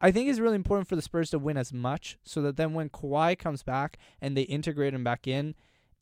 I 0.00 0.10
think 0.10 0.28
it's 0.28 0.38
really 0.40 0.56
important 0.56 0.88
for 0.88 0.96
the 0.96 1.02
Spurs 1.02 1.30
to 1.30 1.38
win 1.38 1.56
as 1.56 1.72
much 1.72 2.18
so 2.22 2.40
that 2.42 2.56
then 2.56 2.74
when 2.74 2.88
Kawhi 2.90 3.38
comes 3.38 3.62
back 3.62 3.98
and 4.20 4.36
they 4.36 4.42
integrate 4.42 4.92
him 4.94 5.04
back 5.04 5.26
in, 5.26 5.54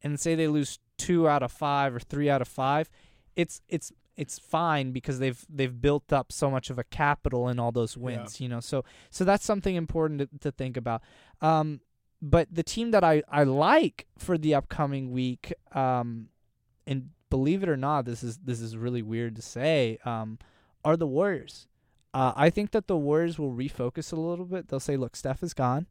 and 0.04 0.20
say 0.20 0.36
they 0.36 0.46
lose 0.46 0.78
two 0.98 1.26
out 1.28 1.42
of 1.42 1.50
five 1.50 1.94
or 1.94 1.98
three 1.98 2.30
out 2.30 2.40
of 2.42 2.46
five, 2.46 2.88
it's 3.34 3.60
it's 3.68 3.90
it's 4.16 4.38
fine 4.38 4.92
because 4.92 5.18
they've 5.18 5.44
they've 5.48 5.80
built 5.80 6.12
up 6.12 6.30
so 6.30 6.50
much 6.50 6.70
of 6.70 6.78
a 6.78 6.84
capital 6.84 7.48
in 7.48 7.58
all 7.58 7.72
those 7.72 7.96
wins, 7.96 8.40
you 8.40 8.48
know. 8.48 8.60
So 8.60 8.84
so 9.10 9.24
that's 9.24 9.44
something 9.44 9.74
important 9.74 10.20
to, 10.20 10.28
to 10.38 10.52
think 10.52 10.76
about. 10.76 11.02
Um, 11.40 11.80
but 12.22 12.48
the 12.52 12.62
team 12.62 12.92
that 12.92 13.02
I, 13.04 13.22
I 13.28 13.42
like 13.44 14.06
for 14.16 14.38
the 14.38 14.54
upcoming 14.54 15.10
week, 15.10 15.52
um, 15.72 16.28
and 16.86 17.10
believe 17.28 17.62
it 17.62 17.68
or 17.68 17.76
not, 17.76 18.04
this 18.04 18.22
is 18.22 18.38
this 18.38 18.60
is 18.60 18.76
really 18.76 19.02
weird 19.02 19.36
to 19.36 19.42
say, 19.42 19.98
um, 20.04 20.38
are 20.84 20.96
the 20.96 21.06
Warriors. 21.06 21.66
Uh, 22.12 22.32
I 22.36 22.48
think 22.48 22.70
that 22.70 22.86
the 22.86 22.96
Warriors 22.96 23.38
will 23.38 23.52
refocus 23.52 24.12
a 24.12 24.16
little 24.16 24.44
bit. 24.44 24.68
They'll 24.68 24.78
say, 24.78 24.96
"Look, 24.96 25.16
Steph 25.16 25.42
is 25.42 25.52
gone. 25.52 25.88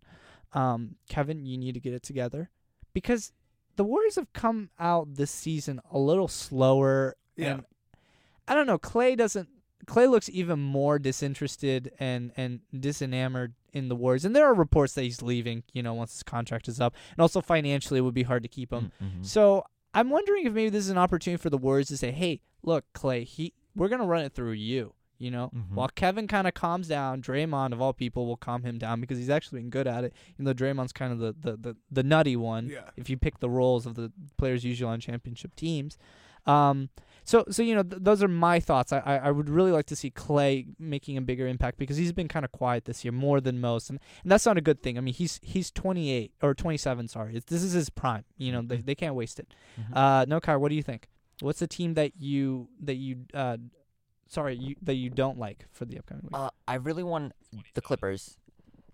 Um, 0.53 0.95
Kevin, 1.09 1.45
you 1.45 1.57
need 1.57 1.73
to 1.73 1.81
get 1.81 1.93
it 1.93 2.03
together," 2.03 2.49
because 2.93 3.33
the 3.75 3.83
Warriors 3.83 4.15
have 4.15 4.31
come 4.33 4.69
out 4.79 5.15
this 5.15 5.31
season 5.31 5.79
a 5.91 5.97
little 5.99 6.27
slower. 6.27 7.15
Yeah. 7.35 7.53
And 7.53 7.63
I 8.47 8.53
don't 8.55 8.67
know. 8.67 8.77
Clay 8.77 9.15
doesn't. 9.15 9.49
Clay 9.85 10.07
looks 10.07 10.29
even 10.29 10.59
more 10.59 10.97
disinterested 10.99 11.91
and 11.99 12.31
and 12.37 12.61
disenamored 12.73 13.53
in 13.73 13.89
the 13.89 13.95
Warriors. 13.95 14.23
And 14.25 14.35
there 14.35 14.45
are 14.45 14.53
reports 14.53 14.93
that 14.93 15.03
he's 15.03 15.21
leaving. 15.21 15.63
You 15.73 15.83
know, 15.83 15.93
once 15.93 16.13
his 16.13 16.23
contract 16.23 16.67
is 16.67 16.79
up, 16.79 16.95
and 17.11 17.19
also 17.19 17.41
financially, 17.41 17.97
it 17.99 18.01
would 18.03 18.13
be 18.13 18.23
hard 18.23 18.43
to 18.43 18.49
keep 18.49 18.71
him. 18.71 18.91
Mhm. 19.01 19.25
So 19.25 19.63
I'm 19.93 20.09
wondering 20.09 20.45
if 20.45 20.53
maybe 20.53 20.69
this 20.69 20.85
is 20.85 20.89
an 20.89 20.97
opportunity 20.97 21.41
for 21.41 21.49
the 21.49 21.57
Warriors 21.57 21.87
to 21.89 21.97
say, 21.97 22.11
"Hey, 22.11 22.41
look, 22.63 22.85
Clay, 22.93 23.23
he 23.23 23.53
we're 23.75 23.89
gonna 23.89 24.05
run 24.05 24.23
it 24.23 24.33
through 24.33 24.51
you." 24.53 24.93
You 25.19 25.31
know, 25.31 25.51
Mhm. 25.55 25.75
while 25.75 25.87
Kevin 25.89 26.27
kind 26.27 26.47
of 26.47 26.53
calms 26.53 26.87
down, 26.87 27.21
Draymond 27.21 27.71
of 27.71 27.81
all 27.81 27.93
people 27.93 28.25
will 28.25 28.35
calm 28.37 28.63
him 28.63 28.77
down 28.77 28.99
because 28.99 29.17
he's 29.17 29.29
actually 29.29 29.61
been 29.61 29.69
good 29.69 29.87
at 29.87 30.03
it. 30.03 30.13
Even 30.33 30.45
though 30.45 30.53
Draymond's 30.53 30.91
kind 30.93 31.13
of 31.13 31.19
the 31.19 31.33
the, 31.39 31.57
the, 31.57 31.77
the 31.91 32.03
nutty 32.03 32.35
one, 32.35 32.67
Yeah. 32.69 32.89
if 32.97 33.09
you 33.09 33.17
pick 33.17 33.39
the 33.39 33.49
roles 33.49 33.85
of 33.85 33.95
the 33.95 34.11
players 34.37 34.63
usually 34.65 34.91
on 34.91 34.99
championship 34.99 35.55
teams. 35.55 35.97
Um, 36.45 36.89
so 37.23 37.45
so 37.49 37.63
you 37.63 37.73
know 37.73 37.83
th- 37.83 38.01
those 38.03 38.21
are 38.21 38.27
my 38.27 38.59
thoughts. 38.59 38.91
I, 38.91 38.99
I 38.99 39.15
I 39.17 39.31
would 39.31 39.49
really 39.49 39.71
like 39.71 39.85
to 39.85 39.95
see 39.95 40.09
Clay 40.09 40.67
making 40.77 41.15
a 41.15 41.21
bigger 41.21 41.47
impact 41.47 41.77
because 41.77 41.95
he's 41.95 42.11
been 42.11 42.27
kind 42.27 42.43
of 42.43 42.51
quiet 42.51 42.83
this 42.83 43.05
year 43.05 43.13
more 43.13 43.39
than 43.39 43.61
most, 43.61 43.89
and, 43.89 43.97
and 44.23 44.29
that's 44.31 44.45
not 44.45 44.57
a 44.57 44.61
good 44.61 44.83
thing. 44.83 44.97
I 44.97 45.01
mean 45.01 45.13
he's 45.13 45.39
he's 45.41 45.71
28 45.71 46.33
or 46.41 46.53
27. 46.53 47.07
Sorry, 47.07 47.37
it's, 47.37 47.45
this 47.45 47.63
is 47.63 47.71
his 47.71 47.89
prime. 47.89 48.25
You 48.37 48.51
know 48.51 48.61
they 48.61 48.77
they 48.77 48.95
can't 48.95 49.15
waste 49.15 49.39
it. 49.39 49.53
Mhm. 49.79 49.95
Uh, 49.95 50.25
no, 50.27 50.41
Kai, 50.41 50.57
what 50.57 50.67
do 50.67 50.75
you 50.75 50.83
think? 50.83 51.07
What's 51.39 51.59
the 51.59 51.67
team 51.67 51.93
that 51.93 52.11
you 52.19 52.67
that 52.81 52.95
you 52.95 53.19
uh, 53.33 53.55
sorry 54.33 54.55
you 54.55 54.75
that 54.81 54.95
you 54.95 55.09
don't 55.09 55.37
like 55.37 55.65
for 55.71 55.85
the 55.85 55.97
upcoming 55.97 56.23
week? 56.23 56.31
Uh, 56.33 56.49
I 56.67 56.75
really 56.75 57.03
want 57.03 57.33
the 57.73 57.81
Clippers. 57.81 58.37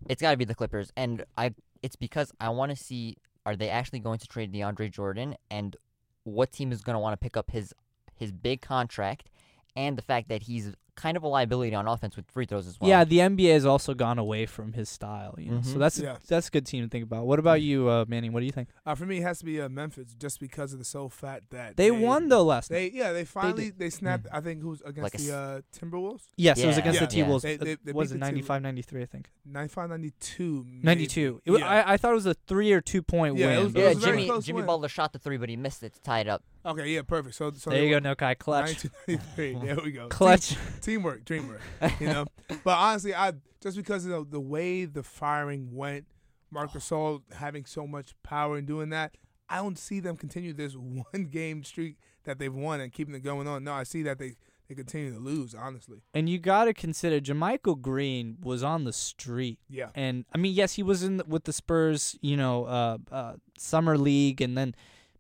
It's 0.08 0.22
got 0.22 0.32
to 0.32 0.38
be 0.38 0.46
the 0.46 0.56
Clippers, 0.56 0.92
and 0.96 1.24
I. 1.38 1.54
It's 1.82 1.96
because 1.96 2.34
I 2.42 2.50
want 2.50 2.72
to 2.72 2.76
see 2.76 3.18
are 3.46 3.56
they 3.56 3.70
actually 3.70 4.00
going 4.00 4.20
to 4.20 4.28
trade 4.28 4.54
DeAndre 4.54 4.92
Jordan, 4.92 5.36
and 5.50 5.76
what 6.24 6.52
team 6.52 6.72
is 6.72 6.82
going 6.82 6.96
to 6.96 7.00
want 7.00 7.14
to 7.14 7.18
pick 7.18 7.38
up 7.38 7.52
his 7.52 7.74
his 8.16 8.32
big 8.32 8.62
contract, 8.62 9.30
and 9.76 9.98
the 9.98 10.02
fact 10.02 10.30
that 10.30 10.44
he's 10.44 10.74
kind 11.00 11.16
of 11.18 11.24
a 11.24 11.28
liability 11.28 11.74
on 11.74 11.88
offense 11.88 12.16
with 12.18 12.30
free 12.30 12.46
throws 12.46 12.68
as 12.68 12.80
well. 12.80 12.90
yeah, 12.90 13.04
the 13.06 13.20
NBA 13.20 13.54
has 13.54 13.66
also 13.66 13.94
gone 13.94 14.20
away 14.20 14.46
from 14.46 14.74
his 14.74 14.90
style. 14.90 15.34
You 15.38 15.52
know, 15.52 15.62
so 15.62 15.76
Mhm. 15.76 15.80
that's 15.80 16.00
Yeah. 16.00 16.18
that's 16.28 16.48
a 16.50 16.52
good 16.52 16.66
team 16.66 16.84
to 16.84 16.90
think 16.90 17.04
about. 17.04 17.26
What 17.26 17.40
about 17.40 17.62
you, 17.62 17.88
uh, 17.90 18.06
Manny? 18.08 18.30
What 18.30 18.42
do 18.42 18.46
you 18.46 18.52
think? 18.52 18.68
Uh, 18.86 18.96
for 18.96 19.06
me, 19.06 19.18
it 19.20 19.22
has 19.24 19.40
to 19.40 19.46
be 19.46 19.62
uh, 19.62 19.70
Memphis 19.70 20.14
just 20.20 20.40
because 20.40 20.74
of 20.74 20.80
the 20.80 20.86
sole 20.86 21.10
fact 21.10 21.52
that 21.52 21.78
They 21.78 21.90
won 21.92 22.28
though 22.30 22.44
last 22.44 22.70
night. 22.70 22.92
They 22.92 22.98
yeah, 22.98 23.12
they 23.14 23.24
finally 23.26 23.70
they, 23.70 23.90
snapped. 23.90 24.26
Mm. 24.26 24.30
I 24.38 24.42
think 24.42 24.62
who's 24.62 24.82
against 24.82 25.14
Like 25.14 25.22
the 25.24 25.36
uh, 25.36 25.62
Timberwolves? 25.78 26.24
Yes, 26.36 26.60
it 26.60 26.68
was 26.68 26.78
against 26.78 27.00
Yeah. 27.00 27.06
the 27.08 27.12
T 27.12 27.24
Wolves. 27.24 27.44
They- 27.44 27.56
they- 27.58 27.78
they 27.84 27.92
was 27.94 28.12
it 28.12 28.16
the 28.16 28.20
95 28.20 28.62
93, 28.62 29.02
I 29.02 29.06
think. 29.06 29.30
95 29.46 29.90
92. 29.90 30.64
maybe. 30.68 30.80
92. 30.84 31.42
It 31.46 31.60
yeah. 31.60 31.68
I, 31.68 31.94
I 31.94 31.98
thought 31.98 32.12
it 32.12 32.16
was 32.16 32.26
a 32.26 32.34
three 32.34 32.72
or 32.74 32.82
two 32.82 33.02
point 33.02 33.36
Yeah, 33.38 33.46
it 33.46 33.56
win. 33.56 33.64
was- 33.66 33.76
it 33.76 33.80
yeah. 33.80 33.88
was 33.90 33.98
a 33.98 34.00
very 34.02 34.18
Jimmy 34.18 34.28
close 34.30 34.46
Jimmy 34.46 34.58
win. 34.58 34.66
Butler 34.68 34.88
shot 34.90 35.14
the 35.14 35.20
three, 35.20 35.38
but 35.38 35.50
he 35.50 35.56
missed 35.56 35.84
it 35.84 35.94
to 35.94 36.02
tie 36.02 36.20
it 36.20 36.28
up. 36.28 36.44
Okay, 36.66 36.90
yeah, 36.90 37.02
perfect. 37.04 37.36
So, 37.36 37.52
so 37.56 37.70
there 37.70 37.84
you 37.84 37.90
go, 37.92 38.00
no 38.00 38.16
Kai. 38.16 38.34
Clutch. 38.36 38.86
92-93. 39.08 39.62
There 39.66 39.78
we 39.84 39.92
go. 39.92 40.08
Clutch. 40.10 40.50
Team- 40.50 40.58
teamwork, 40.82 41.24
dreamwork. 41.26 41.60
You 42.00 42.08
know, 42.08 42.26
but 42.64 42.78
honestly, 42.78 43.14
I 43.16 43.34
just 43.62 43.78
because 43.78 44.06
of 44.06 44.12
the, 44.12 44.26
the 44.38 44.40
way 44.40 44.86
the 44.86 45.04
firing 45.04 45.74
went, 45.74 46.06
Marc 46.52 46.72
Gasol 46.72 47.22
having 47.34 47.66
so 47.66 47.86
much 47.88 48.14
power 48.24 48.58
in 48.58 48.66
doing 48.66 48.90
that, 48.90 49.16
I 49.50 49.58
don't 49.58 49.78
see 49.78 50.00
them 50.00 50.18
continue 50.18 50.54
this 50.54 50.74
one 50.76 51.26
game 51.32 51.64
streak 51.64 51.98
that 52.26 52.40
they've 52.40 52.54
won 52.54 52.82
and 52.82 52.92
keeping 52.92 53.16
it 53.16 53.24
going 53.24 53.48
on. 53.48 53.64
No, 53.64 53.74
I 53.74 53.84
see 53.84 54.04
that 54.04 54.20
they 54.20 54.36
they 54.68 54.76
continue 54.76 55.12
to 55.14 55.20
lose. 55.20 55.56
Honestly, 55.56 56.04
And 56.14 56.30
you 56.30 56.38
got 56.38 56.66
to 56.66 56.74
consider 56.76 57.20
JaMychal 57.20 57.82
Green 57.82 58.38
was 58.44 58.64
on 58.64 58.84
the 58.84 58.94
street. 58.94 59.58
yeah, 59.68 59.90
And 59.96 60.26
I 60.34 60.38
mean, 60.38 60.54
yes, 60.54 60.74
he 60.74 60.84
was 60.84 61.02
in 61.02 61.18
the, 61.18 61.24
with 61.26 61.46
the 61.46 61.54
Spurs, 61.54 62.16
you 62.22 62.38
know, 62.38 62.66
uh, 62.66 62.98
uh, 63.12 63.34
summer 63.58 63.98
league, 63.98 64.42
and 64.42 64.56
then 64.56 64.76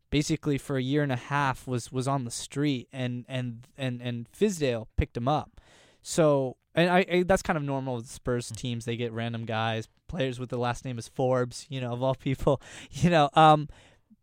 basically 0.10 0.58
for 0.58 0.78
a 0.78 0.82
year 0.82 1.04
and 1.04 1.12
a 1.12 1.17
half 1.17 1.67
was 1.67 1.91
was 1.91 2.08
on 2.08 2.26
the 2.26 2.32
street, 2.32 2.88
and 2.91 3.26
and 3.28 3.67
and 3.78 4.02
and 4.02 4.32
Fizdale 4.32 4.88
picked 4.98 5.17
him 5.17 5.28
up. 5.28 5.60
So, 6.02 6.58
and 6.76 6.89
I, 6.89 7.06
I 7.12 7.24
that's 7.24 7.41
kind 7.41 7.58
of 7.58 7.63
normal 7.63 7.95
with 7.95 8.10
Spurs 8.10 8.52
teams. 8.52 8.86
They 8.86 8.95
get 8.95 9.12
random 9.12 9.45
guys, 9.45 9.88
players 10.08 10.39
with 10.39 10.50
the 10.50 10.58
last 10.58 10.84
name 10.84 10.98
is 10.98 11.08
Forbes, 11.08 11.65
you 11.69 11.80
know, 11.80 11.93
of 11.93 12.04
all 12.04 12.15
people, 12.30 12.62
you 12.91 13.10
know. 13.10 13.30
Um, 13.34 13.69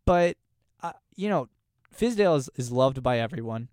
but 0.05 0.37
uh, 0.83 0.93
you 1.15 1.29
know, 1.29 1.49
Fizdale 1.97 2.37
is, 2.37 2.51
is 2.57 2.71
loved 2.71 3.03
by 3.03 3.19
everyone, 3.19 3.69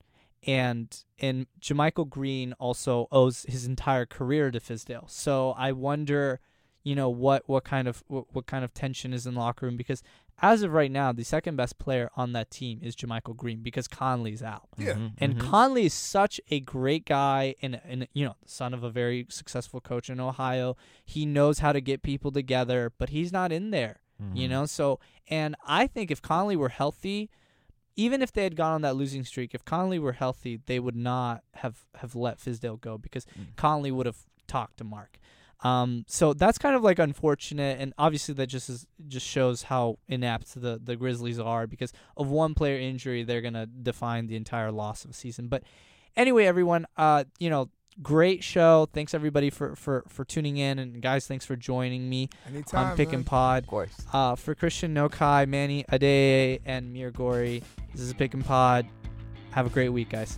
and 0.46 1.04
and 1.20 1.48
JaMychal 1.62 2.10
Green 2.10 2.54
also 2.54 3.08
owes 3.12 3.46
his 3.50 3.66
entire 3.66 4.06
career 4.06 4.52
to 4.52 4.60
Fizdale. 4.60 5.10
So 5.10 5.54
I 5.58 5.72
wonder, 5.72 6.40
you 6.84 6.96
know, 6.96 7.10
what 7.10 7.44
what 7.48 7.64
kind 7.64 7.88
of 7.88 8.04
what, 8.08 8.34
what 8.34 8.46
kind 8.46 8.64
of 8.64 8.74
tension 8.74 9.14
is 9.14 9.26
in 9.26 9.34
the 9.34 9.40
locker 9.40 9.66
room 9.66 9.78
because 9.78 10.02
as 10.42 10.62
of 10.64 10.74
right 10.74 10.92
now, 10.92 11.12
the 11.14 11.24
second 11.24 11.56
best 11.56 11.78
player 11.80 12.10
on 12.18 12.34
that 12.34 12.50
team 12.52 12.80
is 12.82 12.96
JaMychal 12.96 13.36
Green 13.38 13.62
because 13.62 13.88
Conley's 13.88 14.42
out. 14.44 14.68
Yeah. 14.78 14.94
Mhm, 14.94 15.12
And 15.20 15.36
mhm. 15.38 15.40
Conley 15.40 15.86
is 15.86 15.94
such 15.94 16.42
a 16.50 16.60
great 16.60 17.06
guy 17.06 17.56
and 17.62 17.80
and 17.86 18.08
you 18.14 18.26
know, 18.26 18.36
son 18.46 18.74
of 18.74 18.84
a 18.84 18.90
very 18.90 19.26
successful 19.30 19.80
coach 19.80 20.10
in 20.10 20.20
Ohio. 20.20 20.76
He 21.06 21.26
knows 21.26 21.60
how 21.60 21.72
to 21.72 21.80
get 21.82 22.02
people 22.04 22.32
together, 22.32 22.92
but 22.98 23.10
he's 23.10 23.32
not 23.32 23.52
in 23.52 23.72
there. 23.72 24.02
You 24.34 24.48
Mhm. 24.48 24.50
know, 24.52 24.66
so 24.66 25.00
and 25.30 25.56
I 25.66 25.88
think 25.88 26.10
if 26.12 26.22
Conley 26.22 26.56
were 26.56 26.70
healthy, 26.70 27.30
even 27.96 28.22
if 28.22 28.32
they 28.32 28.44
had 28.44 28.56
gone 28.56 28.74
on 28.74 28.82
that 28.82 28.96
losing 28.96 29.24
streak, 29.26 29.54
if 29.54 29.66
Conley 29.66 30.00
were 30.00 30.14
healthy, 30.14 30.60
they 30.66 30.80
would 30.80 30.96
not 30.96 31.44
have 31.56 31.86
have 31.96 32.16
let 32.16 32.38
Fizdale 32.40 32.80
go 32.80 32.98
because 32.98 33.26
Mm. 33.26 33.56
Conley 33.56 33.92
would 33.92 34.06
have 34.06 34.18
talked 34.48 34.78
to 34.78 34.84
Marc. 34.84 35.20
Um, 35.64 36.04
so 36.08 36.34
that's 36.34 36.58
kind 36.58 36.76
of 36.76 36.84
like 36.84 37.00
unfortunate, 37.00 37.80
and 37.80 37.94
obviously 37.98 38.34
that 38.36 38.48
just 38.48 38.70
is, 38.70 38.86
just 39.08 39.26
shows 39.26 39.64
how 39.64 39.98
inept 40.08 40.60
the 40.62 40.80
the 40.84 40.96
Grizzlies 40.96 41.40
are 41.40 41.68
because 41.68 41.94
of 42.18 42.30
one 42.30 42.54
player 42.54 42.78
injury, 42.78 43.24
they're 43.24 43.42
gonna 43.42 43.66
define 43.66 44.28
the 44.28 44.36
entire 44.36 44.72
loss 44.72 45.06
of 45.06 45.12
a 45.12 45.14
season. 45.14 45.48
But 45.48 45.64
Anyway, 46.16 46.46
everyone, 46.46 46.86
uh, 46.96 47.24
you 47.40 47.50
know, 47.50 47.70
great 48.04 48.44
show. 48.44 48.88
Thanks 48.94 49.16
everybody 49.16 49.50
for 49.50 49.76
for 49.76 50.04
for 50.08 50.24
tuning 50.24 50.58
in, 50.58 50.78
and 50.78 51.02
guys, 51.02 51.26
thanks 51.26 51.44
for 51.44 51.56
joining 51.56 52.08
me 52.08 52.30
Anytime. 52.48 52.92
on 52.92 52.98
Pick 52.98 53.08
man. 53.08 53.16
and 53.16 53.26
Pod. 53.26 53.64
Of 53.64 53.70
course. 53.70 53.96
Uh, 54.14 54.36
for 54.36 54.54
Christian 54.54 54.94
Nokai, 54.94 55.48
Manny 55.48 55.86
Ade, 55.92 56.62
and 56.66 56.94
Mir 56.94 57.10
Gori, 57.10 57.64
this 57.94 58.02
is 58.02 58.14
Pick 58.14 58.36
and 58.36 58.46
Pod. 58.46 58.86
Have 59.52 59.66
a 59.66 59.70
great 59.70 59.90
week, 59.90 60.10
guys. 60.10 60.38